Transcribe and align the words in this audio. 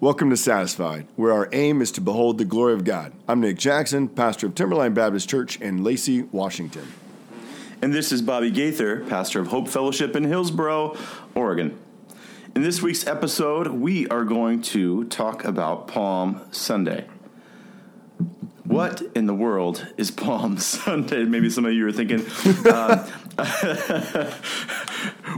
Welcome 0.00 0.30
to 0.30 0.36
Satisfied, 0.36 1.06
where 1.14 1.32
our 1.32 1.48
aim 1.52 1.80
is 1.80 1.92
to 1.92 2.00
behold 2.00 2.36
the 2.36 2.44
glory 2.44 2.74
of 2.74 2.84
God. 2.84 3.12
I'm 3.28 3.40
Nick 3.40 3.56
Jackson, 3.56 4.08
pastor 4.08 4.48
of 4.48 4.54
Timberline 4.54 4.92
Baptist 4.92 5.28
Church 5.28 5.60
in 5.60 5.84
Lacey, 5.84 6.22
Washington. 6.22 6.92
And 7.80 7.92
this 7.94 8.10
is 8.10 8.20
Bobby 8.20 8.50
Gaither, 8.50 9.04
pastor 9.06 9.40
of 9.40 9.46
Hope 9.46 9.68
Fellowship 9.68 10.16
in 10.16 10.24
Hillsboro, 10.24 10.96
Oregon. 11.34 11.78
In 12.56 12.62
this 12.62 12.82
week's 12.82 13.06
episode, 13.06 13.68
we 13.68 14.08
are 14.08 14.24
going 14.24 14.62
to 14.62 15.04
talk 15.04 15.44
about 15.44 15.86
Palm 15.86 16.40
Sunday. 16.50 17.06
What 18.64 19.00
in 19.14 19.26
the 19.26 19.34
world 19.34 19.86
is 19.96 20.10
Palm 20.10 20.58
Sunday? 20.58 21.24
Maybe 21.24 21.48
some 21.50 21.64
of 21.66 21.72
you 21.72 21.86
are 21.86 21.92
thinking. 21.92 22.26
Uh, 22.66 23.06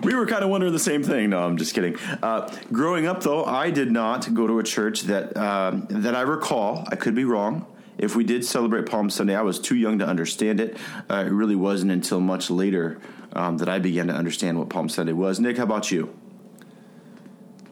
we 0.07 0.15
were 0.15 0.27
kind 0.27 0.45
of 0.45 0.51
wondering 0.51 0.73
the 0.73 0.79
same 0.79 1.03
thing. 1.03 1.31
No, 1.31 1.43
I'm 1.43 1.57
just 1.57 1.75
kidding. 1.75 1.97
Uh, 2.23 2.49
growing 2.71 3.07
up, 3.07 3.23
though, 3.23 3.45
I 3.45 3.71
did 3.71 3.91
not 3.91 4.33
go 4.33 4.47
to 4.47 4.61
a 4.61 4.63
church 4.63 5.03
that 5.03 5.37
um, 5.37 5.87
that 5.91 6.15
I 6.15 6.21
recall. 6.21 6.87
I 6.91 6.95
could 6.97 7.15
be 7.15 7.25
wrong. 7.25 7.67
If 7.99 8.15
we 8.15 8.25
did 8.25 8.45
celebrate 8.45 8.87
Palm 8.87 9.11
Sunday, 9.11 9.35
I 9.35 9.43
was 9.43 9.59
too 9.59 9.75
young 9.75 9.99
to 9.99 10.07
understand 10.07 10.61
it. 10.61 10.77
Uh, 11.11 11.25
it 11.27 11.31
really 11.31 11.57
wasn't 11.57 11.91
until 11.91 12.21
much 12.21 12.51
later 12.51 13.01
um, 13.33 13.57
that 13.57 13.69
I 13.69 13.79
began 13.79 14.07
to 14.07 14.15
understand 14.15 14.59
what 14.59 14.69
Palm 14.69 14.89
Sunday 14.89 15.13
was. 15.13 15.41
Nick, 15.41 15.57
how 15.57 15.65
about 15.65 15.91
you? 15.91 16.15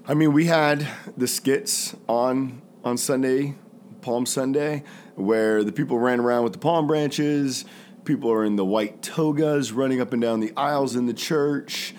I 0.06 0.14
mean, 0.14 0.32
we 0.32 0.46
had 0.46 0.88
the 1.16 1.28
skits 1.28 1.94
on 2.08 2.62
on 2.82 2.98
Sunday, 2.98 3.54
Palm 4.02 4.26
Sunday, 4.26 4.82
where 5.14 5.62
the 5.62 5.72
people 5.72 5.98
ran 5.98 6.20
around 6.20 6.42
with 6.42 6.52
the 6.52 6.58
palm 6.58 6.86
branches. 6.86 7.64
People 8.04 8.30
are 8.30 8.44
in 8.44 8.56
the 8.56 8.64
white 8.64 9.02
togas, 9.02 9.72
running 9.72 10.00
up 10.00 10.12
and 10.12 10.20
down 10.20 10.40
the 10.40 10.52
aisles 10.56 10.94
in 10.94 11.06
the 11.06 11.14
church, 11.14 11.94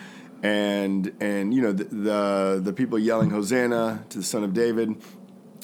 and 0.45 1.11
and 1.19 1.53
you 1.53 1.61
know 1.61 1.71
the 1.71 1.85
the, 1.85 2.61
the 2.63 2.73
people 2.73 2.99
yelling 2.99 3.31
Hosanna 3.31 4.05
to 4.09 4.19
the 4.19 4.23
Son 4.23 4.43
of 4.43 4.53
David. 4.53 4.95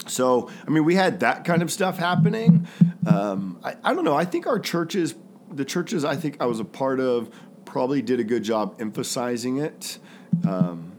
So, 0.08 0.50
I 0.66 0.70
mean, 0.70 0.84
we 0.84 0.96
had 0.96 1.20
that 1.20 1.44
kind 1.44 1.62
of 1.62 1.70
stuff 1.70 1.96
happening. 1.96 2.66
Um, 3.06 3.60
I, 3.62 3.76
I 3.84 3.94
don't 3.94 4.04
know. 4.04 4.16
I 4.16 4.24
think 4.24 4.48
our 4.48 4.58
churches, 4.58 5.14
the 5.48 5.64
churches 5.64 6.04
I 6.04 6.16
think 6.16 6.38
I 6.40 6.46
was 6.46 6.58
a 6.58 6.64
part 6.64 6.98
of, 6.98 7.30
probably 7.64 8.02
did 8.02 8.18
a 8.18 8.24
good 8.24 8.42
job 8.42 8.74
emphasizing 8.80 9.58
it. 9.58 10.00
Um, 10.44 10.90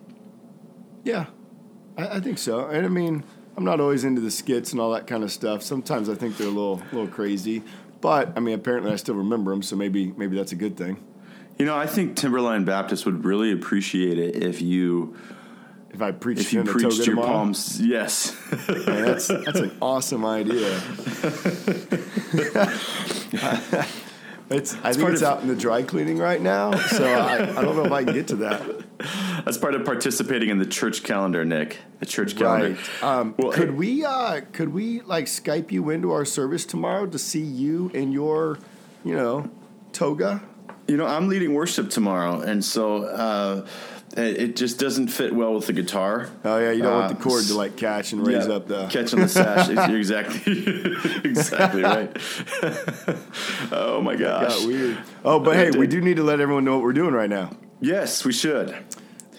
yeah, 1.03 1.25
I, 1.97 2.08
I 2.08 2.20
think 2.22 2.38
so. 2.38 2.68
And 2.68 2.86
I 2.86 2.90
mean, 2.90 3.25
I'm 3.58 3.66
not 3.66 3.81
always 3.81 4.06
into 4.06 4.22
the 4.22 4.31
skits 4.31 4.72
and 4.72 4.80
all 4.80 4.92
that 4.92 5.06
kind 5.06 5.25
of 5.25 5.34
stuff. 5.34 5.64
Sometimes 5.64 6.08
I 6.08 6.16
think 6.16 6.38
they're 6.38 6.47
a 6.47 6.52
little, 6.52 6.81
little 6.94 7.08
crazy. 7.08 7.62
But 8.00 8.31
I 8.38 8.40
mean, 8.40 8.56
apparently 8.56 8.94
I 8.94 8.95
still 8.95 9.16
remember 9.16 9.52
them, 9.52 9.64
so 9.64 9.75
maybe, 9.75 10.14
maybe 10.16 10.38
that's 10.38 10.53
a 10.53 10.58
good 10.58 10.78
thing. 10.78 11.03
You 11.59 11.66
know, 11.66 11.78
I 11.78 11.86
think 11.86 12.16
Timberline 12.16 12.66
Baptist 12.66 13.06
would 13.06 13.23
really 13.26 13.52
appreciate 13.52 14.18
it 14.18 14.42
if 14.44 14.62
you 14.62 15.16
If 15.92 16.02
I 16.02 16.12
preached 16.12 16.42
if 16.42 16.54
you 16.54 16.64
preached 16.64 16.82
toga 16.84 16.96
your 16.96 17.06
tomorrow, 17.06 17.28
palms. 17.28 17.80
Yes. 17.80 18.36
man, 18.68 19.06
that's 19.06 19.28
that's 19.28 19.59
an 19.59 19.72
awesome 19.81 20.26
idea. 20.26 20.81
it's, 24.50 24.76
I 24.84 24.94
think 24.94 25.09
it's 25.09 25.22
of- 25.22 25.28
out 25.28 25.42
in 25.42 25.48
the 25.48 25.56
dry 25.56 25.84
cleaning 25.84 26.18
right 26.18 26.42
now, 26.42 26.72
so 26.76 27.04
I, 27.06 27.36
I 27.58 27.62
don't 27.62 27.76
know 27.76 27.86
if 27.86 27.92
I 27.92 28.04
can 28.04 28.14
get 28.14 28.28
to 28.30 28.36
that. 28.38 28.62
That's 29.44 29.58
part 29.58 29.76
of 29.76 29.84
participating 29.84 30.48
in 30.50 30.59
the 30.59 30.66
church 30.66 31.04
calendar, 31.04 31.44
Nick. 31.44 31.78
The 32.00 32.06
church 32.06 32.38
calendar. 32.38 32.78
Right. 33.02 33.04
Um, 33.04 33.36
Well, 33.38 33.52
could 33.52 33.70
hey- 33.70 33.76
we 33.76 34.06
uh, 34.06 34.42
could 34.54 34.70
we 34.70 35.02
like 35.02 35.26
Skype 35.26 35.72
you 35.72 35.90
into 35.90 36.12
our 36.12 36.24
service 36.24 36.66
tomorrow 36.66 37.06
to 37.08 37.20
see 37.20 37.42
you 37.42 37.92
in 37.94 38.12
your, 38.14 38.59
you 39.04 39.14
know, 39.16 39.50
toga? 39.92 40.42
You 40.88 40.98
know, 40.98 41.06
I'm 41.06 41.30
leading 41.30 41.53
worship 41.53 41.89
tomorrow, 41.89 42.42
and 42.42 42.64
so 42.64 43.03
uh, 43.06 43.66
it 44.17 44.56
just 44.58 44.80
doesn't 44.80 45.08
fit 45.08 45.34
well 45.34 45.53
with 45.56 45.66
the 45.67 45.73
guitar. 45.73 46.30
Oh 46.44 46.59
yeah, 46.59 46.72
you 46.72 46.84
don't 46.84 46.94
want 46.94 47.06
Uh, 47.06 47.16
the 47.16 47.23
chord 47.23 47.45
to 47.45 47.53
like 47.56 47.78
catch 47.78 48.12
and 48.12 48.25
raise 48.28 48.48
Yeah, 48.48 48.53
up 48.56 48.67
the. 48.67 48.88
catching 48.88 49.20
the 49.20 49.28
sash. 49.30 49.70
You're 49.90 49.98
exactly, 49.98 50.42
exactly 51.23 51.84
right. 51.84 52.16
oh 53.72 54.02
my 54.03 54.16
gosh! 54.16 54.58
Got 54.59 54.67
weird. 54.67 54.98
Oh, 55.23 55.40
but 55.40 55.56
hey, 55.56 55.72
we 55.72 55.88
do 55.88 56.02
need 56.02 56.18
to 56.18 56.24
let 56.24 56.40
everyone 56.41 56.66
know 56.66 56.75
what 56.75 56.84
we're 56.84 56.94
doing 56.94 57.13
right 57.13 57.30
now. 57.30 57.52
Yes, 57.80 58.24
we 58.25 58.34
should. 58.34 58.75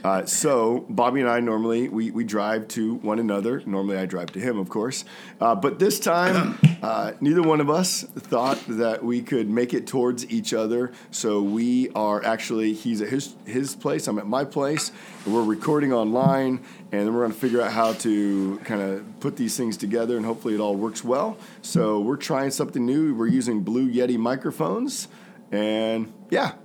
Uh, 0.04 0.26
so 0.26 0.84
Bobby 0.90 1.20
and 1.20 1.30
I 1.30 1.40
normally 1.40 1.88
we, 1.88 2.10
we 2.10 2.24
drive 2.24 2.68
to 2.68 2.96
one 2.96 3.18
another. 3.18 3.62
Normally 3.64 3.96
I 3.96 4.04
drive 4.04 4.32
to 4.32 4.38
him, 4.38 4.58
of 4.58 4.68
course. 4.68 5.06
Uh, 5.40 5.54
but 5.54 5.78
this 5.78 5.98
time, 5.98 6.58
uh, 6.82 7.12
neither 7.22 7.42
one 7.42 7.62
of 7.62 7.70
us 7.70 8.02
thought 8.02 8.62
that 8.68 9.02
we 9.02 9.22
could 9.22 9.48
make 9.48 9.72
it 9.72 9.86
towards 9.86 10.30
each 10.30 10.52
other. 10.52 10.92
So 11.10 11.40
we 11.40 11.88
are 11.94 12.22
actually 12.22 12.74
he's 12.74 13.00
at 13.00 13.08
his 13.08 13.34
his 13.46 13.74
place. 13.74 14.06
I'm 14.06 14.18
at 14.18 14.26
my 14.26 14.44
place. 14.44 14.92
We're 15.26 15.42
recording 15.42 15.94
online, 15.94 16.62
and 16.92 17.06
then 17.06 17.14
we're 17.14 17.20
going 17.20 17.32
to 17.32 17.38
figure 17.38 17.62
out 17.62 17.72
how 17.72 17.94
to 17.94 18.58
kind 18.58 18.82
of 18.82 19.20
put 19.20 19.36
these 19.36 19.56
things 19.56 19.78
together, 19.78 20.18
and 20.18 20.26
hopefully 20.26 20.54
it 20.54 20.60
all 20.60 20.76
works 20.76 21.02
well. 21.02 21.38
So 21.62 21.98
we're 22.00 22.16
trying 22.16 22.50
something 22.50 22.84
new. 22.84 23.14
We're 23.14 23.28
using 23.28 23.62
Blue 23.62 23.90
Yeti 23.90 24.18
microphones, 24.18 25.08
and 25.50 26.12
yeah, 26.28 26.56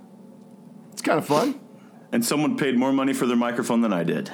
it's 0.92 1.00
kind 1.00 1.18
of 1.18 1.24
fun. 1.24 1.58
And 2.12 2.24
someone 2.24 2.56
paid 2.56 2.76
more 2.76 2.92
money 2.92 3.12
for 3.12 3.26
their 3.26 3.36
microphone 3.36 3.80
than 3.82 3.92
I 3.92 4.04
did. 4.04 4.32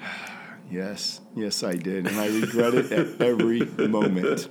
Yes, 0.72 1.20
yes, 1.34 1.64
I 1.64 1.74
did, 1.74 2.06
and 2.06 2.16
I 2.16 2.28
regret 2.28 2.74
it 2.74 2.92
at 2.92 3.20
every 3.20 3.62
moment. 3.88 4.48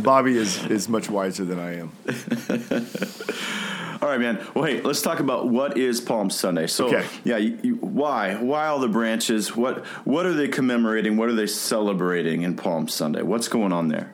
Bobby 0.00 0.36
is 0.36 0.64
is 0.66 0.88
much 0.88 1.08
wiser 1.08 1.44
than 1.44 1.60
I 1.60 1.76
am. 1.78 1.92
All 4.02 4.08
right, 4.08 4.18
man. 4.18 4.44
Well, 4.54 4.64
hey, 4.64 4.80
let's 4.80 5.02
talk 5.02 5.20
about 5.20 5.48
what 5.48 5.78
is 5.78 6.00
Palm 6.00 6.30
Sunday. 6.30 6.66
So, 6.66 6.86
Okay. 6.88 7.06
yeah, 7.22 7.36
you, 7.36 7.58
you, 7.62 7.74
why? 7.76 8.34
Why 8.34 8.66
all 8.66 8.80
the 8.80 8.88
branches? 8.88 9.54
What 9.54 9.86
What 10.04 10.26
are 10.26 10.32
they 10.34 10.48
commemorating? 10.48 11.16
What 11.16 11.28
are 11.28 11.34
they 11.34 11.46
celebrating 11.46 12.42
in 12.42 12.56
Palm 12.56 12.88
Sunday? 12.88 13.22
What's 13.22 13.46
going 13.46 13.72
on 13.72 13.86
there? 13.88 14.12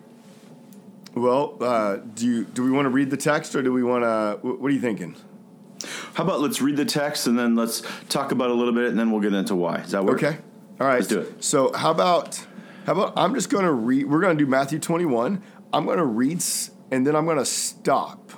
Well, 1.15 1.57
uh, 1.63 1.97
do 2.15 2.27
you 2.27 2.45
do 2.45 2.63
we 2.63 2.71
want 2.71 2.85
to 2.85 2.91
read 2.91 3.09
the 3.09 3.17
text, 3.17 3.55
or 3.55 3.63
do 3.63 3.73
we 3.73 3.83
want 3.83 4.05
to? 4.05 4.39
What 4.47 4.69
are 4.71 4.75
you 4.75 4.81
thinking? 4.83 5.17
How 6.15 6.25
about 6.25 6.41
let's 6.41 6.61
read 6.61 6.77
the 6.77 6.85
text 6.85 7.27
and 7.27 7.39
then 7.39 7.55
let's 7.55 7.83
talk 8.09 8.33
about 8.33 8.51
a 8.51 8.55
little 8.55 8.75
bit, 8.75 8.87
and 8.91 8.99
then 8.99 9.11
we'll 9.11 9.21
get 9.21 9.33
into 9.33 9.55
why. 9.55 9.79
Does 9.79 9.93
that 9.93 10.05
work? 10.05 10.23
Okay, 10.23 10.39
all 10.81 10.87
right. 10.87 10.97
Let's 10.97 11.07
do 11.09 11.21
it. 11.21 11.43
So, 11.43 11.73
how 11.73 11.91
about 11.91 12.45
how 12.87 12.93
about 12.93 13.13
I'm 13.17 13.35
just 13.35 13.51
going 13.51 13.65
to 13.65 13.73
read. 13.73 14.07
We're 14.07 14.21
going 14.21 14.37
to 14.37 14.45
do 14.45 14.51
Matthew 14.51 14.79
21. 14.79 15.43
I'm 15.73 15.85
going 15.85 15.99
to 15.99 16.05
read, 16.05 16.43
and 16.91 17.07
then 17.07 17.15
I'm 17.15 17.25
going 17.25 17.39
to 17.39 17.45
stop 17.45 18.33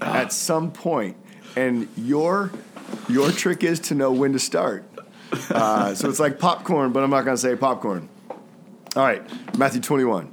Ah. 0.00 0.16
at 0.18 0.32
some 0.32 0.70
point. 0.70 1.16
point, 1.22 1.56
and 1.56 1.88
your 1.96 2.50
your 3.08 3.30
trick 3.32 3.64
is 3.64 3.80
to 3.80 3.94
know 3.94 4.12
when 4.12 4.32
to 4.32 4.38
start. 4.38 4.84
Uh, 5.50 5.94
so 5.94 6.08
it's 6.08 6.20
like 6.20 6.38
popcorn, 6.38 6.92
but 6.92 7.02
I'm 7.02 7.10
not 7.10 7.24
going 7.24 7.36
to 7.36 7.40
say 7.40 7.54
popcorn. 7.56 8.08
All 8.96 9.02
right, 9.02 9.22
Matthew 9.58 9.80
21. 9.80 10.32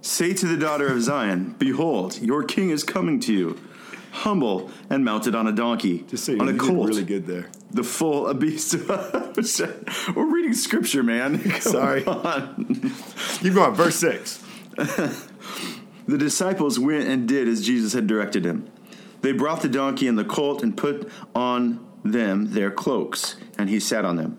Say 0.00 0.32
to 0.34 0.46
the 0.46 0.56
daughter 0.56 0.86
of 0.88 1.02
Zion, 1.02 1.54
Behold, 1.58 2.20
your 2.20 2.42
king 2.44 2.70
is 2.70 2.84
coming 2.84 3.18
to 3.20 3.32
you, 3.32 3.58
humble 4.12 4.70
and 4.88 5.04
mounted 5.04 5.34
on 5.34 5.46
a 5.46 5.52
donkey, 5.52 6.04
Just 6.08 6.28
you, 6.28 6.38
on 6.38 6.48
a 6.48 6.52
did 6.52 6.60
colt, 6.60 6.88
really 6.88 7.04
good 7.04 7.26
there. 7.26 7.48
the 7.72 7.82
full 7.82 8.26
a 8.28 8.34
beast. 8.34 8.74
We're 10.14 10.32
reading 10.32 10.54
scripture, 10.54 11.02
man. 11.02 11.38
Come 11.50 11.60
Sorry. 11.60 12.04
on. 12.06 12.92
Keep 13.40 13.54
going, 13.54 13.74
verse 13.74 13.96
6. 13.96 14.44
The 14.76 16.16
disciples 16.18 16.78
went 16.78 17.06
and 17.08 17.28
did 17.28 17.48
as 17.48 17.64
Jesus 17.66 17.92
had 17.92 18.06
directed 18.06 18.44
him. 18.46 18.70
They 19.20 19.32
brought 19.32 19.60
the 19.62 19.68
donkey 19.68 20.06
and 20.06 20.16
the 20.18 20.24
colt 20.24 20.62
and 20.62 20.76
put 20.76 21.10
on 21.34 21.84
them 22.04 22.52
their 22.52 22.70
cloaks, 22.70 23.36
and 23.58 23.68
he 23.68 23.78
sat 23.80 24.04
on 24.04 24.16
them. 24.16 24.38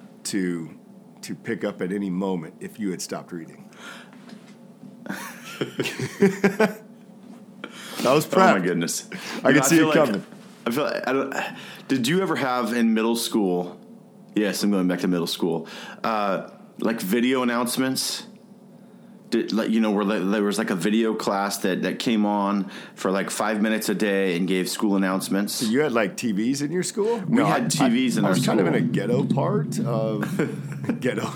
to 0.25 0.69
to 1.21 1.35
pick 1.35 1.63
up 1.63 1.81
at 1.81 1.91
any 1.91 2.09
moment 2.09 2.55
if 2.59 2.79
you 2.79 2.91
had 2.91 3.01
stopped 3.01 3.31
reading. 3.31 3.69
That 8.03 8.13
was 8.15 8.27
Oh 8.33 8.37
my 8.39 8.59
goodness! 8.59 9.07
I 9.43 9.49
You 9.49 9.55
can 9.55 9.63
see 9.63 9.77
feel 9.77 9.91
it 9.91 9.95
like- 9.95 10.05
coming. 10.07 10.25
I 10.65 10.71
feel. 10.71 10.83
Like, 10.85 11.07
I 11.07 11.13
don't. 11.13 11.35
Did 11.87 12.07
you 12.07 12.21
ever 12.21 12.35
have 12.35 12.73
in 12.73 12.93
middle 12.95 13.15
school? 13.15 13.79
Yes, 14.35 14.63
I'm 14.63 14.71
going 14.71 14.87
back 14.87 14.99
to 15.01 15.07
middle 15.07 15.27
school. 15.27 15.67
Uh, 16.03 16.49
like 16.79 16.99
video 17.01 17.43
announcements. 17.43 18.25
Did 19.31 19.53
like 19.53 19.69
you 19.69 19.79
know 19.79 19.91
where 19.91 20.03
there 20.05 20.43
was 20.43 20.57
like 20.57 20.69
a 20.69 20.75
video 20.75 21.13
class 21.15 21.57
that 21.59 21.81
that 21.83 21.99
came 21.99 22.25
on 22.25 22.69
for 22.95 23.09
like 23.11 23.29
five 23.29 23.61
minutes 23.61 23.87
a 23.89 23.95
day 23.95 24.35
and 24.35 24.45
gave 24.47 24.69
school 24.69 24.95
announcements. 24.97 25.63
You 25.63 25.79
had 25.79 25.93
like 25.93 26.17
TVs 26.17 26.61
in 26.61 26.71
your 26.71 26.83
school? 26.83 27.17
We 27.27 27.41
had 27.41 27.65
TVs 27.71 28.17
in 28.17 28.25
our 28.25 28.25
school. 28.25 28.25
I 28.25 28.27
our 28.27 28.29
was 28.35 28.45
kind 28.45 28.59
of 28.59 28.67
in 28.67 28.75
a 28.75 28.81
ghetto 28.81 29.23
part 29.23 29.79
of 29.79 30.99
ghetto. 30.99 31.27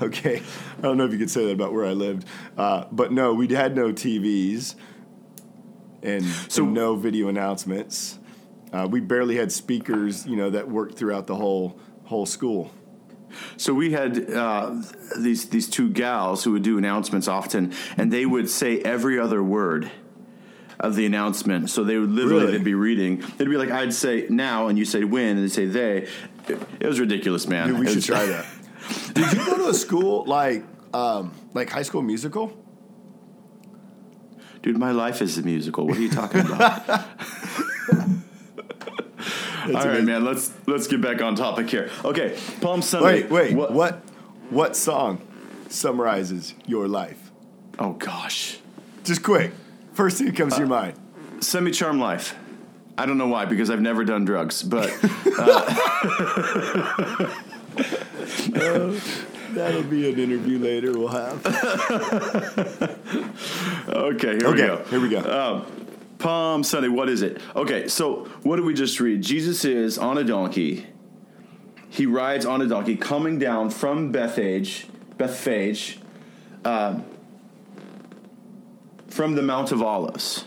okay, 0.06 0.42
I 0.78 0.80
don't 0.80 0.96
know 0.96 1.04
if 1.04 1.12
you 1.12 1.18
could 1.18 1.30
say 1.30 1.44
that 1.44 1.52
about 1.52 1.72
where 1.74 1.84
I 1.84 1.92
lived, 1.92 2.26
uh, 2.56 2.86
but 2.90 3.12
no, 3.12 3.34
we 3.34 3.46
had 3.48 3.76
no 3.76 3.92
TVs 3.92 4.74
and, 6.02 6.24
So- 6.48 6.64
and 6.64 6.74
no 6.74 6.96
video 6.96 7.28
announcements. 7.28 8.18
Uh, 8.72 8.88
we 8.90 9.00
barely 9.00 9.36
had 9.36 9.52
speakers, 9.52 10.24
you 10.26 10.36
know, 10.36 10.48
that 10.50 10.68
worked 10.70 10.96
throughout 10.96 11.26
the 11.26 11.36
whole 11.36 11.78
whole 12.04 12.24
school. 12.26 12.72
So 13.56 13.74
we 13.74 13.92
had 13.92 14.30
uh, 14.30 14.74
these 15.18 15.48
these 15.48 15.68
two 15.68 15.90
gals 15.90 16.44
who 16.44 16.52
would 16.52 16.62
do 16.62 16.78
announcements 16.78 17.28
often, 17.28 17.72
and 17.96 18.12
they 18.12 18.26
would 18.26 18.48
say 18.50 18.80
every 18.80 19.18
other 19.18 19.42
word 19.42 19.90
of 20.78 20.96
the 20.96 21.04
announcement. 21.06 21.68
So 21.70 21.84
they 21.84 21.98
would 21.98 22.10
literally 22.10 22.44
Really? 22.46 22.58
they'd 22.58 22.64
be 22.64 22.74
reading. 22.74 23.22
They'd 23.36 23.48
be 23.48 23.56
like, 23.56 23.70
"I'd 23.70 23.92
say 23.94 24.26
now," 24.30 24.68
and 24.68 24.78
you 24.78 24.84
say 24.84 25.04
"when," 25.04 25.36
and 25.36 25.44
they 25.44 25.48
say 25.52 25.66
"they." 25.66 26.08
It, 26.48 26.58
it 26.80 26.86
was 26.86 26.98
ridiculous, 26.98 27.46
man. 27.46 27.68
Dude, 27.68 27.78
we 27.80 27.86
should 27.92 28.02
try 28.02 28.26
that. 28.26 28.46
Did 29.14 29.32
you 29.32 29.44
go 29.46 29.56
to 29.56 29.68
a 29.68 29.74
school 29.74 30.24
like 30.24 30.64
um, 30.94 31.32
like 31.54 31.70
High 31.70 31.82
School 31.82 32.02
Musical? 32.02 32.56
Dude, 34.62 34.76
my 34.76 34.90
life 34.90 35.22
is 35.22 35.38
a 35.38 35.42
musical. 35.42 35.86
What 35.86 35.96
are 35.96 36.02
you 36.02 36.10
talking 36.10 36.40
about? 36.40 37.06
All 39.66 39.72
right, 39.72 39.84
amazing. 39.86 40.04
man. 40.06 40.24
Let's 40.24 40.52
let's 40.66 40.86
get 40.86 41.00
back 41.00 41.22
on 41.22 41.34
topic 41.34 41.70
here. 41.70 41.90
Okay, 42.04 42.36
Palm 42.60 42.82
Sunday. 42.82 43.22
Wait, 43.22 43.30
wait. 43.30 43.54
What? 43.72 44.02
what 44.50 44.76
song 44.76 45.20
summarizes 45.68 46.54
your 46.66 46.88
life? 46.88 47.30
Oh 47.78 47.92
gosh, 47.92 48.58
Just 49.04 49.22
quick. 49.22 49.52
First 49.92 50.18
thing 50.18 50.26
that 50.28 50.36
comes 50.36 50.54
to 50.54 50.60
your 50.60 50.68
mind. 50.68 50.94
Semi-Charmed 51.40 52.00
Life. 52.00 52.36
I 52.98 53.06
don't 53.06 53.18
know 53.18 53.28
why 53.28 53.44
because 53.46 53.70
I've 53.70 53.80
never 53.80 54.04
done 54.04 54.24
drugs, 54.24 54.62
but 54.62 54.88
That'll 59.54 59.82
be 59.82 60.10
an 60.10 60.18
interview 60.18 60.58
later 60.58 60.92
we'll 60.92 61.08
have. 61.08 61.44
okay, 63.88 64.36
here 64.36 64.50
we 64.50 64.56
go. 64.56 64.84
here 64.90 65.00
we 65.00 65.08
go. 65.08 65.20
Um, 65.20 65.66
Palm 66.20 66.62
Sunday, 66.62 66.88
what 66.88 67.08
is 67.08 67.22
it? 67.22 67.40
Okay, 67.56 67.88
so 67.88 68.26
what 68.42 68.56
did 68.56 68.64
we 68.64 68.74
just 68.74 69.00
read? 69.00 69.22
Jesus 69.22 69.64
is 69.64 69.98
on 69.98 70.18
a 70.18 70.24
donkey. 70.24 70.86
He 71.88 72.06
rides 72.06 72.46
on 72.46 72.62
a 72.62 72.66
donkey 72.66 72.96
coming 72.96 73.38
down 73.38 73.70
from 73.70 74.12
Bethphage, 74.12 74.86
Bethphage, 75.18 75.98
um, 76.64 77.04
from 79.08 79.34
the 79.34 79.42
Mount 79.42 79.72
of 79.72 79.82
Olives. 79.82 80.44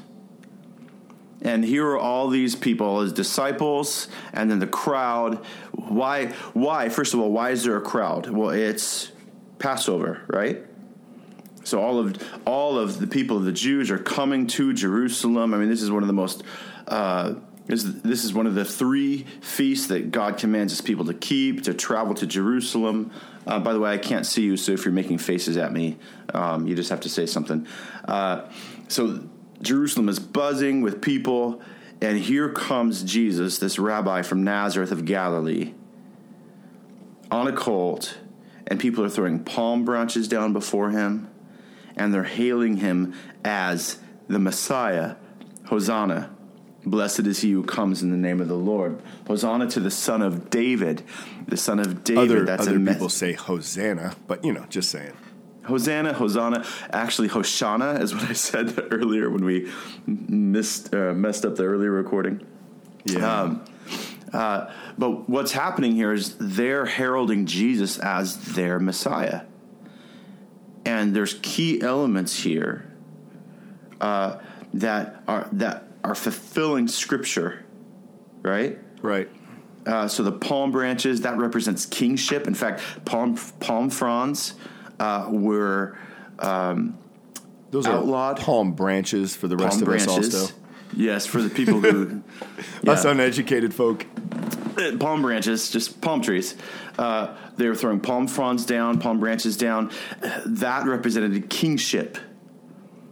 And 1.41 1.65
here 1.65 1.85
are 1.87 1.97
all 1.97 2.29
these 2.29 2.55
people, 2.55 3.01
his 3.01 3.11
disciples, 3.11 4.07
and 4.31 4.49
then 4.49 4.59
the 4.59 4.67
crowd. 4.67 5.43
Why? 5.73 6.27
Why? 6.53 6.87
First 6.87 7.13
of 7.13 7.19
all, 7.19 7.31
why 7.31 7.49
is 7.49 7.65
there 7.65 7.75
a 7.75 7.81
crowd? 7.81 8.29
Well, 8.29 8.51
it's 8.51 9.11
Passover, 9.59 10.21
right? 10.27 10.63
So 11.63 11.81
all 11.81 11.99
of 11.99 12.17
all 12.45 12.77
of 12.77 12.99
the 12.99 13.07
people 13.07 13.37
of 13.37 13.45
the 13.45 13.51
Jews 13.51 13.89
are 13.91 13.97
coming 13.97 14.47
to 14.47 14.73
Jerusalem. 14.73 15.53
I 15.53 15.57
mean, 15.57 15.69
this 15.69 15.81
is 15.81 15.91
one 15.91 16.03
of 16.03 16.07
the 16.07 16.13
most. 16.13 16.43
Uh, 16.87 17.35
this, 17.65 18.25
is 18.25 18.33
one 18.33 18.45
of 18.45 18.55
the 18.55 18.65
three 18.65 19.25
feasts 19.41 19.87
that 19.87 20.11
God 20.11 20.37
commands 20.37 20.73
His 20.73 20.81
people 20.81 21.05
to 21.05 21.13
keep 21.13 21.63
to 21.63 21.73
travel 21.73 22.13
to 22.15 22.27
Jerusalem. 22.27 23.11
Uh, 23.47 23.59
by 23.59 23.73
the 23.73 23.79
way, 23.79 23.93
I 23.93 23.97
can't 23.97 24.25
see 24.25 24.43
you, 24.43 24.57
so 24.57 24.73
if 24.73 24.85
you're 24.85 24.93
making 24.93 25.19
faces 25.19 25.57
at 25.57 25.71
me, 25.71 25.97
um, 26.33 26.67
you 26.67 26.75
just 26.75 26.89
have 26.89 27.01
to 27.01 27.09
say 27.09 27.25
something. 27.25 27.65
Uh, 28.05 28.49
so 28.89 29.23
Jerusalem 29.61 30.09
is 30.09 30.19
buzzing 30.19 30.81
with 30.81 31.01
people, 31.01 31.61
and 32.01 32.17
here 32.17 32.49
comes 32.49 33.03
Jesus, 33.03 33.59
this 33.59 33.79
rabbi 33.79 34.21
from 34.21 34.43
Nazareth 34.43 34.91
of 34.91 35.05
Galilee, 35.05 35.73
on 37.31 37.47
a 37.47 37.53
colt, 37.53 38.17
and 38.67 38.79
people 38.79 39.03
are 39.03 39.09
throwing 39.09 39.43
palm 39.43 39.85
branches 39.85 40.27
down 40.27 40.53
before 40.53 40.91
him, 40.91 41.29
and 41.95 42.13
they're 42.13 42.23
hailing 42.23 42.77
him 42.77 43.13
as 43.43 43.99
the 44.27 44.39
Messiah. 44.39 45.15
Hosanna. 45.65 46.29
Blessed 46.85 47.21
is 47.21 47.39
he 47.39 47.51
who 47.51 47.63
comes 47.63 48.03
in 48.03 48.11
the 48.11 48.17
name 48.17 48.41
of 48.41 48.49
the 48.49 48.57
Lord. 48.57 49.01
Hosanna 49.25 49.69
to 49.69 49.79
the 49.79 49.91
Son 49.91 50.21
of 50.21 50.49
David. 50.49 51.03
The 51.47 51.55
Son 51.55 51.79
of 51.79 52.03
David. 52.03 52.31
Other, 52.31 52.45
That's 52.45 52.67
other 52.67 52.79
people 52.79 53.09
say 53.09 53.33
Hosanna, 53.33 54.15
but 54.27 54.43
you 54.43 54.51
know, 54.51 54.65
just 54.69 54.91
saying. 54.91 55.13
Hosanna, 55.63 56.13
Hosanna. 56.13 56.65
Actually, 56.91 57.29
Hoshana 57.29 58.01
is 58.01 58.13
what 58.13 58.23
I 58.29 58.33
said 58.33 58.87
earlier 58.91 59.29
when 59.29 59.45
we 59.45 59.71
missed 60.05 60.93
uh, 60.93 61.13
messed 61.13 61.45
up 61.45 61.55
the 61.55 61.63
earlier 61.63 61.91
recording. 61.91 62.45
Yeah. 63.05 63.41
Um, 63.41 63.65
uh, 64.33 64.71
but 64.97 65.29
what's 65.29 65.51
happening 65.51 65.95
here 65.95 66.11
is 66.11 66.35
they're 66.39 66.85
heralding 66.85 67.45
Jesus 67.45 67.99
as 67.99 68.55
their 68.55 68.79
Messiah, 68.79 69.41
and 70.85 71.15
there's 71.15 71.35
key 71.41 71.81
elements 71.81 72.35
here 72.35 72.91
uh, 74.01 74.39
that 74.73 75.23
are 75.27 75.47
that 75.53 75.87
are 76.03 76.15
fulfilling 76.15 76.87
Scripture, 76.87 77.63
right? 78.41 78.77
right. 79.01 79.29
Uh, 79.85 80.07
so 80.07 80.23
the 80.23 80.31
palm 80.31 80.71
branches 80.71 81.21
that 81.21 81.37
represents 81.37 81.85
kingship. 81.85 82.47
In 82.47 82.53
fact, 82.53 82.81
palm 83.05 83.37
palm 83.59 83.89
fronds 83.89 84.55
uh, 84.99 85.27
were 85.29 85.97
um, 86.39 86.97
Those 87.71 87.87
outlawed. 87.87 88.39
are 88.39 88.43
palm 88.43 88.73
branches 88.73 89.35
for 89.35 89.47
the 89.47 89.57
rest 89.57 89.79
palm 89.79 89.89
of 89.89 89.95
us 89.95 90.07
also. 90.07 90.53
Yes, 90.95 91.25
for 91.25 91.41
the 91.41 91.49
people 91.49 91.79
who 91.79 92.21
Us 92.87 93.05
uneducated 93.05 93.73
folk. 93.73 94.05
Palm 94.99 95.21
branches, 95.21 95.69
just 95.69 96.01
palm 96.01 96.21
trees. 96.21 96.55
Uh, 96.97 97.35
they 97.57 97.67
were 97.67 97.75
throwing 97.75 97.99
palm 97.99 98.27
fronds 98.27 98.65
down, 98.65 98.99
palm 98.99 99.19
branches 99.19 99.57
down. 99.57 99.91
That 100.45 100.85
represented 100.85 101.49
kingship. 101.49 102.17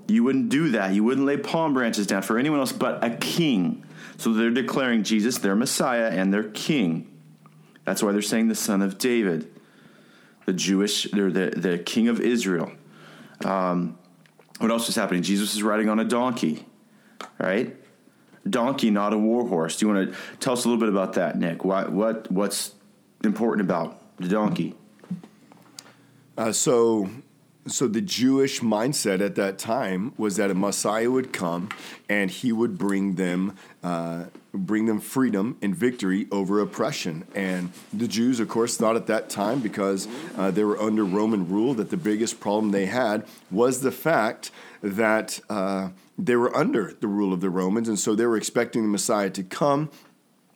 You 0.08 0.24
wouldn't 0.24 0.50
do 0.50 0.72
that. 0.72 0.94
You 0.94 1.04
wouldn't 1.04 1.26
lay 1.26 1.38
palm 1.38 1.74
branches 1.74 2.08
down 2.08 2.22
for 2.22 2.38
anyone 2.38 2.60
else 2.60 2.72
but 2.72 3.04
a 3.04 3.12
king. 3.12 3.86
So 4.18 4.34
they're 4.34 4.50
declaring 4.52 5.04
Jesus 5.04 5.38
their 5.38 5.56
Messiah 5.56 6.10
and 6.10 6.34
their 6.34 6.44
king. 6.44 7.08
That's 7.86 8.04
why 8.04 8.12
they're 8.12 8.22
saying 8.22 8.48
the 8.48 8.56
son 8.56 8.82
of 8.82 8.98
David, 8.98 9.52
the 10.46 10.54
Jewish, 10.54 11.10
they're 11.12 11.32
the, 11.32 11.54
the 11.56 11.78
king 11.80 12.08
of 12.08 12.20
Israel. 12.20 12.72
Um, 13.44 13.98
what 14.60 14.70
else 14.70 14.90
is 14.90 14.96
happening? 14.96 15.24
Jesus 15.24 15.56
is 15.56 15.64
riding 15.64 15.90
on 15.90 16.00
a 16.00 16.06
donkey, 16.06 16.66
right? 17.40 17.76
Donkey, 18.50 18.90
not 18.90 19.14
a 19.14 19.18
war 19.18 19.48
horse. 19.48 19.78
Do 19.78 19.86
you 19.88 19.94
want 19.94 20.12
to 20.12 20.18
tell 20.40 20.54
us 20.54 20.66
a 20.66 20.68
little 20.68 20.80
bit 20.80 20.90
about 20.90 21.14
that, 21.14 21.38
Nick? 21.38 21.64
Why, 21.64 21.86
what 21.86 22.32
what's 22.32 22.74
important 23.24 23.66
about 23.66 24.02
the 24.18 24.28
donkey? 24.28 24.76
Uh, 26.38 26.52
so, 26.52 27.10
so 27.68 27.88
the 27.88 28.02
Jewish 28.02 28.62
mindset 28.62 29.22
at 29.22 29.36
that 29.36 29.60
time 29.60 30.14
was 30.18 30.38
that 30.38 30.50
a 30.50 30.56
Messiah 30.56 31.12
would 31.12 31.34
come 31.34 31.70
and 32.10 32.32
he 32.32 32.52
would 32.52 32.78
bring 32.78 33.16
them, 33.16 33.56
uh, 33.84 34.26
bring 34.54 34.86
them 34.86 35.00
freedom 35.00 35.58
and 35.62 35.76
victory 35.76 36.28
over 36.32 36.60
oppression. 36.60 37.26
And 37.34 37.72
the 37.94 38.08
Jews, 38.08 38.40
of 38.40 38.50
course, 38.50 38.78
thought 38.78 38.96
at 38.96 39.08
that 39.08 39.30
time 39.30 39.60
because 39.60 40.08
uh, 40.38 40.52
they 40.52 40.64
were 40.64 40.80
under 40.80 41.06
Roman 41.06 41.50
rule 41.50 41.74
that 41.76 41.90
the 41.90 41.98
biggest 41.98 42.40
problem 42.40 42.72
they 42.72 42.88
had 42.88 43.26
was 43.50 43.82
the 43.82 43.92
fact 43.92 44.52
that 44.84 45.40
uh, 45.50 45.90
they 46.18 46.36
were 46.36 46.56
under 46.56 46.94
the 47.00 47.08
rule 47.08 47.34
of 47.34 47.42
the 47.42 47.50
Romans, 47.50 47.88
and 47.88 48.00
so 48.00 48.16
they 48.16 48.26
were 48.26 48.38
expecting 48.38 48.84
the 48.84 48.90
Messiah 48.90 49.30
to 49.30 49.44
come 49.44 49.90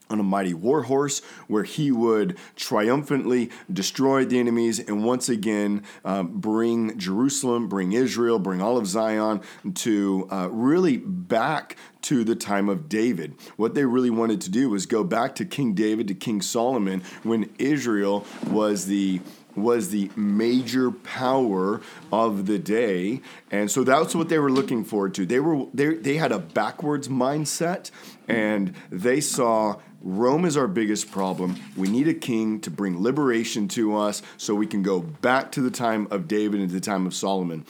on 0.09 0.19
a 0.19 0.23
mighty 0.23 0.53
war 0.53 0.83
horse 0.83 1.21
where 1.47 1.63
he 1.63 1.91
would 1.91 2.37
triumphantly 2.55 3.49
destroy 3.71 4.25
the 4.25 4.39
enemies 4.39 4.79
and 4.79 5.03
once 5.03 5.29
again 5.29 5.83
um, 6.03 6.39
bring 6.39 6.97
Jerusalem, 6.97 7.67
bring 7.67 7.93
Israel, 7.93 8.39
bring 8.39 8.61
all 8.61 8.77
of 8.77 8.87
Zion 8.87 9.41
to 9.75 10.27
uh, 10.31 10.49
really 10.51 10.97
back 10.97 11.77
to 12.03 12.23
the 12.23 12.35
time 12.35 12.69
of 12.69 12.87
David. 12.87 13.33
What 13.55 13.73
they 13.73 13.83
really 13.83 14.11
wanted 14.11 14.41
to 14.41 14.51
do 14.51 14.69
was 14.69 14.85
go 14.85 15.03
back 15.03 15.35
to 15.35 15.45
King 15.45 15.73
David, 15.73 16.07
to 16.09 16.13
King 16.13 16.41
Solomon, 16.41 17.01
when 17.23 17.49
Israel 17.57 18.25
was 18.47 18.85
the 18.85 19.21
was 19.55 19.89
the 19.89 20.11
major 20.15 20.91
power 20.91 21.81
of 22.11 22.45
the 22.45 22.59
day 22.59 23.21
and 23.51 23.71
so 23.71 23.85
that's 23.85 24.13
what 24.13 24.27
they 24.27 24.37
were 24.37 24.51
looking 24.51 24.83
forward 24.83 25.13
to 25.13 25.25
they 25.25 25.39
were 25.39 25.65
they, 25.73 25.93
they 25.93 26.17
had 26.17 26.33
a 26.33 26.39
backwards 26.39 27.07
mindset 27.07 27.89
and 28.27 28.73
they 28.91 29.21
saw 29.21 29.77
Rome 30.05 30.45
is 30.45 30.55
our 30.55 30.67
biggest 30.67 31.11
problem. 31.11 31.55
We 31.75 31.87
need 31.87 32.07
a 32.07 32.13
king 32.13 32.59
to 32.61 32.69
bring 32.69 33.01
liberation 33.01 33.67
to 33.69 33.97
us 33.97 34.21
so 34.37 34.53
we 34.53 34.67
can 34.67 34.83
go 34.83 35.01
back 35.01 35.51
to 35.53 35.61
the 35.61 35.71
time 35.71 36.07
of 36.11 36.27
David 36.27 36.61
and 36.61 36.69
the 36.69 36.79
time 36.79 37.07
of 37.07 37.15
Solomon. 37.15 37.65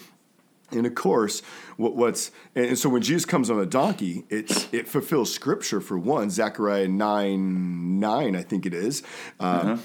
And 0.70 0.86
of 0.86 0.94
course, 0.94 1.40
what, 1.78 1.96
what's 1.96 2.30
and 2.54 2.78
so 2.78 2.90
when 2.90 3.00
Jesus 3.00 3.24
comes 3.24 3.48
on 3.48 3.58
a 3.58 3.64
donkey, 3.64 4.24
it's 4.28 4.68
it 4.72 4.86
fulfills 4.86 5.32
scripture 5.32 5.80
for 5.80 5.96
one, 5.96 6.28
Zechariah 6.28 6.88
nine 6.88 8.00
nine, 8.00 8.36
I 8.36 8.42
think 8.42 8.66
it 8.66 8.74
is. 8.74 9.02
Uh, 9.40 9.42
uh-huh. 9.42 9.76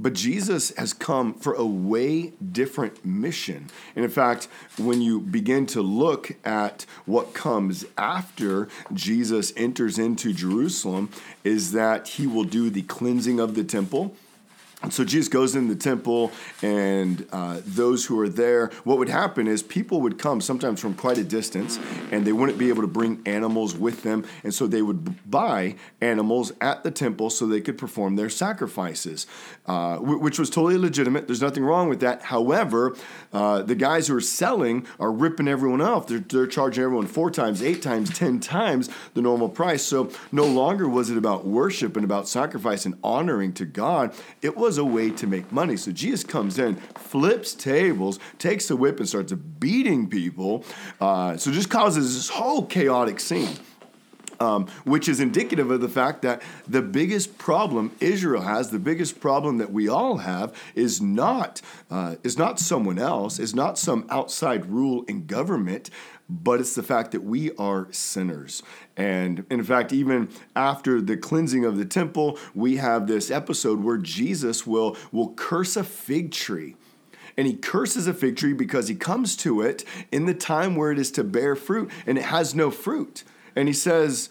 But 0.00 0.14
Jesus 0.14 0.74
has 0.78 0.94
come 0.94 1.34
for 1.34 1.52
a 1.52 1.64
way 1.64 2.32
different 2.52 3.04
mission. 3.04 3.68
And 3.94 4.02
in 4.02 4.10
fact, 4.10 4.48
when 4.78 5.02
you 5.02 5.20
begin 5.20 5.66
to 5.66 5.82
look 5.82 6.32
at 6.42 6.86
what 7.04 7.34
comes 7.34 7.84
after 7.98 8.68
Jesus 8.94 9.52
enters 9.58 9.98
into 9.98 10.32
Jerusalem, 10.32 11.10
is 11.44 11.72
that 11.72 12.08
he 12.08 12.26
will 12.26 12.44
do 12.44 12.70
the 12.70 12.82
cleansing 12.82 13.38
of 13.38 13.54
the 13.54 13.64
temple 13.64 14.16
so 14.88 15.04
Jesus 15.04 15.28
goes 15.28 15.54
in 15.54 15.68
the 15.68 15.76
temple, 15.76 16.32
and 16.62 17.26
uh, 17.32 17.60
those 17.66 18.06
who 18.06 18.18
are 18.18 18.28
there, 18.28 18.68
what 18.84 18.98
would 18.98 19.10
happen 19.10 19.46
is 19.46 19.62
people 19.62 20.00
would 20.00 20.18
come 20.18 20.40
sometimes 20.40 20.80
from 20.80 20.94
quite 20.94 21.18
a 21.18 21.24
distance, 21.24 21.78
and 22.10 22.24
they 22.24 22.32
wouldn't 22.32 22.58
be 22.58 22.70
able 22.70 22.80
to 22.82 22.88
bring 22.88 23.20
animals 23.26 23.76
with 23.76 24.02
them. 24.02 24.24
And 24.42 24.54
so 24.54 24.66
they 24.66 24.80
would 24.80 25.30
buy 25.30 25.76
animals 26.00 26.52
at 26.60 26.82
the 26.82 26.90
temple 26.90 27.28
so 27.28 27.46
they 27.46 27.60
could 27.60 27.76
perform 27.76 28.16
their 28.16 28.30
sacrifices, 28.30 29.26
uh, 29.66 29.98
which 29.98 30.38
was 30.38 30.48
totally 30.48 30.78
legitimate. 30.78 31.26
There's 31.26 31.42
nothing 31.42 31.64
wrong 31.64 31.88
with 31.88 32.00
that. 32.00 32.22
However, 32.22 32.96
uh, 33.32 33.62
the 33.62 33.74
guys 33.74 34.08
who 34.08 34.16
are 34.16 34.20
selling 34.20 34.86
are 34.98 35.12
ripping 35.12 35.46
everyone 35.46 35.80
off. 35.80 36.06
They're, 36.06 36.20
they're 36.20 36.46
charging 36.46 36.84
everyone 36.84 37.06
four 37.06 37.30
times, 37.30 37.62
eight 37.62 37.82
times, 37.82 38.16
ten 38.16 38.40
times 38.40 38.88
the 39.14 39.22
normal 39.22 39.48
price. 39.48 39.82
So 39.82 40.10
no 40.32 40.46
longer 40.46 40.88
was 40.88 41.10
it 41.10 41.18
about 41.18 41.46
worship 41.46 41.96
and 41.96 42.04
about 42.04 42.28
sacrifice 42.28 42.86
and 42.86 42.96
honoring 43.04 43.52
to 43.54 43.64
God. 43.64 44.14
It 44.40 44.56
was 44.56 44.69
was 44.70 44.78
a 44.78 44.84
way 44.84 45.10
to 45.10 45.26
make 45.26 45.50
money. 45.50 45.76
So 45.76 45.90
Jesus 45.90 46.22
comes 46.22 46.56
in, 46.56 46.76
flips 46.94 47.54
tables, 47.54 48.20
takes 48.38 48.68
the 48.68 48.76
whip, 48.76 49.00
and 49.00 49.08
starts 49.08 49.32
beating 49.32 50.08
people. 50.08 50.64
Uh, 51.00 51.36
so 51.36 51.50
just 51.50 51.68
causes 51.68 52.14
this 52.14 52.28
whole 52.28 52.64
chaotic 52.64 53.18
scene. 53.18 53.56
Um, 54.38 54.68
which 54.84 55.06
is 55.06 55.20
indicative 55.20 55.70
of 55.70 55.82
the 55.82 55.88
fact 55.88 56.22
that 56.22 56.40
the 56.66 56.80
biggest 56.80 57.36
problem 57.36 57.90
Israel 58.00 58.40
has, 58.40 58.70
the 58.70 58.78
biggest 58.78 59.20
problem 59.20 59.58
that 59.58 59.70
we 59.70 59.86
all 59.86 60.16
have, 60.18 60.54
is 60.74 60.98
not 60.98 61.60
uh, 61.90 62.14
is 62.22 62.38
not 62.38 62.58
someone 62.58 62.98
else, 62.98 63.38
is 63.38 63.54
not 63.54 63.76
some 63.76 64.06
outside 64.08 64.64
rule 64.64 65.04
in 65.08 65.26
government, 65.26 65.90
but 66.30 66.60
it's 66.60 66.74
the 66.74 66.82
fact 66.82 67.10
that 67.10 67.24
we 67.24 67.50
are 67.56 67.88
sinners. 67.90 68.62
And 68.96 69.44
in 69.50 69.64
fact, 69.64 69.92
even 69.92 70.28
after 70.54 71.00
the 71.00 71.16
cleansing 71.16 71.64
of 71.64 71.76
the 71.76 71.84
temple, 71.84 72.38
we 72.54 72.76
have 72.76 73.06
this 73.06 73.30
episode 73.30 73.82
where 73.82 73.98
Jesus 73.98 74.66
will, 74.66 74.96
will 75.10 75.32
curse 75.34 75.76
a 75.76 75.82
fig 75.82 76.30
tree. 76.30 76.76
And 77.36 77.46
he 77.46 77.54
curses 77.54 78.06
a 78.06 78.14
fig 78.14 78.36
tree 78.36 78.52
because 78.52 78.88
he 78.88 78.94
comes 78.94 79.36
to 79.38 79.60
it 79.62 79.84
in 80.12 80.26
the 80.26 80.34
time 80.34 80.76
where 80.76 80.92
it 80.92 80.98
is 80.98 81.10
to 81.12 81.24
bear 81.24 81.56
fruit 81.56 81.90
and 82.06 82.16
it 82.16 82.24
has 82.24 82.54
no 82.54 82.70
fruit. 82.70 83.24
And 83.56 83.66
he 83.66 83.74
says, 83.74 84.28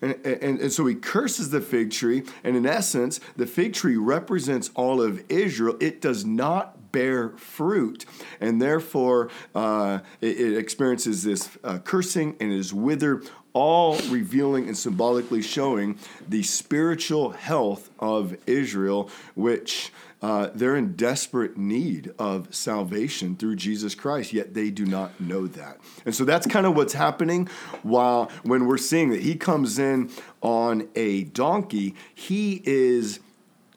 and, 0.00 0.14
and, 0.24 0.60
and, 0.60 0.72
so 0.72 0.84
he 0.86 0.94
curses 0.94 1.50
the 1.50 1.60
fig 1.60 1.90
tree. 1.90 2.24
And 2.42 2.56
in 2.56 2.66
essence, 2.66 3.20
the 3.36 3.46
fig 3.46 3.72
tree 3.72 3.96
represents 3.96 4.70
all 4.74 5.00
of 5.00 5.24
Israel. 5.30 5.76
It 5.80 6.00
does 6.00 6.24
not 6.24 6.76
bear 6.94 7.30
fruit. 7.30 8.06
And 8.40 8.62
therefore, 8.62 9.28
uh, 9.54 9.98
it, 10.20 10.40
it, 10.40 10.56
experiences 10.56 11.24
this 11.24 11.50
uh, 11.64 11.78
cursing 11.78 12.36
and 12.40 12.52
is 12.52 12.72
withered, 12.72 13.28
all 13.52 13.98
revealing 14.08 14.68
and 14.68 14.78
symbolically 14.78 15.42
showing 15.42 15.98
the 16.26 16.42
spiritual 16.44 17.30
health 17.32 17.90
of 17.98 18.36
Israel, 18.46 19.10
which. 19.34 19.92
Uh, 20.22 20.48
they're 20.54 20.74
in 20.74 20.96
desperate 20.96 21.58
need 21.58 22.10
of 22.18 22.54
salvation 22.54 23.36
through 23.36 23.54
Jesus 23.54 23.94
Christ, 23.94 24.32
yet 24.32 24.54
they 24.54 24.70
do 24.70 24.86
not 24.86 25.20
know 25.20 25.46
that. 25.46 25.78
And 26.06 26.14
so 26.14 26.24
that's 26.24 26.46
kind 26.46 26.64
of 26.64 26.74
what's 26.74 26.94
happening 26.94 27.46
while 27.82 28.30
when 28.42 28.64
we're 28.64 28.78
seeing 28.78 29.10
that 29.10 29.20
he 29.20 29.34
comes 29.34 29.78
in 29.78 30.10
on 30.40 30.88
a 30.94 31.24
donkey, 31.24 31.94
he 32.14 32.62
is 32.64 33.20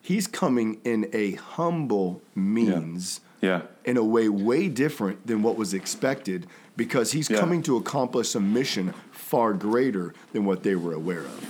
he's 0.08 0.26
coming 0.26 0.80
in 0.86 1.10
a 1.12 1.34
humble 1.34 2.22
means. 2.34 3.20
Yeah. 3.42 3.50
yeah. 3.50 3.62
In 3.84 3.98
a 3.98 4.04
way 4.04 4.30
way 4.30 4.70
different 4.70 5.28
than 5.28 5.44
what 5.44 5.58
was 5.58 5.74
expected 5.74 6.48
because 6.78 7.12
he's 7.12 7.30
yeah. 7.30 7.40
coming 7.40 7.62
to 7.64 7.76
accomplish 7.76 8.34
a 8.36 8.40
mission 8.40 8.94
far 9.12 9.52
greater 9.54 10.14
than 10.32 10.46
what 10.46 10.64
they 10.64 10.76
were 10.76 10.94
aware 10.94 11.26
of. 11.26 11.46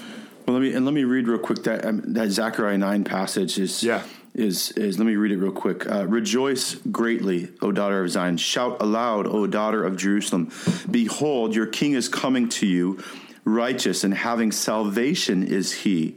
Well, 0.45 0.55
let 0.55 0.61
me 0.61 0.73
and 0.73 0.85
let 0.85 0.93
me 0.93 1.03
read 1.03 1.27
real 1.27 1.37
quick 1.37 1.63
that 1.63 1.85
um, 1.85 2.01
that 2.13 2.29
Zechariah 2.29 2.79
nine 2.79 3.03
passage 3.03 3.59
is 3.59 3.83
yeah 3.83 4.03
is 4.33 4.71
is 4.71 4.97
let 4.97 5.05
me 5.05 5.15
read 5.15 5.31
it 5.31 5.37
real 5.37 5.51
quick. 5.51 5.89
Uh, 5.89 6.07
Rejoice 6.07 6.75
greatly, 6.91 7.49
O 7.61 7.71
daughter 7.71 8.03
of 8.03 8.09
Zion! 8.09 8.37
Shout 8.37 8.81
aloud, 8.81 9.27
O 9.27 9.45
daughter 9.45 9.83
of 9.83 9.97
Jerusalem! 9.97 10.51
Behold, 10.89 11.53
your 11.55 11.67
king 11.67 11.93
is 11.93 12.09
coming 12.09 12.49
to 12.49 12.65
you, 12.65 13.03
righteous 13.45 14.03
and 14.03 14.13
having 14.13 14.51
salvation 14.51 15.43
is 15.43 15.73
he, 15.73 16.15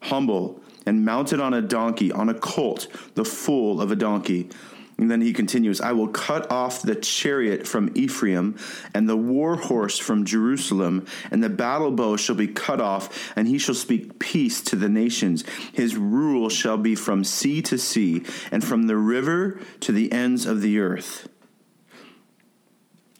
humble 0.00 0.63
and 0.86 1.04
mounted 1.04 1.40
on 1.40 1.54
a 1.54 1.62
donkey, 1.62 2.12
on 2.12 2.28
a 2.28 2.34
colt, 2.34 2.88
the 3.14 3.24
foal 3.24 3.80
of 3.80 3.90
a 3.90 3.96
donkey. 3.96 4.48
And 4.96 5.10
then 5.10 5.20
he 5.20 5.32
continues, 5.32 5.80
I 5.80 5.92
will 5.92 6.08
cut 6.08 6.50
off 6.52 6.82
the 6.82 6.94
chariot 6.94 7.66
from 7.66 7.90
Ephraim 7.96 8.56
and 8.94 9.08
the 9.08 9.16
war 9.16 9.56
horse 9.56 9.98
from 9.98 10.24
Jerusalem, 10.24 11.06
and 11.32 11.42
the 11.42 11.48
battle 11.48 11.90
bow 11.90 12.16
shall 12.16 12.36
be 12.36 12.46
cut 12.46 12.80
off, 12.80 13.32
and 13.34 13.48
he 13.48 13.58
shall 13.58 13.74
speak 13.74 14.20
peace 14.20 14.60
to 14.62 14.76
the 14.76 14.88
nations. 14.88 15.44
His 15.72 15.96
rule 15.96 16.48
shall 16.48 16.78
be 16.78 16.94
from 16.94 17.24
sea 17.24 17.60
to 17.62 17.76
sea, 17.76 18.22
and 18.52 18.62
from 18.62 18.86
the 18.86 18.96
river 18.96 19.60
to 19.80 19.90
the 19.90 20.12
ends 20.12 20.46
of 20.46 20.60
the 20.60 20.78
earth. 20.78 21.28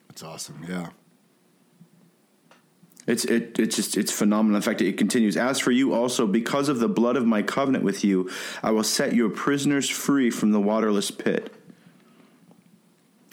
That's 0.06 0.22
awesome, 0.22 0.64
yeah. 0.68 0.90
It's 3.06 3.24
it 3.24 3.58
it's 3.58 3.76
just 3.76 3.96
it's 3.96 4.12
phenomenal. 4.12 4.56
In 4.56 4.62
fact, 4.62 4.80
it 4.80 4.96
continues. 4.96 5.36
As 5.36 5.58
for 5.60 5.70
you 5.70 5.92
also, 5.92 6.26
because 6.26 6.68
of 6.68 6.78
the 6.78 6.88
blood 6.88 7.16
of 7.16 7.26
my 7.26 7.42
covenant 7.42 7.84
with 7.84 8.04
you, 8.04 8.30
I 8.62 8.70
will 8.70 8.84
set 8.84 9.14
your 9.14 9.28
prisoners 9.28 9.88
free 9.88 10.30
from 10.30 10.52
the 10.52 10.60
waterless 10.60 11.10
pit. 11.10 11.52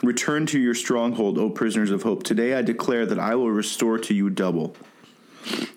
Return 0.03 0.45
to 0.47 0.59
your 0.59 0.73
stronghold, 0.73 1.37
O 1.37 1.49
prisoners 1.49 1.91
of 1.91 2.03
hope. 2.03 2.23
Today 2.23 2.55
I 2.55 2.63
declare 2.63 3.05
that 3.05 3.19
I 3.19 3.35
will 3.35 3.51
restore 3.51 3.97
to 3.99 4.13
you 4.13 4.29
double. 4.29 4.75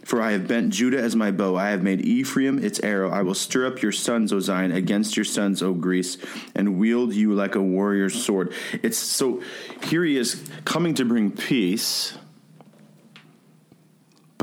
For 0.04 0.20
I 0.20 0.32
have 0.32 0.46
bent 0.46 0.70
Judah 0.70 0.98
as 0.98 1.16
my 1.16 1.30
bow, 1.30 1.56
I 1.56 1.70
have 1.70 1.82
made 1.82 2.02
Ephraim 2.02 2.62
its 2.62 2.80
arrow. 2.80 3.10
I 3.10 3.22
will 3.22 3.34
stir 3.34 3.66
up 3.66 3.80
your 3.80 3.92
sons, 3.92 4.32
O 4.32 4.40
Zion, 4.40 4.72
against 4.72 5.16
your 5.16 5.24
sons, 5.24 5.62
O 5.62 5.72
Greece, 5.72 6.18
and 6.54 6.78
wield 6.78 7.14
you 7.14 7.32
like 7.32 7.54
a 7.54 7.62
warrior's 7.62 8.22
sword. 8.22 8.52
It's 8.82 8.98
so 8.98 9.42
here 9.84 10.04
he 10.04 10.18
is 10.18 10.42
coming 10.66 10.94
to 10.94 11.04
bring 11.06 11.30
peace 11.30 12.18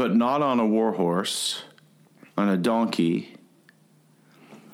but 0.02 0.16
not 0.16 0.42
on 0.42 0.60
a 0.60 0.66
war 0.66 0.94
horse, 0.94 1.62
on 2.36 2.50
a 2.50 2.58
donkey, 2.58 3.36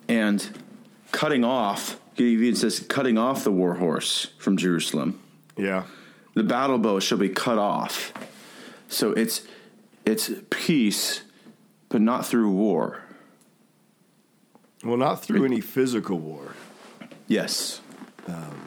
and 0.07 0.57
cutting 1.11 1.43
off. 1.43 1.99
He 2.15 2.29
even 2.29 2.55
says 2.55 2.79
cutting 2.79 3.17
off 3.17 3.43
the 3.43 3.51
war 3.51 3.73
horse 3.73 4.27
from 4.37 4.55
Jerusalem. 4.55 5.19
Yeah, 5.57 5.83
the 6.33 6.43
battle 6.43 6.77
bow 6.77 7.01
shall 7.01 7.17
be 7.17 7.27
cut 7.27 7.57
off. 7.57 8.13
So 8.87 9.11
it's 9.11 9.41
it's 10.05 10.31
peace, 10.49 11.23
but 11.89 11.99
not 11.99 12.25
through 12.25 12.49
war. 12.51 13.01
Well, 14.81 14.95
not 14.95 15.25
through 15.25 15.43
any 15.43 15.59
physical 15.59 16.19
war. 16.19 16.53
Yes. 17.27 17.81
Um, 18.27 18.66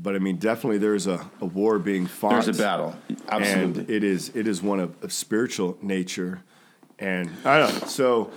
but 0.00 0.14
I 0.14 0.18
mean, 0.18 0.36
definitely 0.36 0.78
there's 0.78 1.06
a, 1.06 1.28
a 1.40 1.46
war 1.46 1.78
being 1.78 2.06
fought. 2.06 2.44
There's 2.44 2.48
a 2.58 2.62
battle, 2.62 2.96
absolutely. 3.28 3.80
And 3.80 3.90
it 3.90 4.04
is 4.04 4.30
it 4.34 4.46
is 4.46 4.62
one 4.62 4.80
of, 4.80 5.02
of 5.02 5.12
spiritual 5.12 5.76
nature, 5.82 6.42
and 6.98 7.30
I 7.44 7.58
don't 7.58 7.80
know. 7.80 7.88
So 7.88 8.30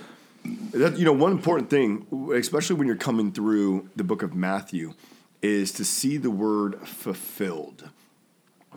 that 0.72 0.98
you 0.98 1.04
know, 1.04 1.12
one 1.12 1.32
important 1.32 1.70
thing, 1.70 2.06
especially 2.34 2.76
when 2.76 2.86
you're 2.86 2.96
coming 2.96 3.32
through 3.32 3.88
the 3.94 4.04
book 4.04 4.22
of 4.22 4.34
Matthew, 4.34 4.94
is 5.40 5.72
to 5.72 5.84
see 5.84 6.16
the 6.16 6.30
word 6.30 6.86
fulfilled 6.86 7.88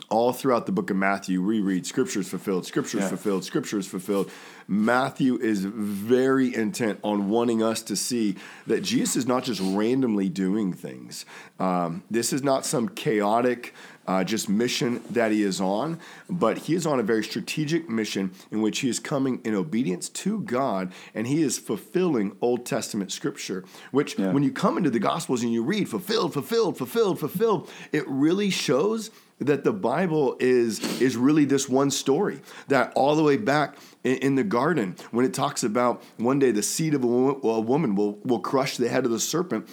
all 0.08 0.32
throughout 0.32 0.66
the 0.66 0.72
book 0.72 0.90
of 0.90 0.96
Matthew, 0.96 1.42
we 1.42 1.60
read 1.60 1.86
scriptures 1.86 2.28
fulfilled, 2.28 2.66
scriptures 2.66 3.02
yeah. 3.02 3.08
fulfilled, 3.08 3.44
scriptures 3.44 3.86
fulfilled. 3.86 4.30
Matthew 4.68 5.38
is 5.38 5.64
very 5.64 6.54
intent 6.54 6.98
on 7.02 7.28
wanting 7.28 7.62
us 7.62 7.82
to 7.82 7.96
see 7.96 8.36
that 8.66 8.82
Jesus 8.82 9.16
is 9.16 9.26
not 9.26 9.44
just 9.44 9.60
randomly 9.60 10.28
doing 10.28 10.72
things. 10.72 11.24
Um, 11.58 12.02
this 12.10 12.32
is 12.32 12.42
not 12.42 12.66
some 12.66 12.88
chaotic, 12.88 13.74
uh, 14.06 14.22
just 14.24 14.48
mission 14.48 15.02
that 15.10 15.32
he 15.32 15.42
is 15.42 15.60
on, 15.60 15.98
but 16.28 16.58
he 16.58 16.74
is 16.74 16.86
on 16.86 17.00
a 17.00 17.02
very 17.02 17.24
strategic 17.24 17.88
mission 17.88 18.32
in 18.50 18.60
which 18.62 18.80
he 18.80 18.88
is 18.88 18.98
coming 18.98 19.40
in 19.44 19.54
obedience 19.54 20.08
to 20.08 20.40
God 20.40 20.92
and 21.14 21.26
he 21.26 21.42
is 21.42 21.58
fulfilling 21.58 22.36
Old 22.40 22.66
Testament 22.66 23.12
scripture. 23.12 23.64
Which, 23.90 24.18
yeah. 24.18 24.32
when 24.32 24.42
you 24.42 24.52
come 24.52 24.76
into 24.78 24.90
the 24.90 24.98
Gospels 24.98 25.42
and 25.42 25.52
you 25.52 25.62
read 25.62 25.88
fulfilled, 25.88 26.32
fulfilled, 26.32 26.76
fulfilled, 26.76 27.18
fulfilled, 27.18 27.70
it 27.92 28.06
really 28.06 28.50
shows 28.50 29.10
that 29.38 29.64
the 29.64 29.72
Bible 29.72 30.36
is 30.40 30.80
is 31.00 31.16
really 31.16 31.44
this 31.44 31.68
one 31.68 31.90
story 31.90 32.40
that 32.68 32.92
all 32.94 33.14
the 33.14 33.22
way 33.22 33.36
back 33.36 33.76
in, 34.02 34.16
in 34.16 34.34
the 34.34 34.44
garden 34.44 34.96
when 35.10 35.24
it 35.24 35.34
talks 35.34 35.62
about 35.62 36.02
one 36.16 36.38
day 36.38 36.50
the 36.50 36.62
seed 36.62 36.94
of 36.94 37.04
a, 37.04 37.06
a 37.06 37.60
woman 37.60 37.94
will 37.94 38.14
will 38.24 38.40
crush 38.40 38.76
the 38.76 38.88
head 38.88 39.04
of 39.04 39.10
the 39.10 39.20
serpent 39.20 39.68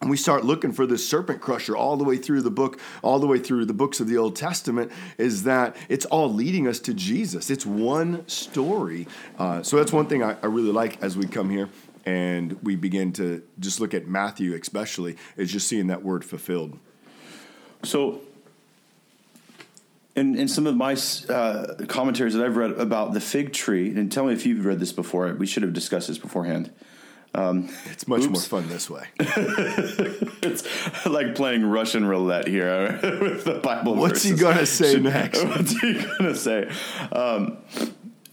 and 0.00 0.10
we 0.10 0.18
start 0.18 0.44
looking 0.44 0.72
for 0.72 0.86
this 0.86 1.08
serpent 1.08 1.40
crusher 1.40 1.74
all 1.74 1.96
the 1.96 2.04
way 2.04 2.18
through 2.18 2.42
the 2.42 2.50
book, 2.50 2.78
all 3.00 3.18
the 3.18 3.26
way 3.26 3.38
through 3.38 3.64
the 3.64 3.72
books 3.72 4.00
of 4.00 4.06
the 4.06 4.18
Old 4.18 4.36
Testament, 4.36 4.92
is 5.16 5.44
that 5.44 5.76
it's 5.88 6.04
all 6.04 6.30
leading 6.30 6.68
us 6.68 6.78
to 6.80 6.92
Jesus. 6.92 7.48
It's 7.48 7.64
one 7.64 8.28
story. 8.28 9.06
Uh, 9.38 9.62
so 9.62 9.78
that's 9.78 9.94
one 9.94 10.06
thing 10.06 10.22
I, 10.22 10.36
I 10.42 10.46
really 10.46 10.72
like 10.72 11.02
as 11.02 11.16
we 11.16 11.26
come 11.26 11.48
here 11.48 11.70
and 12.04 12.62
we 12.62 12.76
begin 12.76 13.12
to 13.14 13.42
just 13.58 13.80
look 13.80 13.94
at 13.94 14.06
Matthew, 14.06 14.54
especially, 14.54 15.16
is 15.38 15.50
just 15.50 15.68
seeing 15.68 15.86
that 15.86 16.02
word 16.02 16.22
fulfilled. 16.22 16.78
So, 17.82 18.20
in, 20.16 20.36
in 20.36 20.48
some 20.48 20.66
of 20.66 20.76
my 20.76 20.96
uh, 21.28 21.74
commentaries 21.88 22.34
that 22.34 22.44
I've 22.44 22.56
read 22.56 22.72
about 22.72 23.14
the 23.14 23.20
fig 23.20 23.52
tree, 23.52 23.90
and 23.90 24.10
tell 24.10 24.26
me 24.26 24.32
if 24.32 24.46
you've 24.46 24.64
read 24.64 24.78
this 24.78 24.92
before, 24.92 25.32
we 25.34 25.46
should 25.46 25.62
have 25.62 25.72
discussed 25.72 26.08
this 26.08 26.18
beforehand. 26.18 26.72
Um, 27.34 27.68
it's 27.86 28.06
much 28.06 28.22
oops. 28.22 28.30
more 28.30 28.60
fun 28.60 28.68
this 28.68 28.88
way. 28.88 29.08
it's 29.18 31.06
like 31.06 31.34
playing 31.34 31.64
Russian 31.64 32.04
roulette 32.04 32.46
here 32.46 33.00
with 33.02 33.44
the 33.44 33.54
Bible. 33.54 33.96
What's 33.96 34.22
verses. 34.22 34.30
he 34.30 34.36
gonna 34.36 34.66
say 34.66 35.00
next? 35.00 35.42
What's 35.44 35.80
he 35.80 35.94
gonna 35.94 36.36
say? 36.36 36.70
Um, 37.10 37.58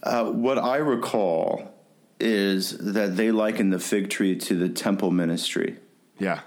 uh, 0.04 0.26
what 0.26 0.58
I 0.58 0.76
recall 0.76 1.74
is 2.20 2.78
that 2.78 3.16
they 3.16 3.32
liken 3.32 3.70
the 3.70 3.80
fig 3.80 4.08
tree 4.08 4.36
to 4.36 4.56
the 4.56 4.68
temple 4.68 5.10
ministry. 5.10 5.78
Yeah. 6.20 6.42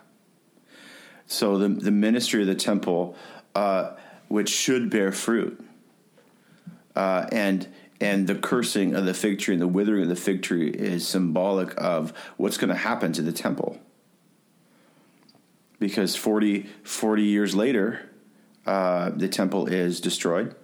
So 1.27 1.57
the 1.57 1.67
the 1.67 1.91
ministry 1.91 2.39
of 2.39 2.47
the 2.47 2.55
temple, 2.55 3.17
uh, 3.53 3.95
which 4.27 4.49
should 4.49 4.89
bear 4.89 5.11
fruit, 5.11 5.63
uh, 6.95 7.27
and 7.31 7.67
and 8.01 8.27
the 8.27 8.35
cursing 8.35 8.93
of 8.93 9.05
the 9.05 9.13
fig 9.13 9.39
tree 9.39 9.53
and 9.53 9.61
the 9.61 9.67
withering 9.67 10.03
of 10.03 10.09
the 10.09 10.15
fig 10.15 10.41
tree 10.41 10.69
is 10.69 11.07
symbolic 11.07 11.73
of 11.77 12.13
what's 12.37 12.57
going 12.57 12.69
to 12.69 12.75
happen 12.75 13.13
to 13.13 13.21
the 13.21 13.31
temple. 13.31 13.79
Because 15.79 16.15
40, 16.15 16.69
40 16.83 17.23
years 17.23 17.55
later, 17.55 18.09
uh, 18.65 19.11
the 19.15 19.27
temple 19.27 19.67
is 19.67 20.01
destroyed. 20.01 20.55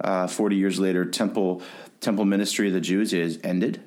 Uh, 0.00 0.26
40 0.26 0.56
years 0.56 0.78
later, 0.78 1.04
temple 1.04 1.62
temple 2.00 2.24
ministry 2.24 2.68
of 2.68 2.74
the 2.74 2.80
Jews 2.80 3.12
is 3.12 3.40
ended. 3.42 3.80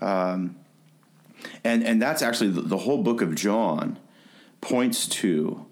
Um, 0.00 0.56
and 1.64 1.84
and 1.84 2.00
that's 2.00 2.22
actually 2.22 2.50
the, 2.50 2.62
the, 2.62 2.78
whole 2.78 3.02
book 3.02 3.20
of 3.20 3.34
John 3.34 3.98
points 4.60 5.06
to 5.08 5.65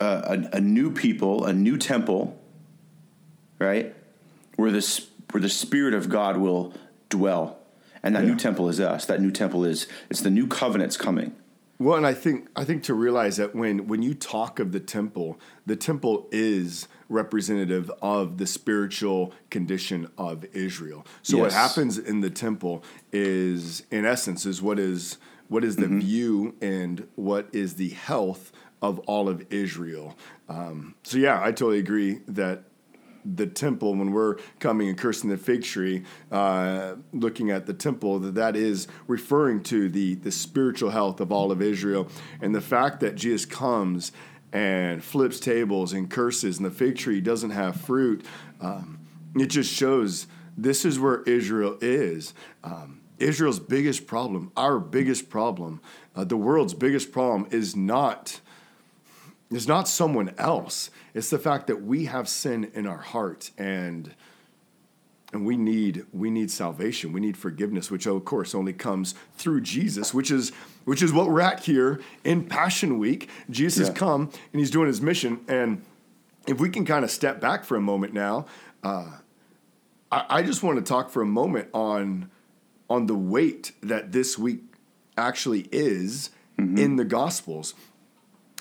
uh, 0.00 0.36
a, 0.52 0.56
a 0.56 0.60
new 0.60 0.90
people, 0.90 1.44
a 1.44 1.52
new 1.52 1.76
temple 1.76 2.38
right? 3.58 3.94
Where 4.56 4.70
the 4.70 5.04
where 5.30 5.40
the 5.40 5.48
Spirit 5.48 5.94
of 5.94 6.08
God 6.08 6.38
will 6.38 6.72
dwell, 7.08 7.58
and 8.02 8.14
that 8.14 8.24
yeah. 8.24 8.30
new 8.30 8.36
temple 8.36 8.68
is 8.68 8.80
us. 8.80 9.06
That 9.06 9.20
new 9.20 9.30
temple 9.30 9.64
is 9.64 9.86
it's 10.10 10.20
the 10.20 10.30
new 10.30 10.46
covenant's 10.46 10.96
coming. 10.96 11.34
Well, 11.78 11.96
and 11.96 12.06
I 12.06 12.14
think 12.14 12.48
I 12.56 12.64
think 12.64 12.82
to 12.84 12.94
realize 12.94 13.36
that 13.36 13.54
when 13.54 13.86
when 13.86 14.02
you 14.02 14.14
talk 14.14 14.58
of 14.58 14.72
the 14.72 14.80
temple, 14.80 15.38
the 15.66 15.76
temple 15.76 16.28
is 16.32 16.88
representative 17.08 17.90
of 18.02 18.38
the 18.38 18.46
spiritual 18.46 19.32
condition 19.50 20.10
of 20.18 20.44
Israel. 20.54 21.06
So 21.22 21.36
yes. 21.36 21.42
what 21.42 21.52
happens 21.52 21.96
in 21.96 22.20
the 22.20 22.30
temple 22.30 22.84
is 23.12 23.84
in 23.90 24.04
essence 24.04 24.44
is 24.44 24.60
what 24.60 24.78
is 24.78 25.18
what 25.48 25.64
is 25.64 25.76
the 25.76 25.86
mm-hmm. 25.86 26.00
view 26.00 26.54
and 26.60 27.06
what 27.14 27.48
is 27.52 27.74
the 27.74 27.90
health 27.90 28.52
of 28.82 28.98
all 29.00 29.28
of 29.28 29.44
Israel. 29.50 30.16
Um, 30.48 30.94
so 31.02 31.18
yeah, 31.18 31.40
I 31.42 31.52
totally 31.52 31.78
agree 31.78 32.20
that 32.28 32.62
the 33.24 33.46
temple 33.46 33.94
when 33.94 34.12
we're 34.12 34.36
coming 34.58 34.88
and 34.88 34.96
cursing 34.96 35.30
the 35.30 35.36
fig 35.36 35.62
tree 35.62 36.04
uh, 36.30 36.94
looking 37.12 37.50
at 37.50 37.66
the 37.66 37.74
temple 37.74 38.18
that 38.18 38.34
that 38.34 38.56
is 38.56 38.88
referring 39.06 39.62
to 39.62 39.88
the 39.88 40.14
the 40.16 40.30
spiritual 40.30 40.90
health 40.90 41.20
of 41.20 41.32
all 41.32 41.50
of 41.52 41.60
israel 41.60 42.08
and 42.40 42.54
the 42.54 42.60
fact 42.60 43.00
that 43.00 43.14
jesus 43.14 43.44
comes 43.44 44.12
and 44.52 45.04
flips 45.04 45.40
tables 45.40 45.92
and 45.92 46.10
curses 46.10 46.56
and 46.56 46.66
the 46.66 46.70
fig 46.70 46.96
tree 46.96 47.20
doesn't 47.20 47.50
have 47.50 47.76
fruit 47.76 48.24
um, 48.60 48.98
it 49.34 49.46
just 49.46 49.72
shows 49.72 50.26
this 50.56 50.84
is 50.84 50.98
where 50.98 51.22
israel 51.22 51.76
is 51.80 52.32
um, 52.64 53.00
israel's 53.18 53.60
biggest 53.60 54.06
problem 54.06 54.50
our 54.56 54.78
biggest 54.78 55.28
problem 55.28 55.80
uh, 56.16 56.24
the 56.24 56.36
world's 56.36 56.74
biggest 56.74 57.12
problem 57.12 57.46
is 57.50 57.76
not 57.76 58.40
is 59.50 59.66
not 59.66 59.88
someone 59.88 60.34
else 60.38 60.90
it's 61.14 61.30
the 61.30 61.38
fact 61.38 61.66
that 61.66 61.82
we 61.82 62.04
have 62.04 62.28
sin 62.28 62.70
in 62.74 62.86
our 62.86 62.98
heart 62.98 63.50
and 63.58 64.14
and 65.32 65.44
we 65.44 65.56
need 65.56 66.06
we 66.12 66.30
need 66.30 66.50
salvation. 66.50 67.12
We 67.12 67.20
need 67.20 67.36
forgiveness, 67.36 67.90
which 67.90 68.06
of 68.06 68.24
course 68.24 68.54
only 68.54 68.72
comes 68.72 69.14
through 69.36 69.60
Jesus, 69.60 70.14
which 70.14 70.30
is 70.30 70.50
which 70.84 71.02
is 71.02 71.12
what 71.12 71.28
we're 71.28 71.40
at 71.40 71.60
here 71.64 72.00
in 72.24 72.44
Passion 72.44 72.98
Week. 72.98 73.28
Jesus 73.50 73.80
yeah. 73.80 73.86
has 73.86 73.98
come 73.98 74.30
and 74.52 74.60
he's 74.60 74.70
doing 74.70 74.86
his 74.86 75.02
mission. 75.02 75.40
And 75.48 75.82
if 76.46 76.60
we 76.60 76.70
can 76.70 76.86
kind 76.86 77.04
of 77.04 77.10
step 77.10 77.40
back 77.40 77.64
for 77.64 77.76
a 77.76 77.80
moment 77.80 78.14
now, 78.14 78.46
uh, 78.82 79.18
I, 80.10 80.24
I 80.30 80.42
just 80.42 80.62
want 80.62 80.78
to 80.78 80.82
talk 80.82 81.10
for 81.10 81.20
a 81.20 81.26
moment 81.26 81.68
on 81.74 82.30
on 82.88 83.06
the 83.06 83.16
weight 83.16 83.72
that 83.82 84.12
this 84.12 84.38
week 84.38 84.62
actually 85.18 85.68
is 85.70 86.30
mm-hmm. 86.58 86.78
in 86.78 86.96
the 86.96 87.04
Gospels. 87.04 87.74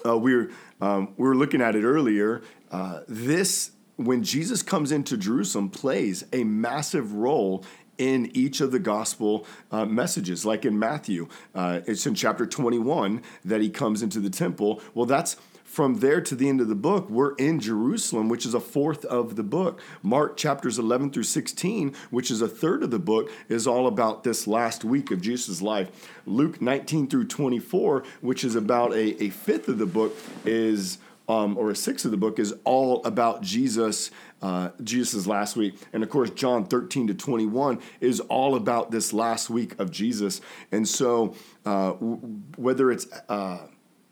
Uh, 0.05 0.17
we're 0.17 0.51
um, 0.81 1.13
we 1.17 1.27
were 1.27 1.35
looking 1.35 1.61
at 1.61 1.75
it 1.75 1.83
earlier. 1.83 2.41
Uh, 2.71 3.01
this, 3.07 3.71
when 3.95 4.23
Jesus 4.23 4.61
comes 4.61 4.91
into 4.91 5.17
Jerusalem, 5.17 5.69
plays 5.69 6.25
a 6.33 6.43
massive 6.43 7.13
role 7.13 7.63
in 7.97 8.29
each 8.35 8.61
of 8.61 8.71
the 8.71 8.79
gospel 8.79 9.45
uh, 9.71 9.85
messages. 9.85 10.45
Like 10.45 10.65
in 10.65 10.77
Matthew, 10.77 11.27
uh, 11.55 11.81
it's 11.87 12.05
in 12.05 12.15
chapter 12.15 12.45
21 12.45 13.23
that 13.45 13.61
he 13.61 13.69
comes 13.69 14.03
into 14.03 14.19
the 14.19 14.29
temple. 14.29 14.81
Well, 14.93 15.05
that's 15.05 15.35
from 15.77 15.99
there 15.99 16.19
to 16.19 16.33
the 16.33 16.49
end 16.49 16.59
of 16.59 16.69
the 16.69 16.73
book, 16.73 17.07
we're 17.07 17.35
in 17.35 17.59
Jerusalem, 17.59 18.29
which 18.29 18.47
is 18.47 18.55
a 18.55 18.59
fourth 18.59 19.05
of 19.05 19.35
the 19.35 19.43
book. 19.43 19.79
Mark 20.01 20.35
chapters 20.35 20.79
11 20.79 21.11
through 21.11 21.21
16, 21.21 21.93
which 22.09 22.31
is 22.31 22.41
a 22.41 22.47
third 22.47 22.81
of 22.81 22.89
the 22.89 22.97
book, 22.97 23.29
is 23.47 23.67
all 23.67 23.85
about 23.85 24.23
this 24.23 24.47
last 24.47 24.83
week 24.83 25.11
of 25.11 25.21
Jesus' 25.21 25.61
life. 25.61 25.91
Luke 26.25 26.59
19 26.63 27.05
through 27.07 27.25
24, 27.27 28.03
which 28.21 28.43
is 28.43 28.55
about 28.55 28.91
a, 28.93 29.23
a 29.23 29.29
fifth 29.29 29.67
of 29.67 29.77
the 29.77 29.85
book, 29.85 30.17
is 30.45 30.97
um, 31.29 31.55
or 31.59 31.69
a 31.69 31.75
sixth 31.75 32.05
of 32.05 32.11
the 32.11 32.17
book 32.17 32.39
is 32.39 32.55
all 32.63 33.05
about 33.05 33.43
Jesus, 33.43 34.09
uh, 34.41 34.69
Jesus' 34.81 35.27
last 35.27 35.55
week. 35.55 35.75
And 35.93 36.01
of 36.01 36.09
course, 36.09 36.31
John 36.31 36.65
13 36.65 37.07
to 37.07 37.13
21 37.13 37.79
is 37.99 38.19
all 38.21 38.55
about 38.55 38.89
this 38.89 39.13
last 39.13 39.51
week 39.51 39.79
of 39.79 39.91
Jesus. 39.91 40.41
And 40.71 40.87
so, 40.87 41.35
uh, 41.65 41.91
w- 41.91 42.17
whether 42.55 42.91
it's 42.91 43.07
uh, 43.29 43.59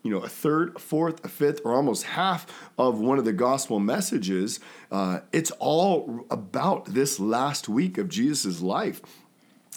you 0.06 0.12
know, 0.12 0.20
a 0.20 0.28
third, 0.28 0.76
a 0.76 0.78
fourth, 0.78 1.24
a 1.24 1.28
fifth, 1.28 1.60
or 1.64 1.72
almost 1.72 2.04
half 2.04 2.46
of 2.78 3.00
one 3.00 3.18
of 3.18 3.24
the 3.24 3.32
gospel 3.32 3.80
messages, 3.80 4.60
uh, 4.92 5.18
it's 5.32 5.50
all 5.58 6.24
about 6.30 6.84
this 6.86 7.18
last 7.18 7.68
week 7.68 7.98
of 7.98 8.08
Jesus' 8.08 8.60
life. 8.60 9.02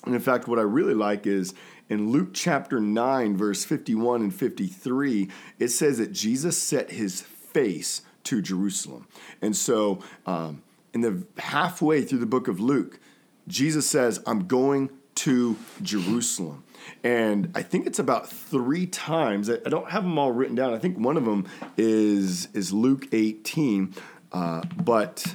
And 0.05 0.13
in 0.13 0.21
fact, 0.21 0.47
what 0.47 0.59
I 0.59 0.61
really 0.61 0.93
like 0.93 1.25
is 1.25 1.55
in 1.89 2.11
Luke 2.11 2.29
chapter 2.33 2.79
9, 2.79 3.35
verse 3.35 3.65
51 3.65 4.21
and 4.21 4.35
53, 4.35 5.29
it 5.57 5.69
says 5.69 5.97
that 5.97 6.11
Jesus 6.11 6.61
set 6.61 6.91
his 6.91 7.21
face 7.21 8.03
to 8.25 8.39
Jerusalem. 8.39 9.07
And 9.41 9.55
so, 9.55 9.99
um, 10.27 10.61
in 10.93 11.01
the 11.01 11.25
halfway 11.39 12.03
through 12.03 12.19
the 12.19 12.27
book 12.27 12.47
of 12.47 12.59
Luke, 12.59 12.99
Jesus 13.47 13.87
says, 13.87 14.21
I'm 14.27 14.45
going 14.45 14.91
to 15.19 15.57
Jerusalem. 15.81 16.63
And 17.03 17.51
I 17.53 17.61
think 17.61 17.87
it's 17.87 17.99
about 17.99 18.29
three 18.29 18.85
times. 18.85 19.49
I 19.49 19.57
don't 19.69 19.89
have 19.89 20.03
them 20.03 20.17
all 20.17 20.31
written 20.31 20.55
down. 20.55 20.73
I 20.73 20.77
think 20.77 20.97
one 20.97 21.17
of 21.17 21.25
them 21.25 21.45
is 21.77 22.47
is 22.53 22.71
Luke 22.71 23.07
18. 23.11 23.93
Uh, 24.31 24.61
but 24.81 25.25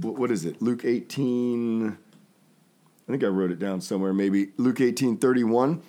what 0.00 0.30
is 0.30 0.44
it? 0.44 0.62
Luke 0.62 0.84
18. 0.84 1.88
I 1.90 3.10
think 3.10 3.24
I 3.24 3.26
wrote 3.26 3.50
it 3.50 3.58
down 3.58 3.80
somewhere. 3.80 4.12
Maybe 4.12 4.52
Luke 4.56 4.80
18, 4.80 5.16
31, 5.16 5.82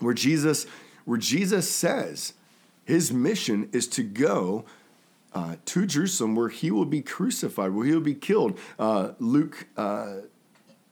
where 0.00 0.12
Jesus, 0.12 0.66
where 1.06 1.18
Jesus 1.18 1.70
says 1.70 2.34
his 2.84 3.10
mission 3.10 3.70
is 3.72 3.88
to 3.88 4.02
go 4.02 4.66
uh, 5.32 5.56
to 5.64 5.86
Jerusalem 5.86 6.34
where 6.34 6.50
he 6.50 6.70
will 6.70 6.84
be 6.84 7.00
crucified, 7.00 7.72
where 7.72 7.86
he 7.86 7.92
will 7.92 8.00
be 8.00 8.14
killed. 8.14 8.58
Uh, 8.78 9.12
Luke 9.18 9.66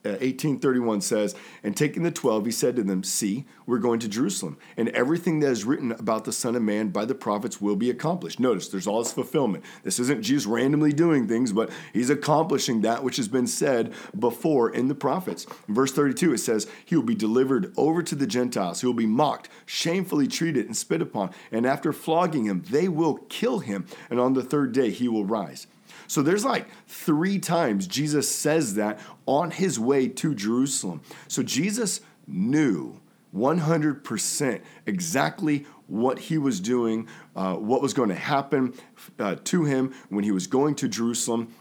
uh, 0.03 0.17
1831 0.21 0.97
uh, 0.97 1.01
says, 1.01 1.35
And 1.63 1.77
taking 1.77 2.03
the 2.03 2.11
twelve, 2.11 2.45
he 2.45 2.51
said 2.51 2.75
to 2.75 2.83
them, 2.83 3.03
See, 3.03 3.45
we're 3.65 3.77
going 3.77 3.99
to 3.99 4.07
Jerusalem, 4.07 4.57
and 4.75 4.89
everything 4.89 5.39
that 5.41 5.51
is 5.51 5.63
written 5.63 5.91
about 5.91 6.25
the 6.25 6.33
Son 6.33 6.55
of 6.55 6.61
Man 6.63 6.89
by 6.89 7.05
the 7.05 7.15
prophets 7.15 7.61
will 7.61 7.75
be 7.75 7.89
accomplished. 7.89 8.39
Notice 8.39 8.67
there's 8.67 8.87
all 8.87 9.03
this 9.03 9.13
fulfillment. 9.13 9.63
This 9.83 9.99
isn't 9.99 10.23
Jesus 10.23 10.47
randomly 10.47 10.91
doing 10.91 11.27
things, 11.27 11.53
but 11.53 11.69
he's 11.93 12.09
accomplishing 12.09 12.81
that 12.81 13.03
which 13.03 13.17
has 13.17 13.27
been 13.27 13.47
said 13.47 13.93
before 14.17 14.69
in 14.69 14.87
the 14.87 14.95
prophets. 14.95 15.45
In 15.67 15.75
verse 15.75 15.91
32, 15.91 16.33
it 16.33 16.39
says, 16.39 16.67
He 16.83 16.95
will 16.95 17.03
be 17.03 17.15
delivered 17.15 17.71
over 17.77 18.01
to 18.01 18.15
the 18.15 18.27
Gentiles. 18.27 18.81
He 18.81 18.87
will 18.87 18.93
be 18.93 19.05
mocked, 19.05 19.49
shamefully 19.65 20.27
treated, 20.27 20.65
and 20.65 20.75
spit 20.75 21.01
upon. 21.01 21.31
And 21.51 21.65
after 21.65 21.93
flogging 21.93 22.45
him, 22.45 22.63
they 22.69 22.87
will 22.87 23.17
kill 23.29 23.59
him, 23.59 23.85
and 24.09 24.19
on 24.19 24.33
the 24.33 24.43
third 24.43 24.71
day 24.71 24.89
he 24.89 25.07
will 25.07 25.25
rise. 25.25 25.67
So 26.07 26.21
there's 26.21 26.45
like 26.45 26.67
three 26.87 27.39
times 27.39 27.87
Jesus 27.87 28.33
says 28.33 28.75
that 28.75 28.99
on 29.25 29.51
his 29.51 29.79
way 29.79 30.07
to 30.07 30.35
Jerusalem. 30.35 31.01
So 31.27 31.43
Jesus 31.43 32.01
knew 32.27 32.99
100% 33.35 34.61
exactly 34.85 35.65
what 35.87 36.19
he 36.19 36.37
was 36.37 36.59
doing, 36.59 37.07
uh, 37.35 37.55
what 37.55 37.81
was 37.81 37.93
going 37.93 38.09
to 38.09 38.15
happen 38.15 38.73
uh, 39.19 39.35
to 39.43 39.65
him 39.65 39.93
when 40.09 40.23
he 40.23 40.31
was 40.31 40.47
going 40.47 40.75
to 40.75 40.87
Jerusalem. 40.87 41.53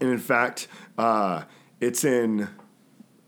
And 0.00 0.10
in 0.10 0.18
fact, 0.18 0.68
uh, 0.98 1.44
it's 1.80 2.04
in, 2.04 2.48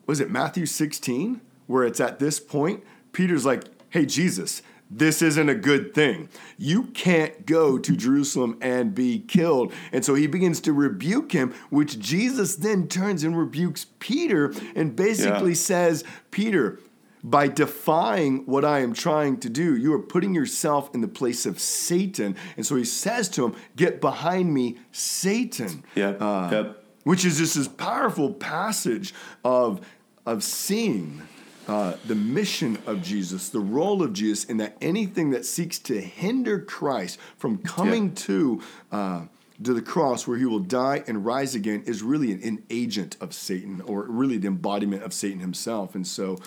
was 0.07 0.21
it 0.21 0.31
Matthew 0.31 0.67
16, 0.67 1.41
where 1.67 1.85
it's 1.85 2.01
at 2.01 2.19
this 2.19 2.41
point, 2.41 2.85
Peter's 3.13 3.45
like, 3.45 3.65
hey, 3.91 4.07
Jesus, 4.07 4.63
this 4.90 5.20
isn't 5.20 5.48
a 5.48 5.55
good 5.55 5.94
thing. 5.94 6.29
You 6.57 6.85
can't 6.85 7.44
go 7.44 7.79
to 7.79 7.96
Jerusalem 7.96 8.57
and 8.61 8.94
be 8.94 9.20
killed. 9.20 9.72
And 9.92 10.05
so 10.05 10.14
he 10.14 10.27
begins 10.27 10.61
to 10.62 10.72
rebuke 10.72 11.33
him, 11.33 11.55
which 11.70 11.98
Jesus 11.98 12.57
then 12.57 12.88
turns 12.88 13.22
and 13.22 13.37
rebukes 13.37 13.87
Peter 13.98 14.53
and 14.74 14.96
basically 14.96 15.51
yeah. 15.51 15.57
says, 15.57 16.05
Peter, 16.31 16.81
by 17.22 17.48
defying 17.48 18.46
what 18.46 18.64
I 18.64 18.79
am 18.81 18.94
trying 18.94 19.38
to 19.40 19.51
do, 19.51 19.77
you 19.77 19.92
are 19.92 19.98
putting 19.98 20.35
yourself 20.35 20.94
in 20.94 21.01
the 21.01 21.09
place 21.09 21.44
of 21.46 21.59
Satan. 21.61 22.37
And 22.57 22.64
so 22.64 22.77
he 22.77 22.85
says 22.85 23.29
to 23.31 23.44
him, 23.44 23.57
Get 23.77 24.01
behind 24.01 24.55
me, 24.55 24.79
Satan. 24.92 25.85
Yeah. 25.94 26.11
Uh, 26.11 26.51
yep. 26.51 26.85
Which 27.05 27.24
is 27.24 27.38
just 27.38 27.57
this 27.57 27.68
powerful 27.68 28.33
passage 28.33 29.14
of, 29.44 29.81
of 30.27 30.42
seeing 30.42 31.22
uh, 31.68 31.96
the 32.07 32.14
mission 32.14 32.78
of 32.87 33.02
Jesus, 33.02 33.50
the 33.50 33.61
role 33.61 34.02
of 34.02 34.14
Jesus, 34.14 34.48
and 34.48 34.59
that 34.59 34.76
anything 34.81 35.31
that 35.31 35.44
seeks 35.44 35.78
to 35.81 36.00
hinder 36.00 36.59
Christ 36.59 37.18
from 37.37 37.59
coming 37.59 38.09
yeah. 38.09 38.14
to 38.14 38.62
uh, 38.90 39.22
to 39.62 39.74
the 39.74 39.83
cross 39.83 40.26
where 40.26 40.38
he 40.38 40.46
will 40.46 40.61
die 40.61 41.02
and 41.07 41.26
rise 41.26 41.54
again 41.54 41.83
is 41.85 42.02
really 42.02 42.33
an, 42.33 42.40
an, 42.42 42.64
agent 42.70 43.16
of 43.20 43.35
Satan 43.35 43.81
or 43.83 44.04
really 44.04 44.38
the 44.38 44.46
embodiment 44.46 45.02
of 45.02 45.12
Satan 45.12 45.40
himself. 45.40 45.96
And 45.96 46.07
so, 46.07 46.38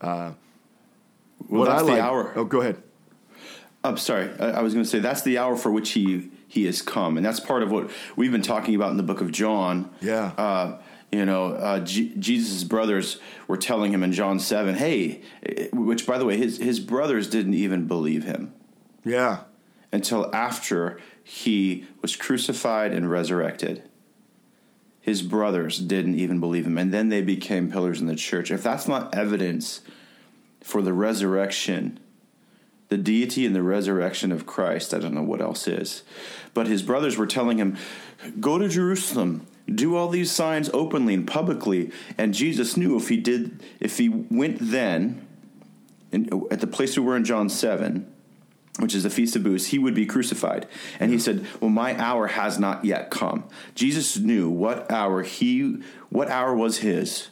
uh, 0.00 0.32
well, 1.48 1.60
what 1.60 1.64
that's 1.66 1.82
I 1.82 1.84
like, 1.84 1.96
the 1.96 2.02
hour. 2.02 2.32
Oh, 2.36 2.44
go 2.44 2.60
ahead. 2.60 2.80
I'm 3.82 3.96
sorry. 3.96 4.30
I, 4.38 4.50
I 4.52 4.62
was 4.62 4.72
going 4.72 4.84
to 4.84 4.90
say 4.90 5.00
that's 5.00 5.22
the 5.22 5.38
hour 5.38 5.56
for 5.56 5.70
which 5.70 5.90
he 5.90 6.30
he 6.48 6.64
has 6.64 6.82
come, 6.82 7.16
and 7.16 7.24
that's 7.24 7.38
part 7.38 7.62
of 7.62 7.70
what 7.70 7.90
we've 8.16 8.32
been 8.32 8.42
talking 8.42 8.74
about 8.74 8.90
in 8.90 8.96
the 8.96 9.02
book 9.02 9.20
of 9.20 9.30
John. 9.30 9.90
Yeah. 10.00 10.32
Uh, 10.36 10.78
you 11.12 11.24
know, 11.24 11.52
uh, 11.52 11.80
G- 11.80 12.12
Jesus' 12.18 12.64
brothers 12.64 13.18
were 13.48 13.56
telling 13.56 13.92
him 13.92 14.02
in 14.02 14.12
John 14.12 14.38
7, 14.38 14.76
hey, 14.76 15.22
which 15.72 16.06
by 16.06 16.18
the 16.18 16.24
way, 16.24 16.36
his, 16.36 16.58
his 16.58 16.78
brothers 16.78 17.28
didn't 17.28 17.54
even 17.54 17.86
believe 17.86 18.24
him. 18.24 18.52
Yeah. 19.04 19.40
Until 19.92 20.32
after 20.34 21.00
he 21.24 21.86
was 22.00 22.16
crucified 22.16 22.92
and 22.92 23.10
resurrected. 23.10 23.82
His 25.00 25.22
brothers 25.22 25.78
didn't 25.78 26.16
even 26.16 26.38
believe 26.38 26.66
him. 26.66 26.78
And 26.78 26.92
then 26.92 27.08
they 27.08 27.22
became 27.22 27.72
pillars 27.72 28.00
in 28.00 28.06
the 28.06 28.14
church. 28.14 28.50
If 28.50 28.62
that's 28.62 28.86
not 28.86 29.14
evidence 29.14 29.80
for 30.62 30.82
the 30.82 30.92
resurrection, 30.92 31.98
the 32.88 32.98
deity 32.98 33.46
and 33.46 33.54
the 33.54 33.62
resurrection 33.62 34.30
of 34.30 34.46
Christ, 34.46 34.92
I 34.92 34.98
don't 34.98 35.14
know 35.14 35.22
what 35.22 35.40
else 35.40 35.66
is. 35.66 36.02
But 36.54 36.66
his 36.66 36.82
brothers 36.82 37.16
were 37.16 37.26
telling 37.26 37.58
him, 37.58 37.76
go 38.38 38.58
to 38.58 38.68
Jerusalem 38.68 39.46
do 39.74 39.96
all 39.96 40.08
these 40.08 40.30
signs 40.30 40.70
openly 40.72 41.14
and 41.14 41.26
publicly. 41.26 41.90
And 42.18 42.34
Jesus 42.34 42.76
knew 42.76 42.96
if 42.96 43.08
he 43.08 43.16
did, 43.16 43.62
if 43.80 43.98
he 43.98 44.08
went 44.08 44.58
then, 44.60 45.26
in, 46.12 46.28
at 46.50 46.60
the 46.60 46.66
place 46.66 46.98
we 46.98 47.04
were 47.04 47.16
in 47.16 47.24
John 47.24 47.48
7, 47.48 48.10
which 48.78 48.94
is 48.94 49.02
the 49.02 49.10
Feast 49.10 49.36
of 49.36 49.42
Booths, 49.42 49.66
he 49.66 49.78
would 49.78 49.94
be 49.94 50.06
crucified. 50.06 50.66
And 50.98 51.12
he 51.12 51.18
said, 51.18 51.46
Well, 51.60 51.70
my 51.70 51.98
hour 52.00 52.28
has 52.28 52.58
not 52.58 52.84
yet 52.84 53.10
come. 53.10 53.44
Jesus 53.74 54.18
knew 54.18 54.48
what 54.48 54.90
hour 54.90 55.22
he 55.22 55.82
what 56.08 56.28
hour 56.28 56.54
was 56.54 56.78
his 56.78 57.30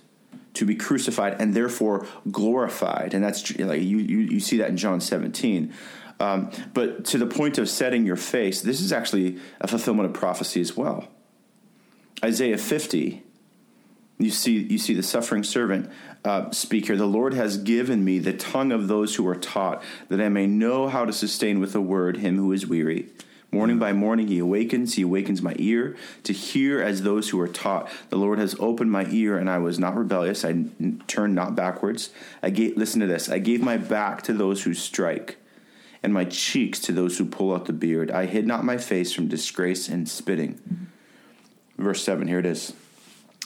to 0.55 0.65
be 0.65 0.75
crucified 0.75 1.41
and 1.41 1.55
therefore 1.55 2.07
glorified. 2.31 3.15
And 3.15 3.25
that's 3.25 3.57
like 3.59 3.83
you 3.83 3.99
you, 3.99 4.19
you 4.19 4.41
see 4.41 4.59
that 4.59 4.69
in 4.69 4.77
John 4.77 5.01
17. 5.01 5.73
Um, 6.21 6.51
but 6.75 7.05
to 7.07 7.19
the 7.19 7.27
point 7.27 7.59
of 7.59 7.69
setting 7.69 8.05
your 8.05 8.17
face, 8.17 8.61
this 8.61 8.81
is 8.81 8.93
actually 8.93 9.39
a 9.61 9.69
fulfillment 9.69 10.07
of 10.07 10.15
prophecy 10.15 10.61
as 10.61 10.77
well. 10.77 11.09
Isaiah 12.25 12.59
50, 12.59 13.23
you 14.19 14.31
see, 14.31 14.59
you 14.59 14.79
see 14.79 14.95
the 14.95 15.03
suffering 15.03 15.45
servant 15.45 15.91
uh, 16.25 16.51
speak 16.51 16.87
here. 16.87 16.97
The 16.97 17.07
Lord 17.07 17.35
has 17.35 17.57
given 17.57 18.05
me 18.05 18.19
the 18.19 18.33
tongue 18.33 18.73
of 18.73 18.89
those 18.89 19.15
who 19.15 19.27
are 19.29 19.37
taught, 19.37 19.83
that 20.09 20.21
I 20.21 20.29
may 20.29 20.47
know 20.47 20.89
how 20.89 21.05
to 21.05 21.13
sustain 21.13 21.61
with 21.61 21.75
a 21.75 21.81
word 21.81 22.17
him 22.17 22.37
who 22.37 22.53
is 22.53 22.67
weary. 22.67 23.09
Morning 23.51 23.79
by 23.79 23.95
morning 23.95 24.27
he 24.27 24.41
awakens, 24.41 24.95
he 24.95 25.03
awakens 25.03 25.41
my 25.41 25.55
ear 25.59 25.97
to 26.25 26.35
hear 26.35 26.83
as 26.83 27.03
those 27.03 27.31
who 27.31 27.41
are 27.41 27.49
taught. 27.49 27.89
The 28.11 28.19
Lord 28.19 28.39
has 28.39 28.55
opened 28.59 28.91
my 28.91 29.07
ear, 29.09 29.39
and 29.39 29.49
I 29.49 29.59
was 29.59 29.79
not 29.79 29.97
rebellious. 29.97 30.45
I 30.45 30.65
turned 31.07 31.35
not 31.35 31.55
backwards. 31.55 32.11
I 32.43 32.51
gave, 32.51 32.77
listen 32.77 33.01
to 33.01 33.07
this. 33.07 33.31
I 33.31 33.39
gave 33.39 33.63
my 33.63 33.79
back 33.79 34.21
to 34.23 34.35
those 34.35 34.65
who 34.65 34.75
strike, 34.75 35.39
and 36.03 36.13
my 36.13 36.25
cheeks 36.25 36.79
to 36.81 36.93
those 36.93 37.17
who 37.17 37.25
pull 37.25 37.55
out 37.55 37.65
the 37.65 37.73
beard. 37.73 38.11
I 38.11 38.27
hid 38.27 38.47
not 38.47 38.65
my 38.65 38.77
face 38.77 39.15
from 39.15 39.29
disgrace 39.29 39.89
and 39.89 40.07
spitting. 40.07 40.61
Verse 41.79 42.03
7, 42.03 42.27
here 42.27 42.41
it 42.41 42.47
is. 42.47 42.73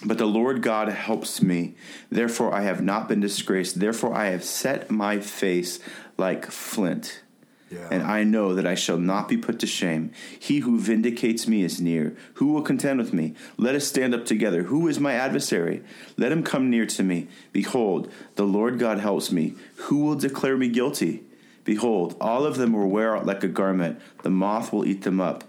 But 0.04 0.18
the 0.18 0.26
Lord 0.26 0.62
God 0.62 0.88
helps 0.88 1.42
me. 1.42 1.74
Therefore, 2.10 2.52
I 2.52 2.62
have 2.62 2.82
not 2.82 3.08
been 3.08 3.20
disgraced. 3.20 3.78
Therefore, 3.78 4.14
I 4.14 4.26
have 4.26 4.42
set 4.42 4.90
my 4.90 5.20
face 5.20 5.78
like 6.16 6.46
flint. 6.46 7.22
Yeah. 7.70 7.88
And 7.90 8.02
I 8.02 8.24
know 8.24 8.54
that 8.54 8.66
I 8.66 8.74
shall 8.74 8.98
not 8.98 9.28
be 9.28 9.38
put 9.38 9.58
to 9.60 9.66
shame. 9.66 10.12
He 10.38 10.58
who 10.58 10.78
vindicates 10.78 11.46
me 11.46 11.62
is 11.62 11.80
near. 11.80 12.14
Who 12.34 12.52
will 12.52 12.62
contend 12.62 12.98
with 12.98 13.14
me? 13.14 13.34
Let 13.56 13.74
us 13.74 13.86
stand 13.86 14.14
up 14.14 14.26
together. 14.26 14.64
Who 14.64 14.88
is 14.88 15.00
my 15.00 15.14
adversary? 15.14 15.82
Let 16.18 16.32
him 16.32 16.42
come 16.42 16.68
near 16.68 16.84
to 16.84 17.02
me. 17.02 17.28
Behold, 17.52 18.12
the 18.34 18.44
Lord 18.44 18.78
God 18.78 18.98
helps 18.98 19.32
me. 19.32 19.54
Who 19.76 20.04
will 20.04 20.16
declare 20.16 20.56
me 20.56 20.68
guilty? 20.68 21.22
Behold, 21.64 22.16
all 22.20 22.44
of 22.44 22.56
them 22.56 22.72
will 22.72 22.88
wear 22.88 23.16
out 23.16 23.24
like 23.24 23.44
a 23.44 23.48
garment. 23.48 24.00
The 24.22 24.30
moth 24.30 24.72
will 24.72 24.84
eat 24.84 25.02
them 25.02 25.20
up. 25.20 25.44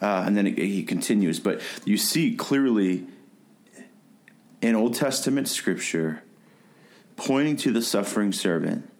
Uh, 0.00 0.24
and 0.26 0.36
then 0.36 0.46
he 0.46 0.82
continues, 0.82 1.40
but 1.40 1.60
you 1.84 1.96
see 1.96 2.34
clearly 2.34 3.06
in 4.60 4.74
Old 4.74 4.94
Testament 4.94 5.48
scripture 5.48 6.22
pointing 7.16 7.56
to 7.56 7.72
the 7.72 7.80
suffering 7.80 8.32
servant 8.32 8.90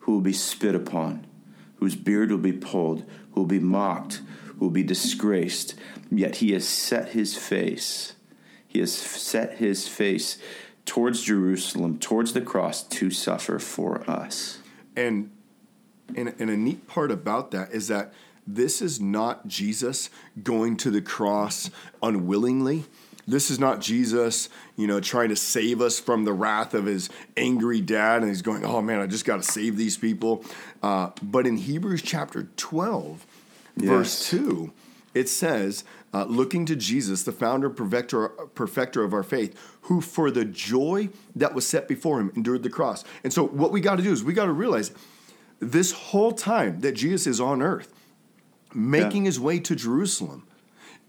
who 0.00 0.12
will 0.12 0.20
be 0.20 0.34
spit 0.34 0.74
upon, 0.74 1.26
whose 1.76 1.96
beard 1.96 2.30
will 2.30 2.38
be 2.38 2.52
pulled, 2.52 3.04
who 3.32 3.40
will 3.40 3.48
be 3.48 3.58
mocked, 3.58 4.20
who 4.58 4.66
will 4.66 4.70
be 4.70 4.82
disgraced. 4.82 5.74
Yet 6.10 6.36
he 6.36 6.52
has 6.52 6.68
set 6.68 7.10
his 7.10 7.36
face, 7.36 8.14
he 8.68 8.80
has 8.80 8.92
set 8.92 9.54
his 9.54 9.88
face 9.88 10.38
towards 10.84 11.22
Jerusalem, 11.22 11.98
towards 11.98 12.34
the 12.34 12.42
cross 12.42 12.82
to 12.82 13.10
suffer 13.10 13.58
for 13.58 14.08
us. 14.08 14.58
And 14.94 15.30
and, 16.14 16.34
and 16.38 16.50
a 16.50 16.56
neat 16.56 16.86
part 16.86 17.10
about 17.10 17.50
that 17.52 17.72
is 17.72 17.88
that 17.88 18.12
this 18.46 18.82
is 18.82 19.00
not 19.00 19.46
Jesus 19.46 20.10
going 20.42 20.76
to 20.78 20.90
the 20.90 21.00
cross 21.00 21.70
unwillingly. 22.02 22.84
This 23.26 23.50
is 23.50 23.58
not 23.58 23.80
Jesus, 23.80 24.50
you 24.76 24.86
know, 24.86 25.00
trying 25.00 25.30
to 25.30 25.36
save 25.36 25.80
us 25.80 25.98
from 25.98 26.24
the 26.24 26.32
wrath 26.32 26.74
of 26.74 26.84
his 26.84 27.08
angry 27.36 27.80
dad, 27.80 28.20
and 28.20 28.28
he's 28.28 28.42
going, 28.42 28.64
"Oh 28.64 28.82
man, 28.82 29.00
I 29.00 29.06
just 29.06 29.24
got 29.24 29.42
to 29.42 29.50
save 29.50 29.76
these 29.78 29.96
people." 29.96 30.44
Uh, 30.82 31.10
but 31.22 31.46
in 31.46 31.56
Hebrews 31.56 32.02
chapter 32.02 32.48
twelve, 32.56 33.26
yes. 33.76 33.88
verse 33.88 34.28
two, 34.28 34.72
it 35.14 35.30
says, 35.30 35.84
uh, 36.12 36.24
"Looking 36.24 36.66
to 36.66 36.76
Jesus, 36.76 37.22
the 37.22 37.32
founder, 37.32 37.70
perfecter, 37.70 38.28
perfecter 38.28 39.02
of 39.02 39.14
our 39.14 39.22
faith, 39.22 39.58
who 39.82 40.02
for 40.02 40.30
the 40.30 40.44
joy 40.44 41.08
that 41.34 41.54
was 41.54 41.66
set 41.66 41.88
before 41.88 42.20
him 42.20 42.30
endured 42.36 42.62
the 42.62 42.68
cross." 42.68 43.04
And 43.22 43.32
so, 43.32 43.46
what 43.46 43.72
we 43.72 43.80
got 43.80 43.96
to 43.96 44.02
do 44.02 44.12
is 44.12 44.22
we 44.22 44.34
got 44.34 44.46
to 44.46 44.52
realize 44.52 44.92
this 45.60 45.92
whole 45.92 46.32
time 46.32 46.80
that 46.80 46.92
Jesus 46.92 47.26
is 47.26 47.40
on 47.40 47.62
earth 47.62 47.93
making 48.74 49.24
yeah. 49.24 49.28
his 49.28 49.40
way 49.40 49.60
to 49.60 49.74
Jerusalem, 49.74 50.46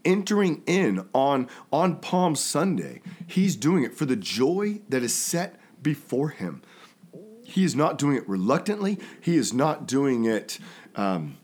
entering 0.04 0.62
in 0.66 1.06
on, 1.12 1.48
on 1.72 1.96
Palm 1.96 2.36
Sunday. 2.36 3.02
He's 3.26 3.56
doing 3.56 3.82
it 3.82 3.94
for 3.94 4.04
the 4.06 4.16
joy 4.16 4.80
that 4.88 5.02
is 5.02 5.14
set 5.14 5.58
before 5.82 6.30
him. 6.30 6.62
He 7.44 7.64
is 7.64 7.74
not 7.76 7.98
doing 7.98 8.16
it 8.16 8.28
reluctantly. 8.28 8.98
He 9.20 9.36
is 9.36 9.52
not 9.52 9.86
doing 9.86 10.24
it 10.24 10.58
um, 10.96 11.36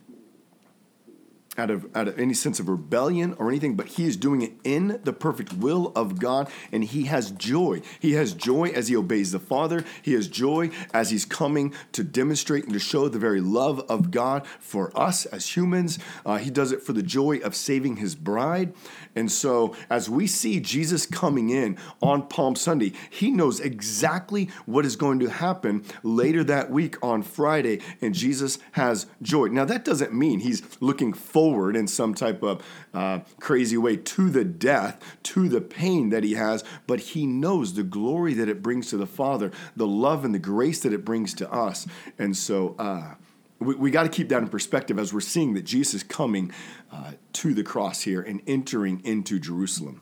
out 1.58 1.70
of, 1.70 1.86
out 1.94 2.08
of 2.08 2.18
any 2.18 2.32
sense 2.32 2.58
of 2.58 2.68
rebellion 2.68 3.36
or 3.38 3.48
anything, 3.48 3.74
but 3.74 3.86
he 3.86 4.06
is 4.06 4.16
doing 4.16 4.40
it 4.40 4.52
in 4.64 4.98
the 5.04 5.12
perfect 5.12 5.52
will 5.52 5.92
of 5.94 6.18
God, 6.18 6.50
and 6.70 6.82
he 6.82 7.04
has 7.04 7.30
joy. 7.30 7.82
He 8.00 8.12
has 8.12 8.32
joy 8.32 8.70
as 8.70 8.88
he 8.88 8.96
obeys 8.96 9.32
the 9.32 9.38
Father. 9.38 9.84
He 10.00 10.14
has 10.14 10.28
joy 10.28 10.70
as 10.94 11.10
he's 11.10 11.26
coming 11.26 11.74
to 11.92 12.02
demonstrate 12.02 12.64
and 12.64 12.72
to 12.72 12.78
show 12.78 13.08
the 13.08 13.18
very 13.18 13.42
love 13.42 13.80
of 13.90 14.10
God 14.10 14.46
for 14.60 14.98
us 14.98 15.26
as 15.26 15.54
humans. 15.54 15.98
Uh, 16.24 16.38
he 16.38 16.50
does 16.50 16.72
it 16.72 16.82
for 16.82 16.94
the 16.94 17.02
joy 17.02 17.38
of 17.38 17.54
saving 17.54 17.96
his 17.96 18.14
bride. 18.14 18.72
And 19.14 19.30
so, 19.30 19.76
as 19.90 20.08
we 20.08 20.26
see 20.26 20.58
Jesus 20.58 21.04
coming 21.04 21.50
in 21.50 21.76
on 22.00 22.28
Palm 22.28 22.56
Sunday, 22.56 22.94
he 23.10 23.30
knows 23.30 23.60
exactly 23.60 24.48
what 24.64 24.86
is 24.86 24.96
going 24.96 25.18
to 25.20 25.28
happen 25.28 25.84
later 26.02 26.42
that 26.44 26.70
week 26.70 26.96
on 27.02 27.22
Friday, 27.22 27.80
and 28.00 28.14
Jesus 28.14 28.58
has 28.72 29.04
joy. 29.20 29.48
Now, 29.48 29.66
that 29.66 29.84
doesn't 29.84 30.14
mean 30.14 30.40
he's 30.40 30.62
looking 30.80 31.12
forward 31.12 31.41
forward 31.42 31.74
in 31.74 31.88
some 31.88 32.14
type 32.14 32.40
of 32.44 32.64
uh, 32.94 33.18
crazy 33.40 33.76
way 33.76 33.96
to 33.96 34.30
the 34.30 34.44
death, 34.44 34.96
to 35.24 35.48
the 35.48 35.60
pain 35.60 36.10
that 36.10 36.22
he 36.22 36.34
has, 36.34 36.62
but 36.86 37.00
he 37.00 37.26
knows 37.26 37.74
the 37.74 37.82
glory 37.82 38.32
that 38.32 38.48
it 38.48 38.62
brings 38.62 38.88
to 38.90 38.96
the 38.96 39.08
Father, 39.08 39.50
the 39.74 39.86
love 39.86 40.24
and 40.24 40.32
the 40.32 40.38
grace 40.38 40.78
that 40.78 40.92
it 40.92 41.04
brings 41.04 41.34
to 41.34 41.52
us. 41.52 41.84
And 42.16 42.36
so, 42.36 42.76
uh, 42.78 43.14
we, 43.58 43.74
we 43.74 43.90
got 43.90 44.04
to 44.04 44.08
keep 44.08 44.28
that 44.28 44.40
in 44.40 44.48
perspective 44.48 45.00
as 45.00 45.12
we're 45.12 45.20
seeing 45.20 45.54
that 45.54 45.64
Jesus 45.64 45.94
is 45.94 46.02
coming 46.04 46.52
uh, 46.92 47.12
to 47.32 47.54
the 47.54 47.64
cross 47.64 48.02
here 48.02 48.20
and 48.20 48.40
entering 48.46 49.00
into 49.04 49.40
Jerusalem. 49.40 50.00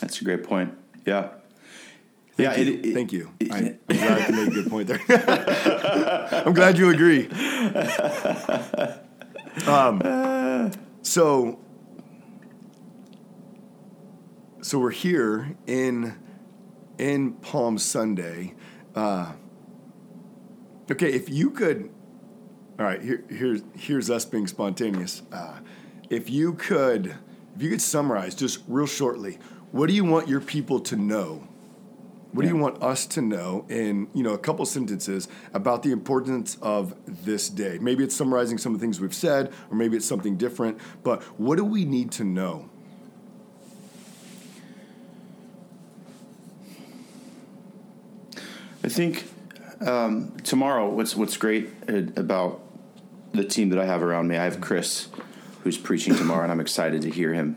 That's 0.00 0.20
a 0.20 0.24
great 0.24 0.44
point. 0.44 0.74
Yeah. 1.04 1.30
Thank 2.36 2.38
yeah, 2.38 2.56
you. 2.56 2.72
it- 2.72 2.86
it- 2.86 2.94
Thank 2.94 3.12
you. 3.12 3.32
it- 3.40 3.52
I, 3.52 3.58
am 3.58 3.78
glad 3.88 4.28
you 4.28 4.36
made 4.36 4.48
a 4.48 4.50
good 4.52 4.70
point 4.70 4.86
there. 4.86 5.00
I'm 6.46 6.54
glad 6.54 6.78
you 6.78 6.90
agree. 6.90 7.28
Um, 9.66 10.00
so, 11.06 11.60
so 14.60 14.80
we're 14.80 14.90
here 14.90 15.56
in 15.68 16.18
in 16.98 17.34
Palm 17.34 17.78
Sunday. 17.78 18.54
Uh, 18.92 19.34
okay, 20.90 21.12
if 21.12 21.28
you 21.28 21.50
could, 21.50 21.90
all 22.78 22.86
right. 22.86 23.00
Here, 23.00 23.22
here's 23.28 23.62
here's 23.76 24.10
us 24.10 24.24
being 24.24 24.48
spontaneous. 24.48 25.22
Uh, 25.30 25.60
if 26.10 26.28
you 26.28 26.54
could, 26.54 27.14
if 27.54 27.62
you 27.62 27.70
could 27.70 27.82
summarize 27.82 28.34
just 28.34 28.64
real 28.66 28.86
shortly, 28.86 29.38
what 29.70 29.86
do 29.86 29.94
you 29.94 30.04
want 30.04 30.26
your 30.26 30.40
people 30.40 30.80
to 30.80 30.96
know? 30.96 31.46
What 32.36 32.42
do 32.42 32.48
you 32.48 32.56
want 32.56 32.82
us 32.82 33.06
to 33.06 33.22
know 33.22 33.64
in 33.70 34.08
you 34.12 34.22
know 34.22 34.34
a 34.34 34.38
couple 34.38 34.66
sentences 34.66 35.26
about 35.54 35.82
the 35.82 35.90
importance 35.90 36.58
of 36.60 36.94
this 37.06 37.48
day? 37.48 37.78
Maybe 37.80 38.04
it's 38.04 38.14
summarizing 38.14 38.58
some 38.58 38.74
of 38.74 38.80
the 38.80 38.84
things 38.84 39.00
we've 39.00 39.14
said, 39.14 39.54
or 39.70 39.76
maybe 39.76 39.96
it's 39.96 40.04
something 40.04 40.36
different. 40.36 40.78
But 41.02 41.22
what 41.40 41.56
do 41.56 41.64
we 41.64 41.86
need 41.86 42.12
to 42.12 42.24
know? 42.24 42.68
I 48.84 48.88
think 48.88 49.24
um, 49.80 50.36
tomorrow. 50.44 50.90
What's 50.90 51.16
what's 51.16 51.38
great 51.38 51.70
uh, 51.88 52.02
about 52.16 52.60
the 53.32 53.44
team 53.44 53.70
that 53.70 53.78
I 53.78 53.86
have 53.86 54.02
around 54.02 54.28
me. 54.28 54.36
I 54.36 54.44
have 54.44 54.60
Chris, 54.60 55.08
who's 55.62 55.78
preaching 55.78 56.14
tomorrow, 56.14 56.42
and 56.42 56.52
I'm 56.52 56.60
excited 56.60 57.00
to 57.02 57.10
hear 57.10 57.32
him 57.32 57.56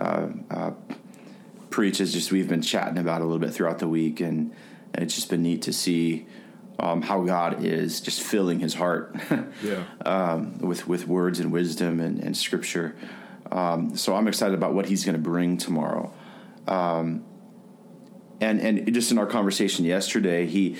uh, 0.00 0.28
uh, 0.48 0.70
preach. 1.72 2.00
As 2.00 2.12
just 2.12 2.30
we've 2.30 2.48
been 2.48 2.62
chatting 2.62 2.98
about 2.98 3.20
a 3.20 3.24
little 3.24 3.40
bit 3.40 3.52
throughout 3.52 3.78
the 3.80 3.88
week, 3.88 4.20
and, 4.20 4.52
and 4.94 5.02
it's 5.04 5.14
just 5.14 5.28
been 5.30 5.42
neat 5.42 5.62
to 5.62 5.72
see 5.72 6.26
um, 6.78 7.02
how 7.02 7.22
God 7.22 7.64
is 7.64 8.00
just 8.00 8.22
filling 8.22 8.60
His 8.60 8.74
heart 8.74 9.16
Yeah. 9.62 9.84
um, 10.06 10.58
with 10.58 10.86
with 10.86 11.08
words 11.08 11.40
and 11.40 11.50
wisdom 11.52 11.98
and, 12.00 12.20
and 12.20 12.36
Scripture. 12.36 12.94
Um, 13.50 13.96
so 13.96 14.14
I'm 14.14 14.28
excited 14.28 14.54
about 14.54 14.74
what 14.74 14.86
He's 14.86 15.04
going 15.04 15.16
to 15.16 15.22
bring 15.22 15.56
tomorrow. 15.58 16.12
Um, 16.68 17.24
and 18.40 18.60
and 18.60 18.94
just 18.94 19.10
in 19.10 19.18
our 19.18 19.26
conversation 19.26 19.84
yesterday, 19.84 20.46
he 20.46 20.76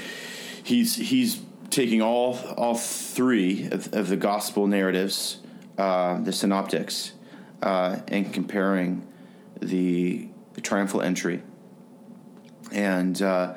he's 0.63 0.97
he's 0.97 1.41
taking 1.71 2.03
all 2.03 2.39
all 2.57 2.75
three 2.75 3.67
of, 3.71 3.93
of 3.95 4.09
the 4.09 4.17
gospel 4.17 4.67
narratives, 4.67 5.39
uh, 5.79 6.21
the 6.21 6.33
synoptics, 6.33 7.13
uh, 7.63 7.99
and 8.09 8.33
comparing 8.33 9.07
the, 9.61 10.29
the 10.55 10.61
triumphal 10.61 11.03
entry. 11.03 11.43
And 12.71 13.21
uh, 13.21 13.55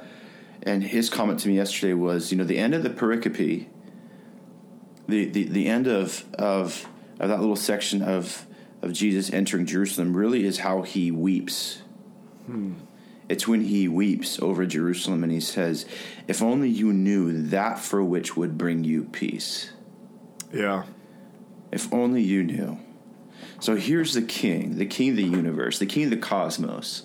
and 0.64 0.84
his 0.84 1.10
comment 1.10 1.40
to 1.42 1.48
me 1.48 1.56
yesterday 1.56 1.94
was, 1.94 2.32
you 2.32 2.38
know, 2.38 2.44
the 2.44 2.58
end 2.58 2.74
of 2.74 2.84
the 2.84 2.90
pericope, 2.90 3.68
the 5.08 5.26
the, 5.26 5.44
the 5.44 5.68
end 5.68 5.88
of, 5.88 6.26
of 6.34 6.88
of 7.20 7.30
that 7.30 7.40
little 7.40 7.56
section 7.56 8.02
of 8.02 8.46
of 8.82 8.94
Jesus 8.94 9.32
entering 9.32 9.66
Jerusalem 9.66 10.16
really 10.16 10.46
is 10.46 10.60
how 10.60 10.82
he 10.82 11.12
weeps. 11.12 11.82
It's 13.28 13.48
when 13.48 13.62
he 13.62 13.88
weeps 13.88 14.40
over 14.40 14.66
Jerusalem 14.66 15.24
and 15.24 15.32
he 15.32 15.40
says, 15.40 15.86
If 16.28 16.44
only 16.44 16.70
you 16.70 16.94
knew 16.94 17.48
that 17.48 17.80
for 17.80 18.04
which 18.04 18.38
would 18.38 18.58
bring 18.58 18.84
you 18.84 19.06
peace. 19.06 19.72
Yeah. 20.54 20.84
If 21.72 21.92
only 21.92 22.22
you 22.22 22.44
knew. 22.44 22.80
So 23.60 23.76
here's 23.76 24.14
the 24.14 24.22
king, 24.22 24.78
the 24.78 24.86
king 24.86 25.12
of 25.12 25.16
the 25.16 25.24
universe, 25.24 25.80
the 25.80 25.86
king 25.86 26.06
of 26.06 26.10
the 26.10 26.18
cosmos, 26.18 27.04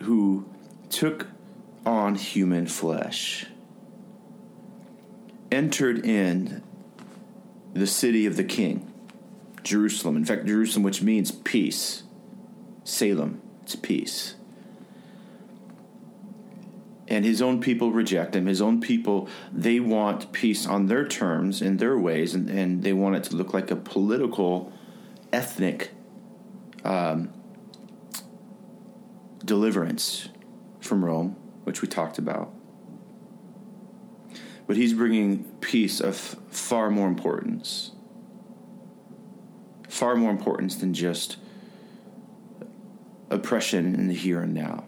who 0.00 0.48
took 0.90 1.28
on 1.86 2.14
human 2.14 2.66
flesh, 2.66 3.46
entered 5.50 6.04
in 6.04 6.62
the 7.72 7.86
city 7.86 8.26
of 8.26 8.36
the 8.36 8.44
king, 8.44 8.92
Jerusalem. 9.62 10.16
In 10.16 10.24
fact, 10.24 10.46
Jerusalem, 10.46 10.82
which 10.82 11.02
means 11.02 11.30
peace. 11.32 12.02
Salem, 12.84 13.40
it's 13.62 13.76
peace. 13.76 14.34
And 17.10 17.24
his 17.24 17.42
own 17.42 17.60
people 17.60 17.90
reject 17.90 18.36
him. 18.36 18.46
His 18.46 18.62
own 18.62 18.80
people, 18.80 19.28
they 19.52 19.80
want 19.80 20.30
peace 20.30 20.64
on 20.64 20.86
their 20.86 21.06
terms, 21.06 21.60
in 21.60 21.78
their 21.78 21.98
ways, 21.98 22.34
and, 22.34 22.48
and 22.48 22.84
they 22.84 22.92
want 22.92 23.16
it 23.16 23.24
to 23.24 23.36
look 23.36 23.52
like 23.52 23.72
a 23.72 23.76
political, 23.76 24.72
ethnic 25.32 25.90
um, 26.84 27.32
deliverance 29.44 30.28
from 30.80 31.04
Rome, 31.04 31.36
which 31.64 31.82
we 31.82 31.88
talked 31.88 32.16
about. 32.16 32.52
But 34.68 34.76
he's 34.76 34.94
bringing 34.94 35.42
peace 35.60 36.00
of 36.00 36.16
far 36.16 36.90
more 36.90 37.08
importance. 37.08 37.90
Far 39.88 40.14
more 40.14 40.30
importance 40.30 40.76
than 40.76 40.94
just 40.94 41.38
oppression 43.30 43.96
in 43.96 44.06
the 44.06 44.14
here 44.14 44.40
and 44.40 44.54
now. 44.54 44.84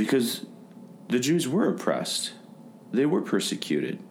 Because 0.00 0.46
the 1.08 1.18
Jews 1.18 1.46
were 1.46 1.68
oppressed, 1.68 2.32
they 2.90 3.04
were 3.04 3.20
persecuted. 3.20 4.02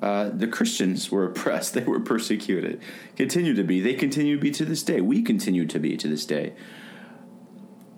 Uh, 0.00 0.30
the 0.30 0.46
Christians 0.46 1.10
were 1.10 1.24
oppressed, 1.30 1.74
they 1.74 1.84
were 1.84 2.00
persecuted, 2.00 2.80
continue 3.14 3.52
to 3.52 3.62
be. 3.62 3.78
They 3.78 3.92
continue 3.92 4.36
to 4.36 4.40
be 4.40 4.50
to 4.52 4.64
this 4.64 4.82
day. 4.82 5.02
We 5.02 5.20
continue 5.20 5.66
to 5.66 5.78
be 5.78 5.98
to 5.98 6.08
this 6.08 6.24
day. 6.24 6.54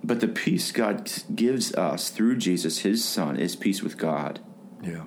But 0.03 0.19
the 0.19 0.27
peace 0.27 0.73
God 0.73 1.09
gives 1.33 1.73
us 1.77 2.11
through 2.11 2.39
Jesus, 2.39 2.81
his 2.81 3.05
Son, 3.05 3.37
is 3.37 3.55
peace 3.55 3.81
with 3.81 3.97
God. 3.97 4.41
Yeah. 4.83 5.05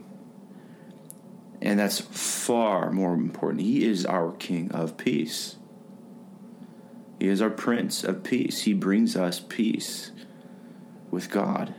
And 1.61 1.77
that's 1.77 1.99
far 1.99 2.89
more 2.89 3.15
important. 3.15 3.63
He 3.63 3.83
is 3.83 4.05
our 4.05 4.31
King 4.31 4.71
of 4.71 4.95
peace. 4.95 5.57
He 7.19 7.27
is 7.27 7.41
our 7.41 7.49
Prince 7.49 8.05
of 8.05 8.23
peace. 8.23 8.61
He 8.61 8.73
brings 8.73 9.17
us 9.17 9.41
peace 9.41 10.11
with 11.11 11.29
God. 11.29 11.75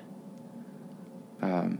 Um, 1.44 1.78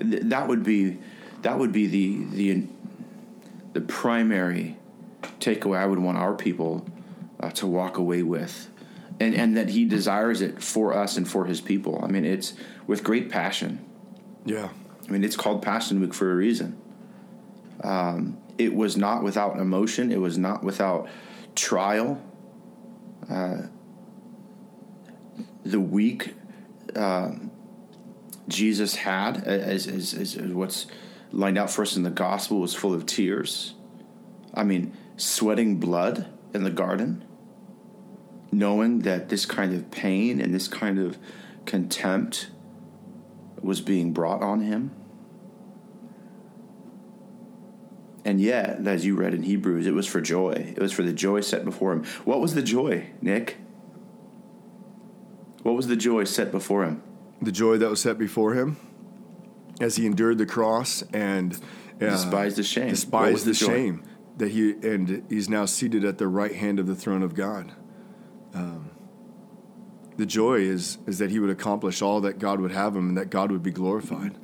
th- 0.00 0.22
that 0.24 0.48
would 0.48 0.64
be 0.64 0.98
that 1.42 1.58
would 1.58 1.72
be 1.72 1.86
the 1.86 2.24
the 2.24 2.66
the 3.72 3.80
primary 3.80 4.76
takeaway 5.38 5.78
I 5.78 5.86
would 5.86 6.00
want 6.00 6.18
our 6.18 6.34
people 6.34 6.84
uh, 7.38 7.50
to 7.50 7.68
walk 7.68 7.98
away 7.98 8.22
with, 8.22 8.68
and 9.20 9.32
and 9.34 9.56
that 9.56 9.68
He 9.68 9.84
desires 9.84 10.40
it 10.40 10.60
for 10.60 10.92
us 10.92 11.16
and 11.16 11.28
for 11.28 11.44
His 11.44 11.60
people. 11.60 12.00
I 12.02 12.08
mean, 12.08 12.24
it's 12.24 12.54
with 12.88 13.04
great 13.04 13.30
passion. 13.30 13.84
Yeah. 14.44 14.68
I 15.06 15.10
mean, 15.12 15.22
it's 15.22 15.36
called 15.36 15.62
Passion 15.62 16.00
Week 16.00 16.14
for 16.14 16.32
a 16.32 16.34
reason. 16.34 16.80
Um, 17.84 18.38
it 18.58 18.74
was 18.74 18.96
not 18.96 19.22
without 19.22 19.58
emotion. 19.58 20.10
It 20.10 20.20
was 20.20 20.38
not 20.38 20.64
without 20.64 21.08
trial. 21.54 22.20
Uh, 23.30 23.62
the 25.64 25.80
week 25.80 26.34
um, 26.96 27.50
Jesus 28.48 28.96
had, 28.96 29.44
as, 29.44 29.86
as, 29.86 30.14
as 30.14 30.36
what's 30.36 30.86
lined 31.30 31.58
out 31.58 31.70
for 31.70 31.82
us 31.82 31.96
in 31.96 32.02
the 32.02 32.10
gospel, 32.10 32.60
was 32.60 32.74
full 32.74 32.94
of 32.94 33.06
tears. 33.06 33.74
I 34.54 34.64
mean, 34.64 34.96
sweating 35.16 35.78
blood 35.78 36.26
in 36.52 36.62
the 36.64 36.70
garden, 36.70 37.24
knowing 38.50 39.00
that 39.00 39.28
this 39.28 39.46
kind 39.46 39.74
of 39.74 39.90
pain 39.90 40.40
and 40.40 40.54
this 40.54 40.68
kind 40.68 40.98
of 40.98 41.18
contempt 41.64 42.50
was 43.62 43.80
being 43.80 44.12
brought 44.12 44.42
on 44.42 44.60
him. 44.60 44.90
And 48.24 48.40
yet, 48.40 48.86
as 48.86 49.04
you 49.04 49.16
read 49.16 49.34
in 49.34 49.42
Hebrews, 49.42 49.86
it 49.86 49.94
was 49.94 50.06
for 50.06 50.20
joy. 50.20 50.74
It 50.76 50.80
was 50.80 50.92
for 50.92 51.02
the 51.02 51.12
joy 51.12 51.40
set 51.40 51.64
before 51.64 51.92
him. 51.92 52.04
What 52.24 52.40
was 52.40 52.54
the 52.54 52.62
joy, 52.62 53.10
Nick? 53.20 53.56
What 55.62 55.74
was 55.74 55.86
the 55.86 55.96
joy 55.96 56.24
set 56.24 56.50
before 56.50 56.84
him? 56.84 57.02
The 57.40 57.52
joy 57.52 57.78
that 57.78 57.88
was 57.90 58.00
set 58.00 58.18
before 58.18 58.54
him 58.54 58.76
as 59.80 59.96
he 59.96 60.06
endured 60.06 60.38
the 60.38 60.46
cross 60.46 61.02
and 61.12 61.54
uh, 62.00 62.10
Despised 62.10 62.56
the 62.56 62.62
shame. 62.62 62.88
Despised 62.88 63.44
the 63.44 63.50
the, 63.50 63.54
shame 63.54 64.02
that 64.38 64.50
he 64.50 64.72
and 64.72 65.24
he's 65.28 65.48
now 65.48 65.64
seated 65.66 66.04
at 66.04 66.18
the 66.18 66.26
right 66.28 66.54
hand 66.54 66.78
of 66.78 66.86
the 66.86 66.94
throne 66.94 67.22
of 67.22 67.34
God. 67.34 67.72
Um, 68.54 68.90
the 70.16 70.26
joy 70.26 70.60
is 70.60 70.98
is 71.06 71.18
that 71.18 71.30
he 71.30 71.38
would 71.38 71.50
accomplish 71.50 72.02
all 72.02 72.20
that 72.22 72.38
God 72.38 72.60
would 72.60 72.72
have 72.72 72.94
him 72.96 73.08
and 73.10 73.16
that 73.18 73.30
God 73.30 73.50
would 73.50 73.62
be 73.62 73.70
glorified. 73.70 74.36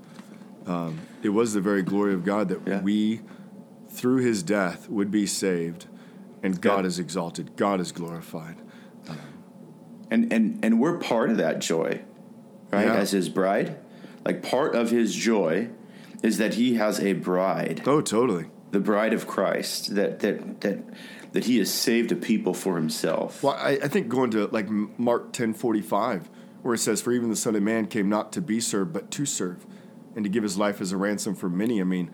Um, 0.67 1.01
it 1.23 1.31
was 1.31 1.53
the 1.55 1.61
very 1.61 1.83
glory 1.83 2.15
of 2.15 2.25
God 2.25 2.49
that 2.49 2.61
Yeah. 2.67 2.83
we, 2.83 3.23
through 3.89 4.19
his 4.19 4.43
death, 4.43 4.89
would 4.91 5.11
be 5.11 5.27
saved, 5.27 5.87
and 6.43 6.61
God 6.61 6.81
Yeah. 6.81 6.89
is 6.89 6.99
exalted, 6.99 7.57
God 7.57 7.81
is 7.81 7.91
glorified. 7.93 8.57
And 10.11 10.33
and 10.33 10.65
and 10.65 10.81
we're 10.81 10.99
part 10.99 11.31
of 11.31 11.37
that 11.39 11.59
joy 11.61 12.01
right 12.73 12.87
Yeah. 12.87 12.95
as 12.95 13.11
his 13.13 13.29
bride 13.29 13.77
like 14.25 14.43
part 14.43 14.75
of 14.75 14.91
his 14.91 15.15
joy 15.15 15.69
is 16.23 16.39
that 16.39 16.55
he 16.55 16.75
has 16.75 17.01
a 17.01 17.13
bride 17.15 17.83
Oh, 17.87 18.01
totally. 18.01 18.47
the 18.71 18.81
bride 18.81 19.13
of 19.13 19.27
christ 19.27 19.95
that 19.95 20.21
that 20.21 20.61
that 20.63 20.79
that 21.33 21.45
he 21.45 21.59
has 21.59 21.73
saved 21.73 22.11
a 22.13 22.17
people 22.17 22.55
for 22.55 22.77
himself 22.77 23.43
Well, 23.43 23.55
I, 23.55 23.79
I 23.83 23.89
think 23.89 24.09
going 24.09 24.31
to 24.33 24.47
like 24.47 24.69
Mark 24.71 25.33
ten 25.33 25.53
forty 25.53 25.83
five, 25.83 26.29
where 26.63 26.75
it 26.75 26.79
says, 26.79 27.03
"For 27.03 27.13
even 27.13 27.29
the 27.29 27.37
Son 27.37 27.55
of 27.55 27.63
Man 27.63 27.87
came 27.87 28.09
not 28.09 28.33
to 28.33 28.41
be 28.41 28.61
served, 28.61 28.95
but 28.95 29.11
to 29.13 29.27
serve, 29.27 29.67
and 30.17 30.25
to 30.25 30.31
give 30.31 30.43
his 30.43 30.57
life 30.57 30.81
as 30.81 30.91
a 30.91 30.97
ransom 30.97 31.35
for 31.35 31.51
many." 31.51 31.83
I 31.83 31.85
mean, 31.85 32.11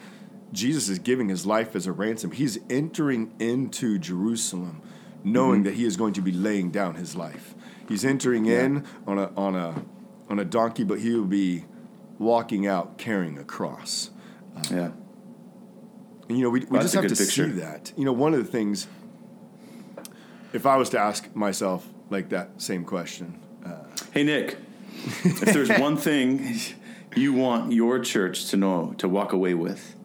Jesus 0.53 0.89
is 0.89 0.99
giving 0.99 1.29
his 1.29 1.47
life 1.47 1.77
as 1.77 1.87
a 1.87 1.93
ransom. 1.93 2.33
He's 2.33 2.59
entering 2.69 3.33
into 3.39 3.99
Jerusalem, 4.01 4.83
knowing 5.25 5.61
mm-hmm. 5.61 5.65
that 5.65 5.75
he 5.75 5.85
is 5.85 5.97
going 5.97 6.13
to 6.15 6.21
be 6.21 6.31
laying 6.31 6.71
down 6.71 6.95
his 6.95 7.17
life. 7.17 7.55
He's 7.89 8.05
entering 8.05 8.47
in 8.47 8.85
on 9.07 9.19
a 9.19 9.31
on 9.37 9.57
a 9.57 9.83
on 10.29 10.39
a 10.39 10.45
donkey, 10.45 10.85
but 10.85 11.01
he 11.01 11.15
will 11.15 11.25
be 11.25 11.65
walking 12.19 12.67
out 12.67 12.97
carrying 12.99 13.39
a 13.39 13.45
cross. 13.45 14.11
Um, 14.55 14.63
yeah 14.71 14.91
And, 16.29 16.39
you 16.39 16.45
know, 16.45 16.51
we, 16.51 16.61
we 16.61 16.67
That's 16.67 16.93
just 16.93 16.95
have 16.95 17.05
to 17.05 17.17
picture. 17.17 17.47
see 17.47 17.61
that. 17.61 17.93
You 17.97 18.05
know, 18.05 18.13
one 18.13 18.33
of 18.33 18.45
the 18.45 18.51
things, 18.51 18.87
if 20.53 20.65
I 20.65 20.77
was 20.77 20.91
to 20.91 20.99
ask 20.99 21.35
myself 21.35 21.87
like 22.11 22.29
that 22.31 22.63
same 22.63 22.85
question, 22.85 23.39
uh, 23.67 23.85
hey 24.13 24.23
nick 24.23 24.59
if 25.25 25.41
there's 25.41 25.71
one 25.81 25.97
thing 25.97 26.57
you 27.17 27.33
want 27.33 27.73
your 27.73 27.99
church 27.99 28.47
to 28.47 28.57
know 28.57 28.95
to 28.99 29.09
walk 29.09 29.33
away 29.33 29.55
with 29.55 29.97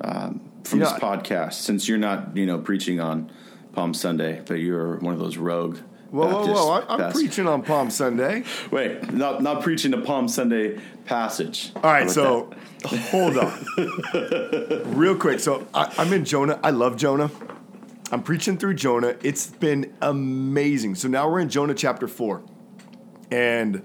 um, 0.00 0.50
from 0.64 0.78
You 0.80 0.84
this 0.84 0.94
know, 0.94 0.98
podcast 0.98 1.54
since 1.54 1.88
you're 1.88 1.98
not 1.98 2.36
you 2.36 2.46
know 2.46 2.58
preaching 2.58 3.00
on 3.00 3.30
palm 3.74 3.92
sunday 3.94 4.40
but 4.46 4.54
you're 4.54 4.96
one 4.98 5.12
of 5.12 5.20
those 5.20 5.36
rogue 5.36 5.78
whoa, 6.14 6.26
whoa, 6.26 6.32
Baptist 6.32 6.54
whoa, 6.54 6.70
I, 6.70 6.92
I'm 6.92 7.00
pastors. 7.00 7.22
preaching 7.22 7.46
on 7.48 7.62
Palm 7.62 7.90
Sunday. 7.90 8.44
Wait, 8.70 9.12
not 9.12 9.42
not 9.42 9.62
preaching 9.62 9.92
a 9.94 10.00
Palm 10.00 10.28
Sunday 10.28 10.80
passage. 11.04 11.72
All 11.76 11.82
right, 11.82 12.08
so 12.08 12.52
about 12.84 12.98
hold 13.10 13.36
on, 13.36 13.66
real 14.96 15.16
quick. 15.16 15.40
So 15.40 15.66
I, 15.74 15.92
I'm 15.98 16.12
in 16.12 16.24
Jonah. 16.24 16.60
I 16.62 16.70
love 16.70 16.96
Jonah. 16.96 17.30
I'm 18.12 18.22
preaching 18.22 18.56
through 18.58 18.74
Jonah. 18.74 19.16
It's 19.22 19.48
been 19.48 19.92
amazing. 20.00 20.94
So 20.94 21.08
now 21.08 21.28
we're 21.28 21.40
in 21.40 21.48
Jonah 21.48 21.74
chapter 21.74 22.06
four, 22.06 22.42
and 23.30 23.82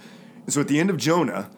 so 0.47 0.61
at 0.61 0.67
the 0.67 0.79
end 0.79 0.89
of 0.89 0.97
Jonah, 0.97 1.49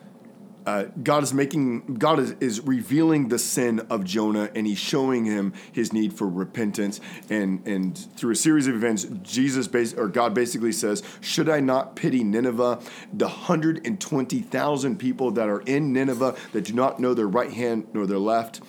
uh, 0.66 0.86
God 1.02 1.24
is 1.24 1.34
making 1.34 1.96
God 1.96 2.20
is, 2.20 2.32
is 2.40 2.62
revealing 2.62 3.30
the 3.30 3.40
sin 3.40 3.80
of 3.90 4.04
Jonah, 4.04 4.50
and 4.56 4.68
He's 4.68 4.78
showing 4.78 5.26
him 5.26 5.54
his 5.72 5.92
need 5.92 6.14
for 6.14 6.28
repentance. 6.28 7.00
And 7.30 7.66
and 7.68 7.98
through 8.16 8.32
a 8.32 8.36
series 8.36 8.68
of 8.68 8.76
events, 8.76 9.06
Jesus 9.24 9.68
bas- 9.68 9.94
or 9.94 10.08
God 10.08 10.34
basically 10.34 10.72
says, 10.72 11.04
"Should 11.20 11.50
I 11.50 11.60
not 11.60 11.96
pity 11.96 12.24
Nineveh, 12.24 12.80
the 13.14 13.28
hundred 13.28 13.86
and 13.86 14.00
twenty 14.00 14.42
thousand 14.42 14.98
people 14.98 15.32
that 15.32 15.50
are 15.50 15.62
in 15.62 15.94
Nineveh 15.94 16.36
that 16.54 16.66
do 16.66 16.74
not 16.74 17.00
know 17.00 17.14
their 17.14 17.28
right 17.28 17.52
hand 17.52 17.88
nor 17.94 18.06
their 18.06 18.20
left?" 18.20 18.62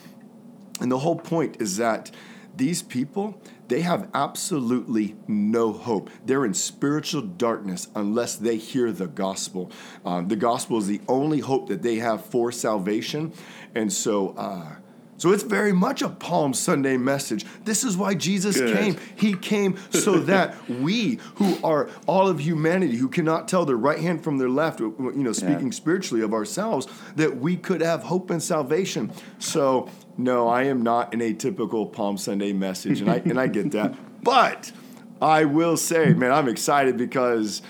And 0.80 0.90
the 0.90 0.98
whole 0.98 1.16
point 1.16 1.60
is 1.60 1.76
that 1.76 2.10
these 2.56 2.82
people, 2.82 3.40
they 3.68 3.80
have 3.80 4.08
absolutely 4.12 5.16
no 5.26 5.72
hope. 5.72 6.10
They're 6.26 6.44
in 6.44 6.54
spiritual 6.54 7.22
darkness 7.22 7.88
unless 7.94 8.36
they 8.36 8.56
hear 8.56 8.92
the 8.92 9.06
gospel. 9.06 9.70
Um, 10.04 10.28
the 10.28 10.36
gospel 10.36 10.78
is 10.78 10.86
the 10.86 11.00
only 11.08 11.40
hope 11.40 11.68
that 11.68 11.82
they 11.82 11.96
have 11.96 12.24
for 12.24 12.52
salvation. 12.52 13.32
And 13.74 13.92
so, 13.92 14.34
uh, 14.36 14.76
so 15.22 15.30
it's 15.30 15.44
very 15.44 15.72
much 15.72 16.02
a 16.02 16.08
Palm 16.08 16.52
Sunday 16.52 16.96
message. 16.96 17.46
This 17.62 17.84
is 17.84 17.96
why 17.96 18.14
Jesus 18.14 18.58
Good. 18.58 18.76
came. 18.76 18.96
He 19.14 19.34
came 19.34 19.78
so 19.90 20.18
that 20.18 20.68
we, 20.68 21.20
who 21.36 21.58
are 21.62 21.88
all 22.08 22.26
of 22.26 22.40
humanity, 22.40 22.96
who 22.96 23.08
cannot 23.08 23.46
tell 23.46 23.64
their 23.64 23.76
right 23.76 24.00
hand 24.00 24.24
from 24.24 24.38
their 24.38 24.48
left, 24.48 24.80
you 24.80 25.12
know, 25.14 25.32
speaking 25.32 25.70
spiritually 25.70 26.24
of 26.24 26.34
ourselves, 26.34 26.88
that 27.14 27.36
we 27.36 27.56
could 27.56 27.82
have 27.82 28.02
hope 28.02 28.30
and 28.30 28.42
salvation. 28.42 29.12
So, 29.38 29.88
no, 30.18 30.48
I 30.48 30.64
am 30.64 30.82
not 30.82 31.14
an 31.14 31.20
atypical 31.20 31.92
Palm 31.92 32.18
Sunday 32.18 32.52
message, 32.52 33.00
and 33.00 33.08
I 33.08 33.18
and 33.18 33.38
I 33.38 33.46
get 33.46 33.70
that. 33.70 33.94
But 34.24 34.72
I 35.20 35.44
will 35.44 35.76
say, 35.76 36.14
man, 36.14 36.32
I'm 36.32 36.48
excited 36.48 36.96
because, 36.96 37.62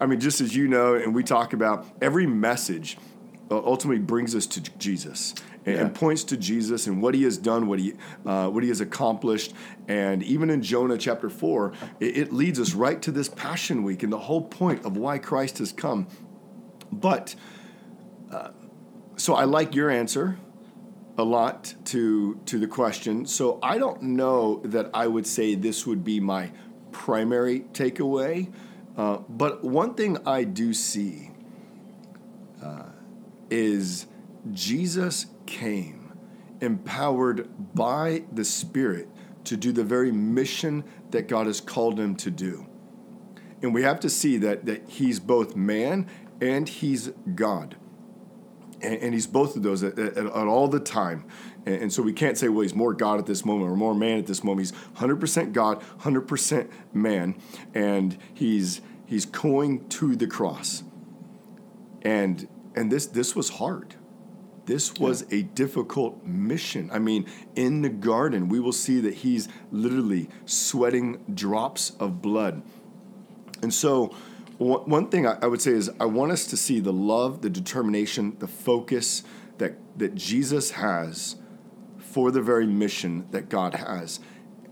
I 0.00 0.06
mean, 0.06 0.20
just 0.20 0.40
as 0.40 0.54
you 0.54 0.68
know, 0.68 0.94
and 0.94 1.16
we 1.16 1.24
talk 1.24 1.52
about 1.52 1.84
every 2.00 2.28
message 2.28 2.96
uh, 3.50 3.56
ultimately 3.56 4.02
brings 4.04 4.36
us 4.36 4.46
to 4.46 4.60
Jesus 4.78 5.34
and, 5.64 5.76
and 5.76 5.94
points 5.94 6.24
to 6.24 6.36
Jesus 6.36 6.86
and 6.86 7.02
what 7.02 7.14
he 7.14 7.22
has 7.24 7.38
done, 7.38 7.66
what 7.66 7.78
he 7.78 7.94
uh, 8.26 8.48
what 8.48 8.62
he 8.62 8.68
has 8.68 8.80
accomplished, 8.80 9.54
and 9.88 10.22
even 10.22 10.50
in 10.50 10.62
Jonah 10.62 10.98
chapter 10.98 11.30
four, 11.30 11.72
it, 12.00 12.16
it 12.16 12.32
leads 12.32 12.58
us 12.58 12.74
right 12.74 13.00
to 13.02 13.12
this 13.12 13.28
Passion 13.28 13.82
Week 13.82 14.02
and 14.02 14.12
the 14.12 14.18
whole 14.18 14.42
point 14.42 14.84
of 14.84 14.96
why 14.96 15.18
Christ 15.18 15.58
has 15.58 15.72
come. 15.72 16.06
But 16.90 17.34
uh, 18.30 18.50
so 19.16 19.34
I 19.34 19.44
like 19.44 19.74
your 19.74 19.90
answer 19.90 20.38
a 21.18 21.24
lot 21.24 21.74
to 21.86 22.40
to 22.46 22.58
the 22.58 22.66
question. 22.66 23.26
So 23.26 23.58
I 23.62 23.78
don't 23.78 24.02
know 24.02 24.60
that 24.64 24.90
I 24.94 25.06
would 25.06 25.26
say 25.26 25.54
this 25.54 25.86
would 25.86 26.04
be 26.04 26.20
my 26.20 26.50
primary 26.90 27.60
takeaway. 27.72 28.52
Uh, 28.96 29.18
but 29.28 29.64
one 29.64 29.94
thing 29.94 30.18
I 30.26 30.44
do 30.44 30.74
see 30.74 31.30
uh, 32.62 32.84
is 33.50 34.06
Jesus 34.52 35.26
came 35.52 36.12
empowered 36.60 37.48
by 37.74 38.22
the 38.32 38.44
Spirit 38.44 39.08
to 39.44 39.56
do 39.56 39.72
the 39.72 39.84
very 39.84 40.12
mission 40.12 40.84
that 41.10 41.28
God 41.28 41.46
has 41.46 41.60
called 41.60 41.98
him 41.98 42.14
to 42.16 42.30
do. 42.30 42.66
And 43.60 43.74
we 43.74 43.82
have 43.82 44.00
to 44.00 44.08
see 44.08 44.38
that 44.38 44.64
that 44.66 44.88
he's 44.88 45.20
both 45.20 45.54
man 45.54 46.08
and 46.40 46.68
he's 46.68 47.08
God 47.34 47.76
and, 48.82 48.94
and 48.96 49.14
he's 49.14 49.26
both 49.26 49.56
of 49.56 49.62
those 49.62 49.82
at, 49.82 49.98
at, 49.98 50.16
at 50.16 50.26
all 50.26 50.68
the 50.68 50.80
time. 50.80 51.24
And, 51.64 51.82
and 51.82 51.92
so 51.92 52.02
we 52.02 52.12
can't 52.12 52.36
say, 52.36 52.48
well, 52.48 52.62
he's 52.62 52.74
more 52.74 52.92
God 52.92 53.18
at 53.18 53.26
this 53.26 53.44
moment 53.44 53.70
or 53.70 53.76
more 53.76 53.94
man 53.94 54.18
at 54.18 54.26
this 54.26 54.42
moment. 54.42 54.70
He's 54.70 54.80
100% 54.96 55.52
God, 55.52 55.82
100% 56.00 56.68
man, 56.92 57.36
and 57.74 58.16
he's 58.34 58.80
he's 59.06 59.26
going 59.26 59.88
to 59.90 60.16
the 60.16 60.26
cross. 60.26 60.82
And 62.02 62.48
and 62.74 62.90
this 62.90 63.06
this 63.06 63.36
was 63.36 63.50
hard. 63.50 63.94
This 64.66 64.94
was 64.94 65.22
a 65.32 65.42
difficult 65.42 66.24
mission. 66.24 66.88
I 66.92 66.98
mean, 67.00 67.26
in 67.56 67.82
the 67.82 67.88
garden, 67.88 68.48
we 68.48 68.60
will 68.60 68.72
see 68.72 69.00
that 69.00 69.14
he's 69.14 69.48
literally 69.72 70.28
sweating 70.46 71.24
drops 71.34 71.90
of 71.98 72.22
blood. 72.22 72.62
And 73.60 73.74
so, 73.74 74.14
one 74.58 75.08
thing 75.08 75.26
I 75.26 75.46
would 75.46 75.60
say 75.60 75.72
is 75.72 75.90
I 75.98 76.04
want 76.04 76.30
us 76.30 76.46
to 76.46 76.56
see 76.56 76.78
the 76.78 76.92
love, 76.92 77.42
the 77.42 77.50
determination, 77.50 78.36
the 78.38 78.46
focus 78.46 79.24
that, 79.58 79.74
that 79.98 80.14
Jesus 80.14 80.72
has 80.72 81.36
for 81.98 82.30
the 82.30 82.40
very 82.40 82.66
mission 82.66 83.26
that 83.32 83.48
God 83.48 83.74
has. 83.74 84.20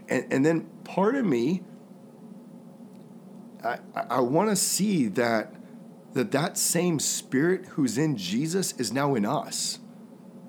And, 0.09 0.33
and 0.33 0.47
then 0.47 0.69
part 0.85 1.17
of 1.17 1.25
me, 1.25 1.63
I- 3.65 3.79
I 3.95 4.21
want 4.21 4.51
to 4.51 4.57
see 4.57 5.09
that, 5.09 5.55
that 6.15 6.31
that 6.33 6.59
same 6.59 6.99
spirit 6.99 7.67
who's 7.67 7.99
in 7.99 8.17
Jesus 8.17 8.73
is 8.73 8.93
now 8.93 9.15
in 9.15 9.25
us. 9.25 9.79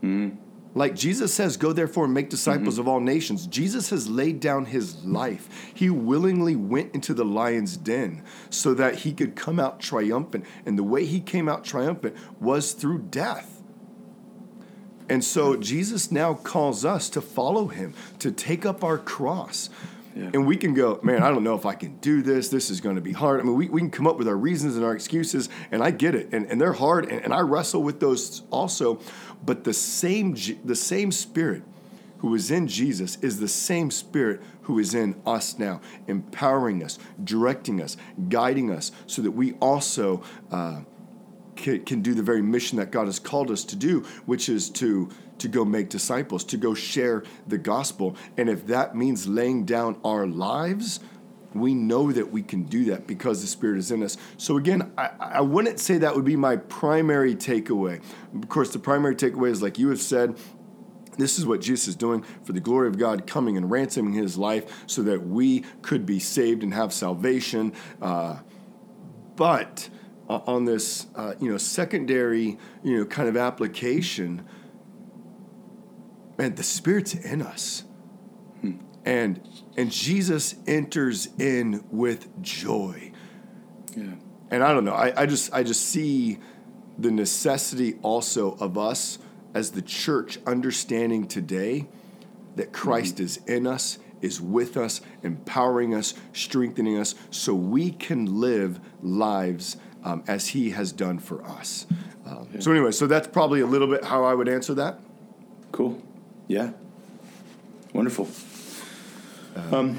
Hmm. 0.01 0.29
Like 0.73 0.95
Jesus 0.95 1.33
says, 1.33 1.57
go 1.57 1.73
therefore 1.73 2.05
and 2.05 2.13
make 2.13 2.25
mm-hmm. 2.25 2.31
disciples 2.31 2.77
of 2.77 2.87
all 2.87 3.01
nations. 3.01 3.45
Jesus 3.45 3.89
has 3.89 4.09
laid 4.09 4.39
down 4.39 4.65
his 4.65 5.03
life. 5.03 5.71
He 5.73 5.89
willingly 5.89 6.55
went 6.55 6.95
into 6.95 7.13
the 7.13 7.25
lion's 7.25 7.75
den 7.75 8.23
so 8.49 8.73
that 8.75 8.99
he 8.99 9.13
could 9.13 9.35
come 9.35 9.59
out 9.59 9.79
triumphant. 9.79 10.45
And 10.65 10.77
the 10.77 10.83
way 10.83 11.05
he 11.05 11.19
came 11.19 11.49
out 11.49 11.65
triumphant 11.65 12.15
was 12.39 12.71
through 12.71 12.99
death. 13.09 13.61
And 15.09 15.25
so 15.25 15.57
Jesus 15.57 16.09
now 16.09 16.35
calls 16.35 16.85
us 16.85 17.09
to 17.09 17.21
follow 17.21 17.67
him, 17.67 17.93
to 18.19 18.31
take 18.31 18.65
up 18.65 18.81
our 18.81 18.97
cross. 18.97 19.69
Yeah. 20.15 20.31
And 20.33 20.45
we 20.45 20.57
can 20.57 20.73
go, 20.73 20.99
man, 21.03 21.23
I 21.23 21.29
don't 21.29 21.43
know 21.43 21.55
if 21.55 21.65
I 21.65 21.73
can 21.73 21.97
do 21.97 22.21
this. 22.21 22.49
This 22.49 22.69
is 22.69 22.81
going 22.81 22.95
to 22.95 23.01
be 23.01 23.13
hard. 23.13 23.39
I 23.39 23.43
mean, 23.43 23.55
we, 23.55 23.69
we 23.69 23.81
can 23.81 23.91
come 23.91 24.07
up 24.07 24.17
with 24.17 24.27
our 24.27 24.35
reasons 24.35 24.75
and 24.75 24.83
our 24.83 24.93
excuses, 24.93 25.49
and 25.71 25.81
I 25.81 25.91
get 25.91 26.15
it. 26.15 26.29
And, 26.33 26.45
and 26.47 26.59
they're 26.59 26.73
hard, 26.73 27.05
and, 27.09 27.23
and 27.23 27.33
I 27.33 27.39
wrestle 27.39 27.81
with 27.83 27.99
those 27.99 28.43
also. 28.51 28.99
But 29.43 29.63
the 29.63 29.73
same, 29.73 30.35
the 30.65 30.75
same 30.75 31.11
spirit 31.11 31.63
who 32.19 32.35
is 32.35 32.51
in 32.51 32.67
Jesus 32.67 33.17
is 33.21 33.39
the 33.39 33.47
same 33.47 33.89
spirit 33.89 34.41
who 34.63 34.77
is 34.77 34.93
in 34.93 35.19
us 35.25 35.57
now, 35.57 35.81
empowering 36.07 36.83
us, 36.83 36.99
directing 37.23 37.81
us, 37.81 37.97
guiding 38.29 38.69
us, 38.71 38.91
so 39.07 39.21
that 39.21 39.31
we 39.31 39.53
also 39.53 40.21
uh, 40.51 40.81
can, 41.61 41.85
can 41.85 42.01
do 42.01 42.13
the 42.13 42.23
very 42.23 42.41
mission 42.41 42.77
that 42.77 42.91
God 42.91 43.05
has 43.05 43.19
called 43.19 43.51
us 43.51 43.63
to 43.65 43.75
do, 43.75 44.01
which 44.25 44.49
is 44.49 44.69
to 44.71 45.09
to 45.37 45.47
go 45.47 45.65
make 45.65 45.89
disciples, 45.89 46.43
to 46.43 46.55
go 46.55 46.75
share 46.75 47.23
the 47.47 47.57
gospel. 47.57 48.15
And 48.37 48.47
if 48.47 48.67
that 48.67 48.95
means 48.95 49.27
laying 49.27 49.65
down 49.65 49.99
our 50.05 50.27
lives, 50.27 50.99
we 51.55 51.73
know 51.73 52.11
that 52.11 52.31
we 52.31 52.43
can 52.43 52.63
do 52.63 52.85
that 52.85 53.07
because 53.07 53.41
the 53.41 53.47
Spirit 53.47 53.79
is 53.79 53.89
in 53.89 54.03
us. 54.03 54.17
So, 54.37 54.57
again, 54.57 54.91
I, 54.99 55.09
I 55.19 55.41
wouldn't 55.41 55.79
say 55.79 55.97
that 55.97 56.15
would 56.15 56.25
be 56.25 56.35
my 56.35 56.57
primary 56.57 57.35
takeaway. 57.35 58.01
Of 58.35 58.49
course, 58.49 58.71
the 58.71 58.79
primary 58.79 59.15
takeaway 59.15 59.49
is 59.49 59.63
like 59.63 59.79
you 59.79 59.89
have 59.89 59.99
said, 59.99 60.37
this 61.17 61.37
is 61.37 61.45
what 61.45 61.59
Jesus 61.59 61.89
is 61.89 61.95
doing 61.95 62.23
for 62.43 62.53
the 62.53 62.59
glory 62.59 62.87
of 62.87 62.97
God, 62.97 63.27
coming 63.27 63.57
and 63.57 63.69
ransoming 63.69 64.13
his 64.13 64.37
life 64.37 64.83
so 64.87 65.01
that 65.03 65.27
we 65.27 65.61
could 65.81 66.05
be 66.05 66.19
saved 66.19 66.63
and 66.63 66.73
have 66.73 66.93
salvation. 66.93 67.73
Uh, 68.01 68.37
but 69.35 69.89
on 70.45 70.65
this, 70.65 71.07
uh, 71.15 71.33
you 71.39 71.51
know, 71.51 71.57
secondary, 71.57 72.57
you 72.83 72.97
know, 72.97 73.05
kind 73.05 73.27
of 73.27 73.37
application, 73.37 74.45
man, 76.37 76.55
the 76.55 76.63
Spirit's 76.63 77.13
in 77.13 77.41
us. 77.41 77.83
Hmm. 78.61 78.77
And 79.05 79.41
and 79.77 79.91
Jesus 79.91 80.55
enters 80.67 81.29
in 81.37 81.83
with 81.91 82.41
joy. 82.41 83.11
Yeah. 83.95 84.15
And 84.49 84.63
I 84.63 84.73
don't 84.73 84.85
know. 84.85 84.93
I, 84.93 85.21
I 85.21 85.25
just 85.25 85.53
I 85.53 85.63
just 85.63 85.83
see 85.83 86.39
the 86.97 87.11
necessity 87.11 87.95
also 88.01 88.53
of 88.55 88.77
us 88.77 89.17
as 89.53 89.71
the 89.71 89.81
church 89.81 90.37
understanding 90.45 91.27
today 91.27 91.87
that 92.55 92.71
Christ 92.71 93.15
mm-hmm. 93.15 93.23
is 93.25 93.37
in 93.47 93.67
us, 93.67 93.97
is 94.21 94.41
with 94.41 94.77
us, 94.77 95.01
empowering 95.23 95.95
us, 95.95 96.13
strengthening 96.33 96.97
us, 96.97 97.15
so 97.29 97.53
we 97.53 97.91
can 97.91 98.39
live 98.39 98.79
lives 99.01 99.77
um, 100.03 100.23
as 100.27 100.49
He 100.49 100.71
has 100.71 100.91
done 100.91 101.19
for 101.19 101.43
us. 101.43 101.85
Um, 102.25 102.47
yeah. 102.53 102.59
So, 102.59 102.71
anyway, 102.71 102.91
so 102.91 103.07
that's 103.07 103.27
probably 103.27 103.61
a 103.61 103.65
little 103.65 103.87
bit 103.87 104.03
how 104.03 104.23
I 104.23 104.33
would 104.33 104.47
answer 104.47 104.73
that. 104.75 104.99
Cool. 105.71 106.01
Yeah. 106.47 106.71
Wonderful. 107.93 108.29
Um, 109.71 109.97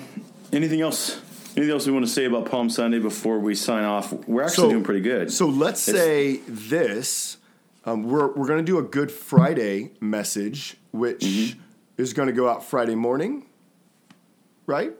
anything 0.52 0.80
else? 0.80 1.20
Anything 1.56 1.72
else 1.72 1.86
we 1.86 1.92
want 1.92 2.06
to 2.06 2.10
say 2.10 2.24
about 2.24 2.50
Palm 2.50 2.70
Sunday 2.70 2.98
before 2.98 3.38
we 3.38 3.54
sign 3.54 3.84
off? 3.84 4.12
We're 4.26 4.42
actually 4.42 4.56
so, 4.56 4.70
doing 4.70 4.84
pretty 4.84 5.02
good. 5.02 5.30
So 5.30 5.46
let's 5.46 5.86
it's, 5.86 5.98
say 5.98 6.36
this 6.48 7.36
um, 7.84 8.04
we're 8.04 8.28
we're 8.28 8.46
going 8.46 8.64
to 8.64 8.64
do 8.64 8.78
a 8.78 8.82
Good 8.82 9.10
Friday 9.10 9.90
message, 10.00 10.76
which 10.92 11.20
mm-hmm. 11.20 11.60
is 11.96 12.12
going 12.12 12.28
to 12.28 12.32
go 12.32 12.48
out 12.48 12.64
Friday 12.64 12.94
morning, 12.94 13.46
right? 14.66 14.92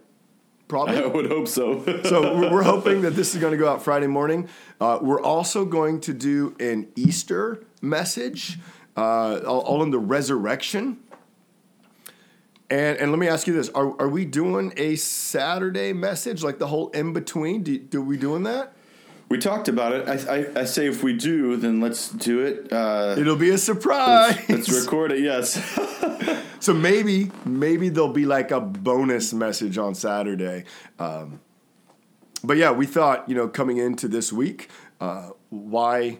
Probably. 0.73 1.03
I 1.03 1.07
would 1.07 1.27
hope 1.27 1.49
so. 1.49 1.85
so 2.05 2.35
we're, 2.35 2.51
we're, 2.51 2.62
hoping 2.62 3.03
that 3.03 3.11
this 3.11 3.35
is 3.35 3.43
going 3.43 3.51
to 3.51 3.59
go 3.59 3.68
out 3.68 3.83
Friday 3.83 4.07
morning. 4.07 4.49
Uh, 4.81 4.99
we're 5.03 5.20
also 5.20 5.66
going 5.66 6.01
to 6.01 6.14
do 6.14 6.57
an 6.59 6.89
Easter 6.97 7.62
message, 7.83 8.59
uh, 8.97 9.41
all, 9.47 9.61
all 9.61 9.83
in 9.83 9.91
the 9.91 9.99
resurrection. 9.99 10.99
And, 12.70 12.97
and 12.97 13.11
let 13.11 13.18
me 13.18 13.29
ask 13.29 13.47
you 13.47 13.53
this: 13.53 13.68
Are 13.68 14.01
are 14.01 14.09
we 14.09 14.25
doing 14.25 14.73
a 14.79 14.97
Saturday 14.97 15.93
message, 15.93 16.43
like 16.43 16.59
the 16.59 16.68
whole 16.68 16.89
in 16.93 17.12
between? 17.12 17.62
Do, 17.64 17.79
do 17.79 18.01
we 18.01 18.16
doing 18.16 18.45
that? 18.45 18.73
We 19.33 19.39
talked 19.39 19.68
about 19.68 19.95
it. 19.95 20.07
I, 20.07 20.35
I, 20.35 20.61
I, 20.61 20.64
say 20.64 20.87
if 20.87 21.03
we 21.03 21.14
do, 21.14 21.57
then 21.57 21.80
let's 21.80 22.11
do 22.11 22.41
it. 22.41 22.70
Uh, 22.70 23.16
It'll 23.16 23.35
be 23.35 23.49
a 23.49 23.57
surprise. 23.57 24.37
Let's, 24.37 24.68
let's 24.68 24.85
record 24.85 25.11
it. 25.11 25.20
Yes. 25.20 25.59
so 26.61 26.74
maybe 26.74 27.30
maybe 27.47 27.89
there'll 27.89 28.12
be 28.12 28.26
like 28.26 28.51
a 28.51 28.61
bonus 28.61 29.33
message 29.33 29.78
on 29.78 29.95
Saturday. 29.95 30.64
Um, 30.99 31.41
but 32.45 32.59
yeah, 32.59 32.72
we 32.72 32.85
thought 32.85 33.26
you 33.26 33.35
know 33.35 33.49
coming 33.49 33.78
into 33.78 34.07
this 34.07 34.35
week, 34.35 34.68
uh, 35.01 35.30
why 35.49 36.18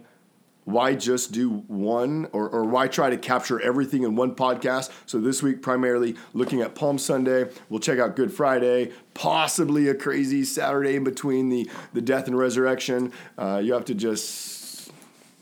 why 0.64 0.94
just 0.94 1.32
do 1.32 1.50
one 1.50 2.28
or, 2.32 2.48
or 2.48 2.64
why 2.64 2.88
try 2.88 3.10
to 3.10 3.16
capture 3.16 3.60
everything 3.60 4.04
in 4.04 4.14
one 4.14 4.34
podcast? 4.34 4.90
So 5.06 5.20
this 5.20 5.42
week, 5.42 5.62
primarily 5.62 6.16
looking 6.32 6.60
at 6.60 6.74
Palm 6.74 6.98
Sunday. 6.98 7.50
We'll 7.68 7.80
check 7.80 7.98
out 7.98 8.16
Good 8.16 8.32
Friday, 8.32 8.92
possibly 9.14 9.88
a 9.88 9.94
crazy 9.94 10.44
Saturday 10.44 10.96
in 10.96 11.04
between 11.04 11.48
the, 11.48 11.68
the 11.92 12.00
death 12.00 12.26
and 12.26 12.38
resurrection. 12.38 13.12
Uh, 13.36 13.60
you 13.62 13.72
have 13.72 13.84
to 13.86 13.94
just 13.94 14.92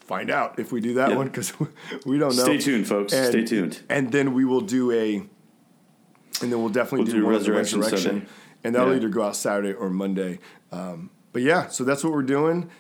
find 0.01 0.31
out 0.31 0.59
if 0.59 0.73
we 0.73 0.81
do 0.81 0.95
that 0.95 1.11
yep. 1.11 1.19
one 1.19 1.27
because 1.27 1.53
we 2.07 2.19
don't 2.19 2.37
know. 2.37 2.45
Stay 2.45 2.59
tuned, 2.59 2.87
folks. 2.87 3.13
And, 3.13 3.27
Stay 3.27 3.45
tuned. 3.45 3.81
And 3.89 4.11
then 4.11 4.33
we 4.33 4.45
will 4.45 4.63
do 4.63 4.91
a, 4.91 5.17
and 5.17 5.29
then 6.53 6.61
we'll 6.61 6.69
definitely 6.69 7.05
we'll 7.05 7.15
do, 7.15 7.21
do 7.21 7.29
resurrection, 7.29 7.81
resurrection 7.81 8.27
and 8.65 8.75
that'll 8.75 8.91
yeah. 8.91 8.97
either 8.97 9.09
go 9.09 9.23
out 9.23 9.37
Saturday 9.37 9.73
or 9.73 9.91
Monday. 9.91 10.39
Um, 10.73 11.11
but 11.33 11.43
yeah, 11.43 11.69
so 11.69 11.85
that's 11.85 12.05
what 12.05 12.13
we're 12.13 12.23
doing. 12.23 12.71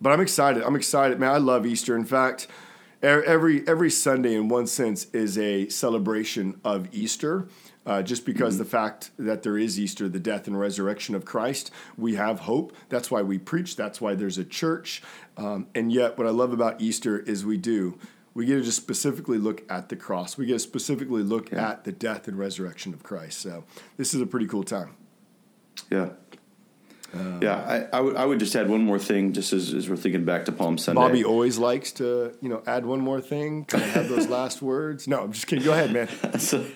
But 0.00 0.12
I'm 0.12 0.20
excited. 0.20 0.62
I'm 0.62 0.76
excited, 0.76 1.18
man. 1.18 1.30
I 1.30 1.38
love 1.38 1.66
Easter. 1.66 1.96
In 1.96 2.04
fact, 2.04 2.46
every 3.02 3.66
every 3.66 3.90
Sunday, 3.90 4.34
in 4.34 4.48
one 4.48 4.66
sense, 4.66 5.06
is 5.12 5.36
a 5.38 5.68
celebration 5.68 6.60
of 6.64 6.88
Easter. 6.94 7.48
Uh, 7.86 8.02
just 8.02 8.26
because 8.26 8.54
mm-hmm. 8.54 8.64
the 8.64 8.68
fact 8.68 9.10
that 9.18 9.42
there 9.42 9.56
is 9.56 9.80
Easter, 9.80 10.10
the 10.10 10.20
death 10.20 10.46
and 10.46 10.60
resurrection 10.60 11.14
of 11.14 11.24
Christ, 11.24 11.70
we 11.96 12.16
have 12.16 12.40
hope. 12.40 12.76
That's 12.90 13.10
why 13.10 13.22
we 13.22 13.38
preach. 13.38 13.76
That's 13.76 13.98
why 13.98 14.14
there's 14.14 14.36
a 14.36 14.44
church. 14.44 15.02
Um, 15.38 15.68
and 15.74 15.90
yet, 15.90 16.18
what 16.18 16.26
I 16.26 16.30
love 16.30 16.52
about 16.52 16.82
Easter 16.82 17.18
is 17.20 17.46
we 17.46 17.56
do. 17.56 17.98
We 18.34 18.44
get 18.44 18.56
to 18.56 18.62
just 18.62 18.76
specifically 18.76 19.38
look 19.38 19.62
at 19.70 19.88
the 19.88 19.96
cross. 19.96 20.36
We 20.36 20.44
get 20.44 20.52
to 20.52 20.58
specifically 20.58 21.22
look 21.22 21.50
yeah. 21.50 21.70
at 21.70 21.84
the 21.84 21.92
death 21.92 22.28
and 22.28 22.38
resurrection 22.38 22.92
of 22.92 23.02
Christ. 23.02 23.40
So 23.40 23.64
this 23.96 24.12
is 24.12 24.20
a 24.20 24.26
pretty 24.26 24.46
cool 24.46 24.64
time. 24.64 24.94
Yeah. 25.90 26.10
Um, 27.14 27.40
yeah, 27.42 27.56
I, 27.56 27.76
I, 27.86 27.98
w- 27.98 28.16
I 28.16 28.24
would 28.24 28.38
just 28.38 28.54
add 28.54 28.68
one 28.68 28.82
more 28.82 28.98
thing, 28.98 29.32
just 29.32 29.52
as, 29.52 29.72
as, 29.72 29.88
we're 29.88 29.96
thinking 29.96 30.24
back 30.24 30.44
to 30.44 30.52
Palm 30.52 30.76
Sunday. 30.76 31.00
Bobby 31.00 31.24
always 31.24 31.56
likes 31.56 31.92
to, 31.92 32.34
you 32.42 32.50
know, 32.50 32.62
add 32.66 32.84
one 32.84 33.00
more 33.00 33.20
thing, 33.20 33.64
kind 33.64 33.82
of 33.82 33.90
have 33.90 34.08
those 34.08 34.26
last 34.28 34.60
words. 34.60 35.08
No, 35.08 35.22
I'm 35.22 35.32
just 35.32 35.46
kidding. 35.46 35.64
Go 35.64 35.72
ahead, 35.72 35.92
man. 35.92 36.08
so, 36.38 36.66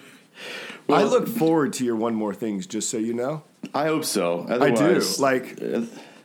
well, 0.86 1.00
I 1.00 1.04
look 1.04 1.28
forward 1.28 1.74
to 1.74 1.84
your 1.84 1.96
one 1.96 2.14
more 2.14 2.32
things, 2.34 2.66
just 2.66 2.88
so 2.88 2.96
you 2.96 3.12
know. 3.12 3.42
I 3.74 3.86
hope 3.86 4.04
so. 4.06 4.46
Otherwise, 4.48 4.80
I 4.80 5.18
do. 5.18 5.22
Like, 5.22 5.62
uh, 5.62 5.82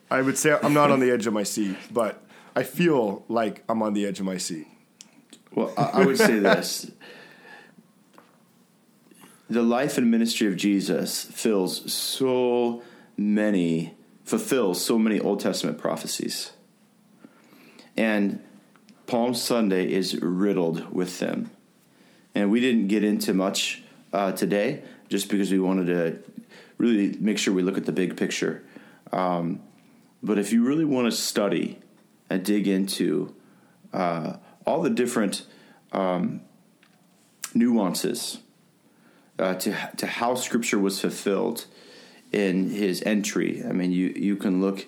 I 0.09 0.21
would 0.21 0.37
say 0.37 0.57
I'm 0.63 0.73
not 0.73 0.89
on 0.89 1.01
the 1.01 1.11
edge 1.13 1.27
of 1.27 1.33
my 1.33 1.43
seat, 1.43 1.75
but 1.91 2.23
I 2.55 2.63
feel 2.63 3.25
like 3.27 3.63
I'm 3.67 3.81
on 3.81 3.93
the 3.93 4.05
edge 4.05 4.19
of 4.19 4.25
my 4.25 4.37
seat. 4.37 4.67
Well, 5.53 5.73
I, 5.77 5.83
I 6.01 6.05
would 6.05 6.17
say 6.17 6.39
this. 6.39 6.91
The 9.49 9.63
life 9.63 9.97
and 9.97 10.09
ministry 10.09 10.47
of 10.47 10.55
Jesus 10.55 11.23
fills 11.23 11.91
so 11.91 12.83
many 13.17 13.96
fulfills 14.27 14.83
so 14.83 14.99
many 14.99 15.21
Old 15.21 15.39
Testament 15.39 15.77
prophecies. 15.77 16.51
And 17.95 18.43
Palm 19.05 19.33
Sunday 19.33 19.89
is 19.89 20.21
riddled 20.21 20.93
with 20.93 21.19
them. 21.19 21.49
And 22.35 22.51
we 22.51 22.59
didn't 22.59 22.89
get 22.89 23.05
into 23.05 23.33
much 23.33 23.83
uh, 24.11 24.33
today 24.33 24.83
just 25.07 25.29
because 25.29 25.49
we 25.49 25.59
wanted 25.59 25.87
to 25.87 26.19
really 26.77 27.15
make 27.21 27.37
sure 27.37 27.53
we 27.53 27.63
look 27.63 27.77
at 27.77 27.85
the 27.85 27.93
big 27.93 28.17
picture. 28.17 28.65
Um, 29.13 29.61
but 30.21 30.37
if 30.37 30.51
you 30.51 30.67
really 30.67 30.83
want 30.83 31.09
to 31.09 31.17
study 31.17 31.79
and 32.29 32.43
dig 32.43 32.67
into 32.67 33.33
uh, 33.93 34.33
all 34.65 34.81
the 34.81 34.89
different 34.89 35.45
um, 35.93 36.41
nuances 37.53 38.39
uh, 39.39 39.53
to, 39.53 39.89
to 39.95 40.05
how 40.05 40.35
Scripture 40.35 40.79
was 40.79 40.99
fulfilled, 40.99 41.65
in 42.31 42.69
his 42.69 43.01
entry. 43.03 43.63
I 43.67 43.71
mean, 43.71 43.91
you 43.91 44.07
you 44.15 44.35
can 44.35 44.61
look 44.61 44.85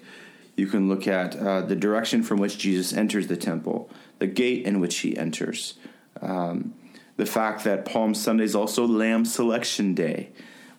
you 0.56 0.68
can 0.68 0.90
look 0.90 1.08
at 1.08 1.36
uh, 1.36 1.62
the 1.62 1.76
direction 1.76 2.22
from 2.22 2.40
which 2.40 2.58
Jesus 2.58 2.94
enters 2.94 3.28
the 3.28 3.38
temple, 3.38 3.90
the 4.20 4.28
gate 4.28 4.66
in 4.66 4.80
which 4.80 4.98
he 5.00 5.18
enters, 5.18 5.76
um, 6.22 6.74
the 7.16 7.26
fact 7.26 7.64
that 7.64 7.86
Palm 7.86 8.14
Sunday 8.14 8.44
is 8.44 8.56
also 8.56 8.86
Lamb 8.86 9.26
Selection 9.26 9.94
Day. 9.94 10.30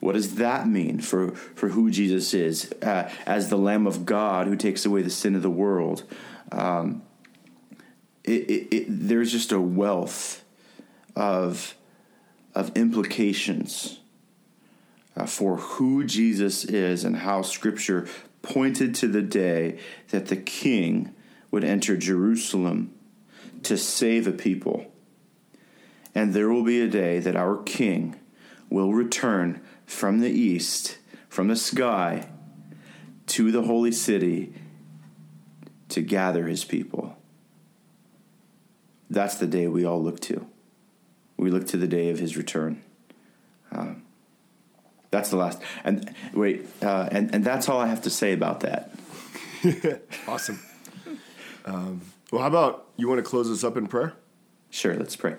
What 0.01 0.15
does 0.15 0.37
that 0.37 0.67
mean 0.67 1.01
for, 1.01 1.33
for 1.33 1.69
who 1.69 1.91
Jesus 1.91 2.33
is 2.33 2.73
uh, 2.83 3.11
as 3.27 3.51
the 3.51 3.59
Lamb 3.59 3.87
of 3.87 4.07
God 4.07 4.47
who 4.47 4.57
takes 4.57 4.87
away 4.87 5.03
the 5.03 5.11
sin 5.11 5.35
of 5.35 5.43
the 5.43 5.51
world? 5.51 6.05
Um, 6.51 7.03
it, 8.25 8.51
it, 8.51 8.75
it, 8.75 8.87
there's 8.89 9.31
just 9.31 9.53
a 9.53 9.61
wealth 9.61 10.45
of 11.17 11.75
of 12.55 12.77
implications 12.77 14.00
uh, 15.17 15.27
for 15.27 15.57
who 15.57 16.05
Jesus 16.05 16.65
is 16.65 17.05
and 17.05 17.17
how 17.17 17.43
Scripture 17.43 18.07
pointed 18.43 18.95
to 18.97 19.09
the 19.09 19.23
day 19.23 19.79
that 20.11 20.27
the 20.27 20.37
King 20.37 21.15
would 21.51 21.65
enter 21.65 21.97
Jerusalem 21.97 22.95
to 23.65 23.77
save 23.77 24.27
a 24.27 24.33
people. 24.33 24.91
And 26.15 26.33
there 26.33 26.49
will 26.49 26.65
be 26.65 26.81
a 26.81 26.89
day 26.89 27.19
that 27.19 27.37
our 27.37 27.57
King 27.63 28.19
will 28.69 28.93
return 28.93 29.61
from 29.85 30.21
the 30.21 30.31
east, 30.31 30.99
from 31.29 31.49
the 31.49 31.57
sky, 31.57 32.29
to 33.27 33.51
the 33.51 33.63
holy 33.63 33.93
city 33.93 34.53
to 35.89 36.01
gather 36.01 36.47
his 36.47 36.65
people. 36.65 37.17
That's 39.09 39.37
the 39.37 39.47
day 39.47 39.67
we 39.67 39.85
all 39.85 40.03
look 40.03 40.21
to. 40.21 40.47
We 41.37 41.51
look 41.51 41.67
to 41.69 41.77
the 41.77 41.89
day 41.89 42.11
of 42.11 42.19
his 42.19 42.37
return. 42.37 42.83
Um, 43.73 44.03
that's 45.11 45.31
the 45.31 45.37
last. 45.37 45.61
And 45.85 46.15
wait, 46.33 46.67
uh, 46.83 47.09
and 47.11 47.35
and 47.35 47.45
that's 47.45 47.69
all 47.69 47.81
I 47.81 47.87
have 47.89 48.03
to 48.03 48.11
say 48.11 48.33
about 48.33 48.61
that. 48.61 48.93
awesome. 50.29 50.61
Um, 51.65 52.01
well, 52.33 52.43
how 52.43 52.49
about 52.49 52.87
you 52.97 53.09
want 53.09 53.19
to 53.19 53.29
close 53.29 53.51
us 53.51 53.65
up 53.65 53.77
in 53.77 53.87
prayer? 53.87 54.15
Sure. 54.71 54.95
Let's 54.95 55.17
pray. 55.17 55.37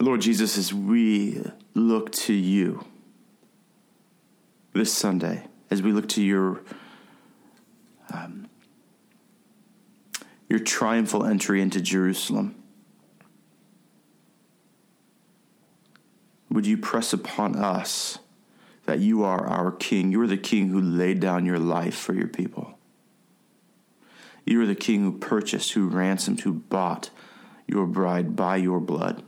Lord 0.00 0.20
Jesus, 0.20 0.58
as 0.58 0.74
we 0.74 1.42
look 1.74 2.12
to 2.12 2.34
you, 2.34 2.84
this 4.74 4.92
Sunday 4.92 5.44
as 5.70 5.80
we 5.82 5.92
look 5.92 6.08
to 6.10 6.22
your 6.22 6.60
um, 8.12 8.48
your 10.48 10.58
triumphal 10.58 11.24
entry 11.24 11.62
into 11.62 11.80
Jerusalem. 11.80 12.54
Would 16.54 16.66
you 16.66 16.78
press 16.78 17.12
upon 17.12 17.56
us 17.56 18.20
that 18.86 19.00
you 19.00 19.24
are 19.24 19.44
our 19.44 19.72
King? 19.72 20.12
You 20.12 20.20
are 20.22 20.28
the 20.28 20.36
King 20.36 20.68
who 20.68 20.80
laid 20.80 21.18
down 21.18 21.44
your 21.44 21.58
life 21.58 21.96
for 21.96 22.14
your 22.14 22.28
people. 22.28 22.78
You 24.46 24.62
are 24.62 24.66
the 24.66 24.76
King 24.76 25.02
who 25.02 25.18
purchased, 25.18 25.72
who 25.72 25.88
ransomed, 25.88 26.42
who 26.42 26.52
bought 26.52 27.10
your 27.66 27.86
bride 27.86 28.36
by 28.36 28.54
your 28.54 28.78
blood. 28.78 29.24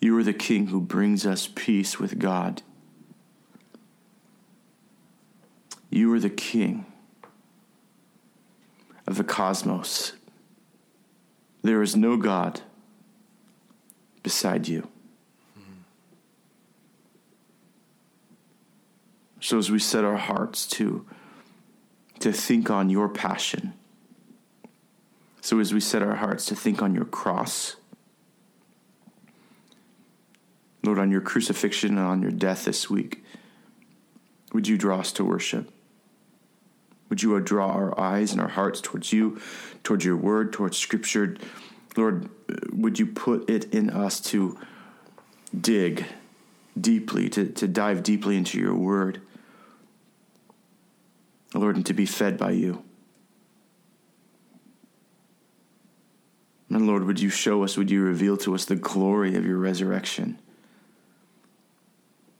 You 0.00 0.16
are 0.16 0.22
the 0.22 0.32
King 0.32 0.68
who 0.68 0.80
brings 0.80 1.26
us 1.26 1.50
peace 1.54 2.00
with 2.00 2.18
God. 2.18 2.62
You 5.90 6.10
are 6.14 6.20
the 6.20 6.30
King 6.30 6.86
of 9.06 9.18
the 9.18 9.24
cosmos. 9.24 10.14
There 11.60 11.82
is 11.82 11.94
no 11.94 12.16
God 12.16 12.62
beside 14.22 14.66
you. 14.66 14.88
So 19.44 19.58
as 19.58 19.70
we 19.70 19.78
set 19.78 20.04
our 20.04 20.16
hearts 20.16 20.66
to 20.68 21.04
to 22.20 22.32
think 22.32 22.70
on 22.70 22.88
your 22.88 23.10
passion. 23.10 23.74
So 25.42 25.60
as 25.60 25.74
we 25.74 25.80
set 25.80 26.00
our 26.02 26.14
hearts 26.14 26.46
to 26.46 26.56
think 26.56 26.80
on 26.80 26.94
your 26.94 27.04
cross, 27.04 27.76
Lord, 30.82 30.98
on 30.98 31.10
your 31.10 31.20
crucifixion 31.20 31.98
and 31.98 32.06
on 32.06 32.22
your 32.22 32.30
death 32.30 32.64
this 32.64 32.88
week, 32.88 33.22
would 34.54 34.66
you 34.66 34.78
draw 34.78 35.00
us 35.00 35.12
to 35.12 35.24
worship? 35.26 35.70
Would 37.10 37.22
you 37.22 37.38
draw 37.40 37.70
our 37.70 38.00
eyes 38.00 38.32
and 38.32 38.40
our 38.40 38.48
hearts 38.48 38.80
towards 38.80 39.12
you, 39.12 39.38
towards 39.82 40.06
your 40.06 40.16
word, 40.16 40.54
towards 40.54 40.78
scripture? 40.78 41.36
Lord, 41.98 42.30
would 42.72 42.98
you 42.98 43.04
put 43.04 43.50
it 43.50 43.74
in 43.74 43.90
us 43.90 44.22
to 44.32 44.58
dig 45.54 46.06
deeply, 46.80 47.28
to, 47.28 47.44
to 47.44 47.68
dive 47.68 48.02
deeply 48.02 48.38
into 48.38 48.58
your 48.58 48.74
word? 48.74 49.20
Lord, 51.58 51.76
and 51.76 51.86
to 51.86 51.94
be 51.94 52.06
fed 52.06 52.36
by 52.36 52.50
you. 52.52 52.82
And 56.70 56.86
Lord, 56.86 57.04
would 57.04 57.20
you 57.20 57.30
show 57.30 57.62
us, 57.62 57.76
would 57.76 57.90
you 57.90 58.02
reveal 58.02 58.36
to 58.38 58.54
us 58.54 58.64
the 58.64 58.74
glory 58.74 59.36
of 59.36 59.46
your 59.46 59.58
resurrection? 59.58 60.38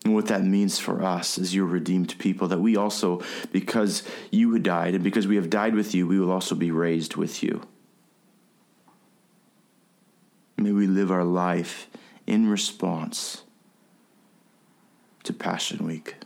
And 0.05 0.13
what 0.13 0.27
that 0.27 0.45
means 0.45 0.79
for 0.79 1.03
us 1.03 1.39
as 1.39 1.55
your 1.55 1.67
redeemed 1.67 2.19
people, 2.19 2.49
that 2.49 2.61
we 2.61 2.77
also, 2.77 3.23
because 3.53 4.03
you 4.31 4.53
had 4.53 4.63
died 4.63 4.95
and 4.95 5.05
because 5.05 5.27
we 5.27 5.37
have 5.37 5.49
died 5.49 5.75
with 5.75 5.95
you, 5.95 6.07
we 6.07 6.19
will 6.19 6.33
also 6.33 6.55
be 6.55 6.71
raised 6.71 7.17
with 7.17 7.43
you. 7.43 7.63
May 10.57 10.73
we 10.73 10.87
live 10.87 11.11
our 11.11 11.25
life 11.25 11.89
in 12.27 12.49
response 12.49 13.45
to 15.23 15.33
Passion 15.33 15.87
Week. 15.87 16.17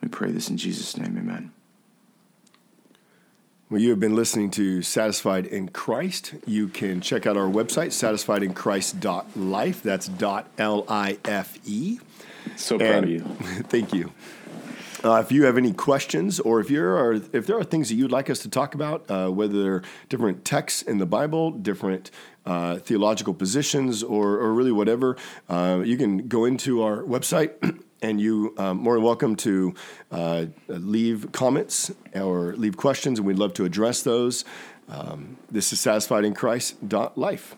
We 0.00 0.08
pray 0.08 0.30
this 0.30 0.48
in 0.48 0.56
Jesus' 0.56 0.96
name, 0.96 1.16
amen. 1.18 1.52
Well, 3.70 3.80
you 3.80 3.90
have 3.90 4.00
been 4.00 4.16
listening 4.16 4.50
to 4.52 4.82
Satisfied 4.82 5.46
in 5.46 5.68
Christ. 5.68 6.34
You 6.44 6.66
can 6.66 7.00
check 7.00 7.24
out 7.24 7.36
our 7.36 7.48
website, 7.48 7.90
satisfiedinchrist.life. 7.90 9.82
That's 9.84 10.08
dot 10.08 10.48
L 10.58 10.84
I 10.88 11.18
F 11.24 11.56
E. 11.64 12.00
So 12.56 12.78
proud 12.78 12.90
and, 12.90 13.04
of 13.04 13.10
you. 13.10 13.20
thank 13.68 13.92
you. 13.92 14.12
Uh, 15.04 15.22
if 15.24 15.30
you 15.30 15.44
have 15.44 15.56
any 15.56 15.72
questions, 15.72 16.40
or 16.40 16.58
if 16.58 16.68
you're, 16.68 16.96
or 16.96 17.14
if 17.32 17.46
there 17.46 17.56
are 17.56 17.62
things 17.64 17.88
that 17.90 17.94
you'd 17.94 18.10
like 18.10 18.28
us 18.28 18.40
to 18.40 18.50
talk 18.50 18.74
about, 18.74 19.08
uh, 19.08 19.28
whether 19.28 19.62
they're 19.62 19.82
different 20.08 20.44
texts 20.44 20.82
in 20.82 20.98
the 20.98 21.06
Bible, 21.06 21.52
different 21.52 22.10
uh, 22.44 22.76
theological 22.76 23.32
positions, 23.32 24.02
or, 24.02 24.32
or 24.38 24.52
really 24.52 24.72
whatever, 24.72 25.16
uh, 25.48 25.80
you 25.84 25.96
can 25.96 26.26
go 26.26 26.44
into 26.44 26.82
our 26.82 27.04
website 27.04 27.52
and 28.02 28.20
you 28.20 28.54
um, 28.58 28.78
more 28.78 28.94
than 28.94 29.02
welcome 29.02 29.36
to 29.36 29.74
uh, 30.10 30.46
leave 30.68 31.30
comments 31.32 31.90
or 32.14 32.54
leave 32.56 32.76
questions, 32.76 33.18
and 33.18 33.26
we'd 33.26 33.38
love 33.38 33.54
to 33.54 33.64
address 33.64 34.02
those. 34.02 34.44
Um, 34.88 35.36
this 35.50 35.72
is 35.72 35.80
satisfied 35.80 36.24
in 36.24 36.34
Christ. 36.34 36.76
Life. 37.16 37.56